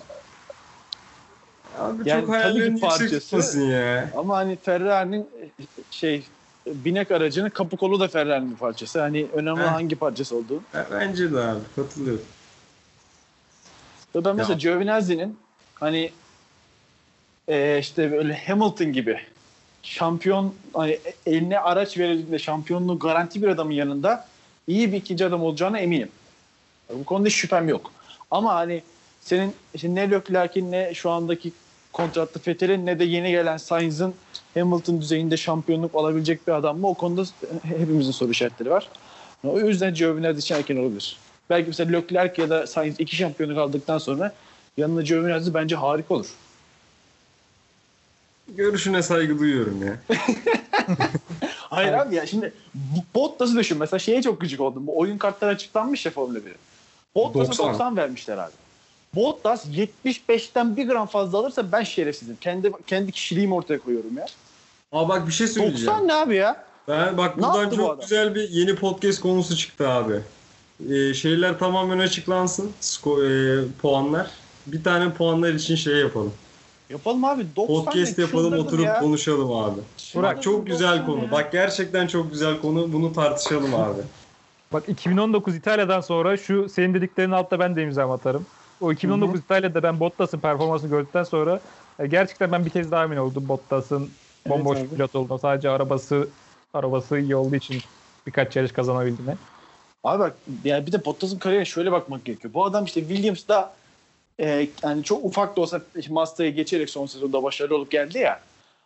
Abi 1.77 2.09
Yani 2.09 2.25
çok 2.25 2.55
yüksek 2.55 2.81
parçası- 2.81 3.59
ya. 3.61 4.11
Ama 4.17 4.37
hani 4.37 4.55
Ferrari'nin 4.55 5.21
e, 5.21 5.49
şey 5.89 6.27
binek 6.67 7.11
aracının 7.11 7.49
kapı 7.49 7.77
kolu 7.77 7.99
da 7.99 8.07
Ferrari'nin 8.07 8.51
bir 8.51 8.57
parçası. 8.57 9.01
Hani 9.01 9.27
önemli 9.33 9.61
Heh. 9.61 9.67
hangi 9.67 9.95
parçası 9.95 10.35
olduğu. 10.35 10.63
Ya 10.73 10.87
Bence 10.91 11.33
de 11.33 11.39
abi 11.39 11.59
katılıyorum. 11.75 12.25
Ben 14.15 14.35
mesela 14.35 14.57
Giovinazzi'nin 14.57 15.39
hani 15.73 16.13
e, 17.47 17.79
işte 17.79 18.11
böyle 18.11 18.37
Hamilton 18.37 18.93
gibi 18.93 19.19
şampiyon 19.81 20.55
hani 20.73 21.01
eline 21.25 21.59
araç 21.59 21.97
verildiğinde 21.97 22.39
şampiyonluğu 22.39 22.99
garanti 22.99 23.41
bir 23.41 23.47
adamın 23.47 23.71
yanında 23.71 24.30
iyi 24.71 24.91
bir 24.91 24.97
ikinci 24.97 25.25
adam 25.25 25.43
olacağına 25.43 25.79
eminim. 25.79 26.09
Bu 26.93 27.03
konuda 27.03 27.27
hiç 27.27 27.35
şüphem 27.35 27.69
yok. 27.69 27.91
Ama 28.31 28.55
hani 28.55 28.83
senin 29.21 29.53
işte 29.73 29.95
ne 29.95 30.11
Leclerc'in 30.11 30.71
ne 30.71 30.93
şu 30.93 31.09
andaki 31.09 31.51
kontratlı 31.93 32.41
Vettel'in 32.47 32.85
ne 32.85 32.99
de 32.99 33.03
yeni 33.03 33.31
gelen 33.31 33.57
Sainz'ın 33.57 34.13
Hamilton 34.53 35.01
düzeyinde 35.01 35.37
şampiyonluk 35.37 35.95
alabilecek 35.95 36.47
bir 36.47 36.51
adam 36.51 36.79
mı? 36.79 36.87
O 36.87 36.93
konuda 36.93 37.23
hepimizin 37.63 38.11
soru 38.11 38.31
işaretleri 38.31 38.69
var. 38.69 38.89
O 39.43 39.59
yüzden 39.59 39.93
Giovinazzi 39.93 40.39
için 40.39 40.55
erken 40.55 40.77
olabilir. 40.77 41.17
Belki 41.49 41.67
mesela 41.67 41.91
Leclerc 41.91 42.41
ya 42.41 42.49
da 42.49 42.67
Sainz 42.67 42.99
iki 42.99 43.15
şampiyonluk 43.15 43.57
aldıktan 43.57 43.97
sonra 43.97 44.33
yanına 44.77 45.01
Giovinazzi 45.01 45.53
bence 45.53 45.75
harika 45.75 46.13
olur. 46.13 46.27
Görüşüne 48.47 49.01
saygı 49.01 49.39
duyuyorum 49.39 49.83
ya. 49.87 50.17
Hayır 51.71 51.93
abi 51.93 52.15
ya 52.15 52.25
şimdi 52.27 52.53
bu- 52.73 53.19
Bottas'ı 53.19 53.55
düşün. 53.57 53.77
Mesela 53.77 53.99
şeye 53.99 54.21
çok 54.21 54.41
gıcık 54.41 54.59
oldum. 54.61 54.87
Bu 54.87 54.99
oyun 54.99 55.17
kartları 55.17 55.51
açıklanmış 55.51 56.05
ya 56.05 56.11
Formula 56.11 56.37
1'e. 56.39 56.55
Bottas'a 57.15 57.47
90. 57.51 57.69
90. 57.73 57.97
vermişler 57.97 58.37
abi. 58.37 58.51
Bottas 59.15 59.65
75'ten 59.67 60.77
bir 60.77 60.87
gram 60.87 61.07
fazla 61.07 61.37
alırsa 61.37 61.71
ben 61.71 61.83
şerefsizim. 61.83 62.37
Kendi 62.41 62.71
kendi 62.87 63.11
kişiliğimi 63.11 63.53
ortaya 63.53 63.79
koyuyorum 63.79 64.17
ya. 64.17 64.25
Aa 64.91 65.09
bak 65.09 65.27
bir 65.27 65.31
şey 65.33 65.47
söyleyeceğim. 65.47 65.87
90 65.87 66.07
ne 66.07 66.13
abi 66.13 66.35
ya? 66.35 66.63
Ben 66.87 67.17
bak 67.17 67.37
Ne 67.37 67.43
buradan 67.43 67.71
bu 67.71 67.75
çok 67.75 67.89
adam? 67.89 67.99
güzel 68.01 68.35
bir 68.35 68.49
yeni 68.49 68.75
podcast 68.75 69.21
konusu 69.21 69.57
çıktı 69.57 69.89
abi. 69.89 70.19
Ee, 70.93 71.13
şeyler 71.13 71.59
tamamen 71.59 71.99
açıklansın. 71.99 72.71
Sko, 72.79 73.23
e, 73.23 73.59
puanlar. 73.81 74.27
Bir 74.67 74.83
tane 74.83 75.13
puanlar 75.13 75.53
için 75.53 75.75
şey 75.75 75.95
yapalım. 75.95 76.33
Yapalım 76.89 77.25
abi. 77.25 77.45
90 77.55 77.67
Podcast 77.85 78.19
yapalım 78.19 78.53
oturup 78.53 78.85
ya. 78.85 78.99
konuşalım 78.99 79.51
abi. 79.51 79.79
Bak 80.15 80.43
çok 80.43 80.67
güzel 80.67 80.99
90 80.99 81.05
konu. 81.05 81.23
ya. 81.23 81.31
Bak 81.31 81.51
gerçekten 81.51 82.07
çok 82.07 82.31
güzel 82.31 82.61
konu. 82.61 82.93
Bunu 82.93 83.13
tartışalım 83.13 83.75
abi. 83.75 84.01
Bak 84.73 84.89
2019 84.89 85.55
İtalya'dan 85.55 86.01
sonra 86.01 86.37
şu 86.37 86.69
senin 86.69 86.93
dediklerinin 86.93 87.33
altta 87.33 87.59
ben 87.59 87.75
de 87.75 87.83
imzamı 87.83 88.13
atarım. 88.13 88.45
O 88.81 88.91
2019 88.91 89.39
İtalya'da 89.39 89.83
ben 89.83 89.99
Bottas'ın 89.99 90.39
performansını 90.39 90.89
gördükten 90.89 91.23
sonra 91.23 91.59
e, 91.99 92.07
gerçekten 92.07 92.51
ben 92.51 92.65
bir 92.65 92.69
kez 92.69 92.91
daha 92.91 93.03
emin 93.03 93.17
oldum 93.17 93.47
Bottas'ın 93.47 94.09
bomboş 94.49 94.77
abi. 94.77 94.89
pilot 94.89 95.15
olduğuna. 95.15 95.37
Sadece 95.37 95.69
arabası 95.69 96.27
arabası 96.73 97.19
iyi 97.19 97.35
olduğu 97.35 97.55
için 97.55 97.81
birkaç 98.27 98.55
yarış 98.55 98.71
kazanabildiğine. 98.71 99.35
Abi 100.03 100.19
bak 100.19 100.35
yani 100.63 100.87
bir 100.87 100.91
de 100.91 101.05
Bottas'ın 101.05 101.39
kariyerine 101.39 101.65
şöyle 101.65 101.91
bakmak 101.91 102.25
gerekiyor. 102.25 102.53
Bu 102.53 102.65
adam 102.65 102.85
işte 102.85 102.99
Williams'da 103.01 103.73
e, 104.39 104.67
yani 104.83 105.03
çok 105.03 105.25
ufak 105.25 105.57
da 105.57 105.61
olsa 105.61 105.81
Mazda'ya 106.09 106.49
geçerek 106.49 106.89
son 106.89 107.05
sezonda 107.05 107.43
başarılı 107.43 107.75
olup 107.75 107.91
geldi 107.91 108.17
ya. 108.17 108.39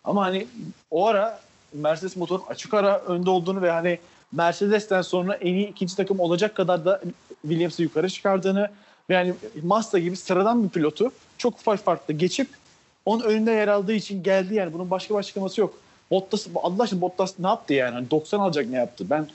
Ama 0.06 0.26
hani 0.26 0.48
o 0.92 1.08
ara 1.08 1.40
Mercedes 1.74 2.16
motorun 2.16 2.44
açık 2.50 2.74
ara 2.74 3.00
önde 3.00 3.30
olduğunu 3.30 3.62
ve 3.62 3.72
hani 3.72 4.00
Mercedes'ten 4.32 5.02
sonra 5.02 5.34
en 5.34 5.54
iyi 5.54 5.70
ikinci 5.70 5.96
takım 5.96 6.20
olacak 6.20 6.56
kadar 6.56 6.86
da 6.86 7.02
Williams'ı 7.42 7.84
yukarı 7.84 8.10
çıkardığını 8.10 8.70
ve 9.10 9.14
yani 9.14 9.34
Mazda 9.64 10.00
gibi 10.00 10.16
sıradan 10.16 10.64
bir 10.64 10.70
pilotu 10.70 11.12
çok 11.38 11.54
ufak 11.54 11.80
farklı 11.80 12.14
geçip 12.14 12.48
onun 13.06 13.24
önünde 13.24 13.52
yer 13.52 13.68
aldığı 13.68 13.94
için 13.94 14.24
geldi 14.24 14.56
yani. 14.56 14.74
Bunun 14.74 14.92
başka 14.92 15.14
bir 15.14 15.20
açıklaması 15.20 15.62
yok. 15.62 15.74
Bottas, 16.12 16.48
Allah 16.56 16.84
aşkına 16.84 17.02
Bottas 17.02 17.40
ne 17.40 17.48
yaptı 17.48 17.74
yani? 17.74 17.94
Hani 17.94 18.12
90 18.12 18.40
alacak 18.40 18.68
ne 18.68 18.78
yaptı? 18.78 19.06
Ben 19.10 19.28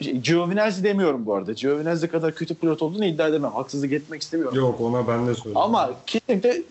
Giovinazzi 0.00 0.84
demiyorum 0.84 1.26
bu 1.26 1.34
arada. 1.34 1.52
Giovinazzi 1.52 2.08
kadar 2.08 2.34
kötü 2.34 2.54
pilot 2.54 2.82
olduğunu 2.82 3.04
iddia 3.04 3.28
edemem. 3.28 3.52
Haksızlık 3.52 3.92
etmek 3.92 4.22
istemiyorum. 4.22 4.58
Yok 4.58 4.80
ona 4.80 5.08
ben 5.08 5.26
de 5.26 5.34
söyleyeyim. 5.34 5.56
Ama 5.56 5.90
kesinlikle 6.06 6.62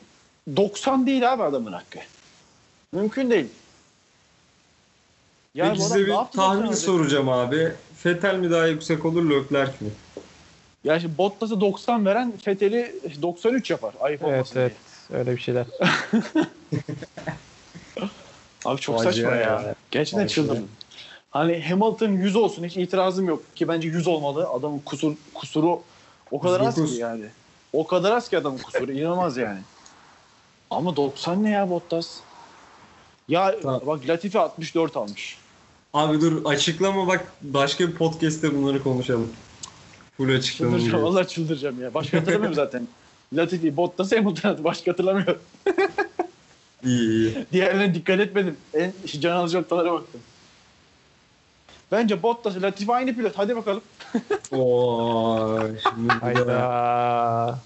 90 0.55 1.07
değil 1.07 1.34
abi 1.34 1.43
adamın 1.43 1.71
hakkı. 1.71 1.99
Mümkün 2.91 3.29
değil. 3.29 3.47
Yani 5.55 5.69
Peki 5.69 5.81
size 5.81 5.99
bir 5.99 6.13
tahmin 6.35 6.61
90 6.61 6.73
soracağım 6.73 7.29
abi. 7.29 7.71
Fetel 7.97 8.35
mi 8.35 8.51
daha 8.51 8.67
yüksek 8.67 9.05
olur 9.05 9.29
Leclerc 9.29 9.71
mi? 9.81 9.89
Ya 10.83 10.99
şimdi 10.99 11.17
Bottas'a 11.17 11.61
90 11.61 12.05
veren 12.05 12.33
Fethel'i 12.37 12.95
93 13.21 13.69
yapar. 13.69 13.93
Ayıp 13.99 14.21
Evet 14.23 14.33
olmasın 14.33 14.59
evet 14.59 14.73
diye. 15.09 15.19
öyle 15.19 15.31
bir 15.35 15.41
şeyler. 15.41 15.65
Abi 18.65 18.81
çok 18.81 18.95
Vay 18.99 19.03
saçma 19.05 19.31
ya. 19.31 19.35
ya. 19.41 19.75
Gerçekten 19.91 20.23
be. 20.25 20.29
çıldırdım. 20.29 20.67
Hani 21.31 21.61
Hamilton 21.69 22.09
100 22.11 22.35
olsun 22.35 22.63
hiç 22.63 22.77
itirazım 22.77 23.27
yok 23.27 23.55
ki 23.55 23.67
bence 23.67 23.87
100 23.87 24.07
olmalı. 24.07 24.47
Adamın 24.49 24.79
kusur 24.79 25.15
kusuru 25.33 25.81
o 26.31 26.39
kadar 26.39 26.59
az 26.59 26.77
109. 26.77 26.95
ki 26.95 27.01
yani. 27.01 27.25
O 27.73 27.87
kadar 27.87 28.11
az 28.11 28.29
ki 28.29 28.37
adamın 28.37 28.57
kusuru 28.57 28.91
inanılmaz 28.91 29.37
yani. 29.37 29.59
Ama 30.69 30.95
90 30.95 31.43
ne 31.43 31.49
ya 31.49 31.69
Bottas? 31.69 32.17
Ya 33.28 33.55
Tamam. 33.61 33.82
bak 33.86 34.09
Latifi 34.09 34.39
64 34.39 34.97
almış. 34.97 35.38
Abi 35.93 36.22
dur 36.22 36.45
açıklama 36.45 37.07
bak 37.07 37.34
başka 37.41 37.88
bir 37.88 37.95
podcast'te 37.95 38.55
bunları 38.55 38.84
konuşalım. 38.84 39.32
Full 40.17 40.36
açıklama. 40.36 40.78
Çıldıracağım. 40.78 41.03
Vallahi 41.03 41.28
çıldıracağım 41.28 41.82
ya. 41.82 41.93
Başka 41.93 42.17
hatırlamıyorum 42.17 42.55
zaten. 42.55 42.88
Latifi, 43.34 43.78
Bottas, 43.78 44.11
Hamilton 44.11 44.63
başka 44.63 44.91
hatırlamıyorum. 44.91 45.38
İyi 46.84 47.09
iyi. 47.09 47.45
Diğerlerine 47.51 47.93
dikkat 47.95 48.19
etmedim. 48.19 48.57
En 48.74 48.93
can 49.19 49.32
alıcı 49.36 49.57
noktalara 49.57 49.91
baktım. 49.93 50.22
Bence 51.91 52.24
Bottas, 52.24 52.61
Latifi 52.61 52.91
aynı 52.91 53.15
pilot. 53.15 53.38
Hadi 53.38 53.55
bakalım. 53.55 53.82
Oo, 54.51 55.59
şimdi 55.84 56.13
Hayda. 56.13 57.59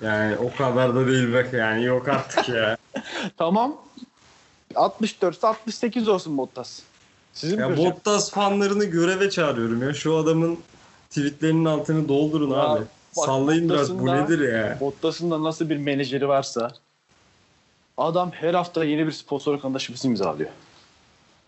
yani 0.00 0.36
o 0.36 0.56
kadar 0.56 0.94
da 0.94 1.06
değil 1.06 1.32
bak 1.34 1.52
yani 1.52 1.84
yok 1.84 2.08
artık 2.08 2.48
ya. 2.48 2.76
Tamam. 3.36 3.76
64 4.74 5.36
ise 5.36 5.46
68 5.46 6.08
olsun 6.08 6.38
Bottas. 6.38 6.80
Sizin 7.32 7.58
ya 7.58 7.76
Bottas 7.76 8.30
fanlarını 8.30 8.84
göreve 8.84 9.30
çağırıyorum 9.30 9.82
ya. 9.82 9.94
Şu 9.94 10.16
adamın 10.16 10.58
tweetlerinin 11.10 11.64
altını 11.64 12.08
doldurun 12.08 12.50
Ya, 12.50 12.56
abi. 12.56 12.80
bak, 13.16 13.26
Sallayın 13.26 13.68
biraz 13.68 13.98
bu 13.98 14.06
nedir 14.06 14.52
ya? 14.52 14.76
Bottas'ın 14.80 15.30
da 15.30 15.42
nasıl 15.42 15.70
bir 15.70 15.76
menajeri 15.76 16.28
varsa 16.28 16.72
adam 17.98 18.30
her 18.30 18.54
hafta 18.54 18.84
yeni 18.84 19.06
bir 19.06 19.12
sponsor 19.12 19.64
anlaşması 19.64 20.08
imzalıyor. 20.08 20.50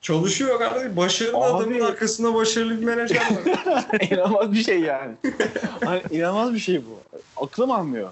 Çalışıyor 0.02 0.58
kardeşim. 0.58 0.96
Başarılı 0.96 1.36
Abi. 1.36 1.44
adamın 1.44 1.80
arkasında 1.80 2.34
başarılı 2.34 2.80
bir 2.80 2.84
menajer 2.86 3.16
var. 3.16 4.00
inanılmaz 4.10 4.52
bir 4.52 4.62
şey 4.64 4.80
yani. 4.80 5.14
hani 5.84 6.02
inanılmaz 6.10 6.54
bir 6.54 6.58
şey 6.58 6.82
bu. 6.86 7.18
Aklım 7.44 7.70
almıyor. 7.70 8.10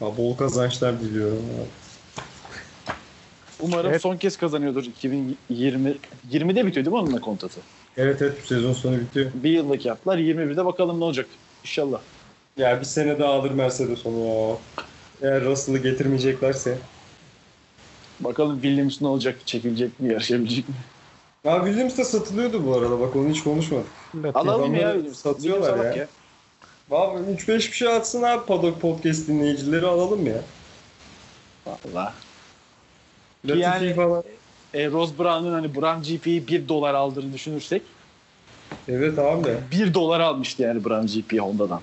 Ha, 0.00 0.16
bol 0.16 0.36
kazançlar 0.36 1.00
diliyorum 1.00 1.36
abi. 1.38 1.68
Umarım 3.60 3.90
Evet. 3.90 4.02
son 4.02 4.16
kez 4.16 4.36
kazanıyordur 4.36 4.84
2020. 4.84 5.36
20'de 6.30 6.66
bitiyor 6.66 6.86
değil 6.86 6.96
mi 6.96 7.02
onunla 7.02 7.20
kontratı? 7.20 7.60
Evet 7.96 8.22
evet 8.22 8.38
bu 8.42 8.46
sezon 8.46 8.72
sonu 8.72 9.00
bitiyor. 9.00 9.30
Bir 9.34 9.50
yıllık 9.50 9.86
yaptılar. 9.86 10.18
21'de 10.18 10.64
bakalım 10.64 11.00
ne 11.00 11.04
olacak. 11.04 11.26
İnşallah. 11.64 12.00
Ya 12.56 12.80
bir 12.80 12.84
sene 12.84 13.18
daha 13.18 13.32
alır 13.32 13.50
Mercedes 13.50 14.06
onu 14.06 14.26
ya. 14.26 14.56
Eğer 15.22 15.44
Russell'ı 15.44 15.78
getirmeyeceklerse. 15.78 16.78
Bakalım 18.20 18.60
Williams 18.62 19.00
ne 19.02 19.08
olacak? 19.08 19.36
Çekilecek 19.46 20.00
mi? 20.00 20.12
Yarışabilecek 20.12 20.68
mi? 20.68 20.74
Ya 21.44 21.64
Williams 21.64 21.98
de 21.98 22.04
satılıyordu 22.04 22.66
bu 22.66 22.76
arada 22.76 23.00
bak 23.00 23.16
onu 23.16 23.28
hiç 23.28 23.42
konuşmadık. 23.42 23.86
Alalım 24.34 24.74
ya 24.74 24.92
Williams. 24.92 25.18
satıyorlar 25.18 25.62
Williams 25.68 25.86
alak 25.86 25.96
ya. 25.96 26.08
Abi 26.90 27.18
3-5 27.32 27.48
bir 27.48 27.60
şey 27.60 27.88
atsın 27.88 28.22
abi 28.22 28.46
Paddock 28.46 28.80
Podcast 28.80 29.28
dinleyicileri 29.28 29.86
alalım 29.86 30.26
ya. 30.26 30.42
Valla. 31.66 32.14
Yani- 33.44 33.94
falan. 33.94 34.24
E, 34.74 34.90
Ross 34.90 35.18
Brown'un 35.18 35.52
hani 35.52 35.74
Brown 35.74 36.02
GP'yi 36.02 36.48
1 36.48 36.68
dolar 36.68 36.94
aldığını 36.94 37.32
düşünürsek 37.32 37.82
Evet 38.88 39.18
abi. 39.18 39.48
1 39.72 39.94
dolar 39.94 40.20
almıştı 40.20 40.62
yani 40.62 40.84
Brown 40.84 41.06
GP 41.06 41.38
Honda'dan. 41.38 41.80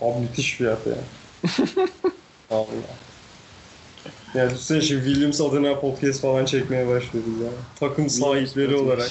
Abi 0.00 0.20
müthiş 0.20 0.54
fiyat 0.54 0.78
ya. 0.86 0.94
Allah. 2.50 2.66
Ya 4.34 4.50
düşünsene 4.50 4.80
şimdi 4.80 5.04
Williams 5.04 5.40
adına 5.40 5.80
podcast 5.80 6.20
falan 6.20 6.44
çekmeye 6.44 6.88
başlıyoruz 6.88 7.40
ya. 7.44 7.50
Takım 7.80 8.10
sahipleri 8.10 8.76
olarak. 8.76 9.10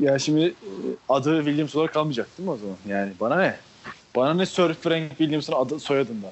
Ya 0.00 0.18
şimdi 0.18 0.44
e, 0.44 0.52
adı 1.08 1.36
Williams 1.44 1.76
olarak 1.76 1.94
kalmayacak 1.94 2.28
değil 2.38 2.48
mi 2.48 2.52
o 2.54 2.56
zaman? 2.56 2.76
Yani 2.88 3.12
bana 3.20 3.36
ne? 3.36 3.56
Bana 4.16 4.34
ne 4.34 4.46
Sir 4.46 4.74
Frank 4.74 5.08
Williams'ın 5.08 5.52
adı 5.52 5.80
soyadından. 5.80 6.30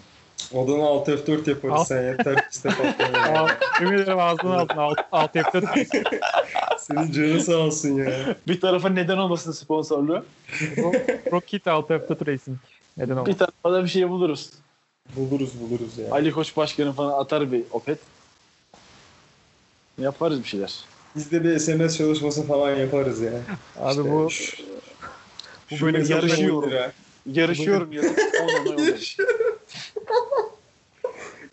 Adına 0.55 0.85
alt 0.87 1.09
F4 1.09 1.51
yaparız 1.51 1.75
Al. 1.75 1.85
sen 1.85 2.03
yeter 2.03 2.37
atmaya. 2.67 3.41
Al, 3.41 3.49
Ümit 3.83 4.01
ederim 4.01 4.19
ağzının 4.19 4.53
altına 4.53 4.83
alt, 4.83 4.99
alt 5.13 5.37
F4 5.37 6.05
Senin 6.79 7.13
canın 7.13 7.39
sağ 7.39 7.57
olsun 7.57 7.89
ya. 7.89 8.37
Bir 8.49 8.61
tarafa 8.61 8.89
neden 8.89 9.19
olmasın 9.19 9.53
sponsorluğu? 9.53 10.25
Rocket 11.33 11.67
alt 11.67 11.91
F4 11.91 12.27
Racing. 12.27 12.59
Neden 12.97 13.17
Bir 13.17 13.21
olmaz? 13.21 13.39
tarafa 13.39 13.73
da 13.73 13.85
bir 13.85 13.89
şey 13.89 14.09
buluruz. 14.09 14.51
Buluruz 15.17 15.61
buluruz 15.61 15.99
ya. 15.99 16.11
Ali 16.11 16.33
Koç 16.33 16.57
başkanı 16.57 16.93
falan 16.93 17.21
atar 17.21 17.53
bir 17.53 17.63
opet. 17.71 17.99
Yaparız 19.99 20.43
bir 20.43 20.49
şeyler. 20.49 20.75
Biz 21.17 21.33
de 21.33 21.45
bir 21.45 21.59
SMS 21.59 21.97
çalışması 21.99 22.47
falan 22.47 22.71
yaparız 22.75 23.21
ya. 23.21 23.33
Abi 23.81 23.91
İşte 23.91 24.05
bu 24.11 24.29
bu 25.71 25.81
bölüm. 25.81 26.05
Yarışıyorum 27.27 27.93
ya. 27.93 28.03
Ona. 28.43 28.77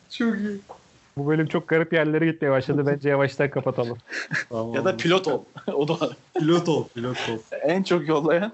Çok 0.10 0.36
iyi. 0.40 0.60
bu 1.18 1.28
bölüm 1.28 1.48
çok 1.48 1.68
garip 1.68 1.94
yerlere 1.94 2.26
gitmeye 2.26 2.52
başladı. 2.52 2.84
Bence 2.88 3.10
yavaştan 3.10 3.50
kapatalım. 3.50 3.98
Tamam. 4.50 4.74
Ya 4.76 4.86
da 4.86 4.98
pilot 4.98 5.28
ol. 5.28 5.44
o 5.74 5.88
da 5.88 6.10
pilot 6.40 6.70
ol. 6.70 6.88
Pilot 6.88 7.18
ol. 7.30 7.38
en 7.62 7.84
çok 7.84 8.08
yollayan. 8.08 8.52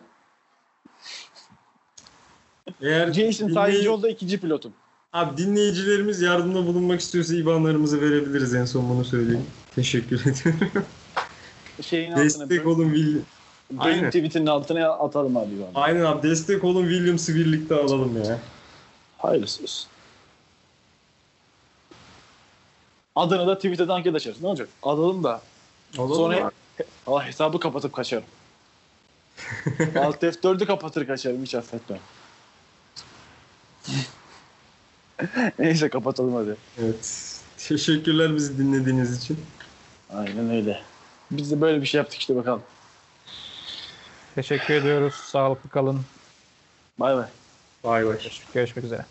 Eğer 2.82 3.14
Jason 3.14 3.48
dinley- 3.50 3.54
Tayicioğlu 3.54 4.08
ikinci 4.08 4.40
pilotum. 4.40 4.74
Abi 5.14 5.38
dinleyicilerimiz 5.38 6.22
yardımda 6.22 6.66
bulunmak 6.66 7.00
istiyorsa 7.00 7.36
IBAN'larımızı 7.36 8.02
verebiliriz 8.02 8.56
en 8.56 8.66
son 8.66 8.90
bunu 8.90 9.06
söyleyeyim. 9.06 9.46
Teşekkür 9.76 10.22
ediyorum. 10.26 10.86
Şeyin 11.82 12.12
altına 12.12 12.24
Destek 12.24 12.68
olun 12.68 12.94
William. 12.94 13.24
Benim 13.72 14.06
tweetinin 14.06 14.46
altına 14.46 14.90
atalım 14.90 15.38
abi. 15.38 15.54
Yani. 15.54 15.72
Aynen 15.76 16.04
abi 16.06 16.30
destek 16.30 16.64
olun 16.64 16.84
Williams'ı 16.90 17.36
birlikte 17.36 17.76
alalım 17.76 18.24
ya. 18.24 18.40
Hayırlısı 19.18 19.64
olsun. 19.64 19.90
Adını 23.16 23.48
da 23.48 23.56
Twitter'dan 23.56 23.96
anket 23.96 24.16
açarız. 24.16 24.42
Ne 24.42 24.48
olacak? 24.48 24.70
Alalım 24.84 25.24
da. 25.24 25.42
Alalım 25.98 26.16
Sonra 26.16 26.36
abi. 26.38 26.52
Allah 27.08 27.26
hesabı 27.26 27.60
kapatıp 27.60 27.94
kaçarım. 27.94 28.24
Alt 30.00 30.24
F4'ü 30.24 30.66
kapatır 30.66 31.08
kaçarım. 31.08 31.44
Hiç 31.44 31.56
affetmem. 31.56 32.00
Neyse 35.60 35.90
kapatalım 35.90 36.36
hadi. 36.36 36.56
Evet. 36.82 37.34
Teşekkürler 37.58 38.36
bizi 38.36 38.58
dinlediğiniz 38.58 39.18
için. 39.18 39.40
Aynen 40.14 40.50
öyle. 40.50 40.82
Biz 41.32 41.52
de 41.52 41.62
böyle 41.62 41.82
bir 41.82 41.86
şey 41.86 41.98
yaptık 41.98 42.20
işte 42.20 42.36
bakalım. 42.36 42.64
Teşekkür 44.36 44.74
ediyoruz. 44.74 45.16
Sağlıklı 45.16 45.70
kalın. 45.70 46.06
Bay 46.98 47.16
bay. 47.16 47.30
Bay 47.84 48.04
bay. 48.06 48.20
Görüşmek 48.54 48.86
üzere. 48.86 49.06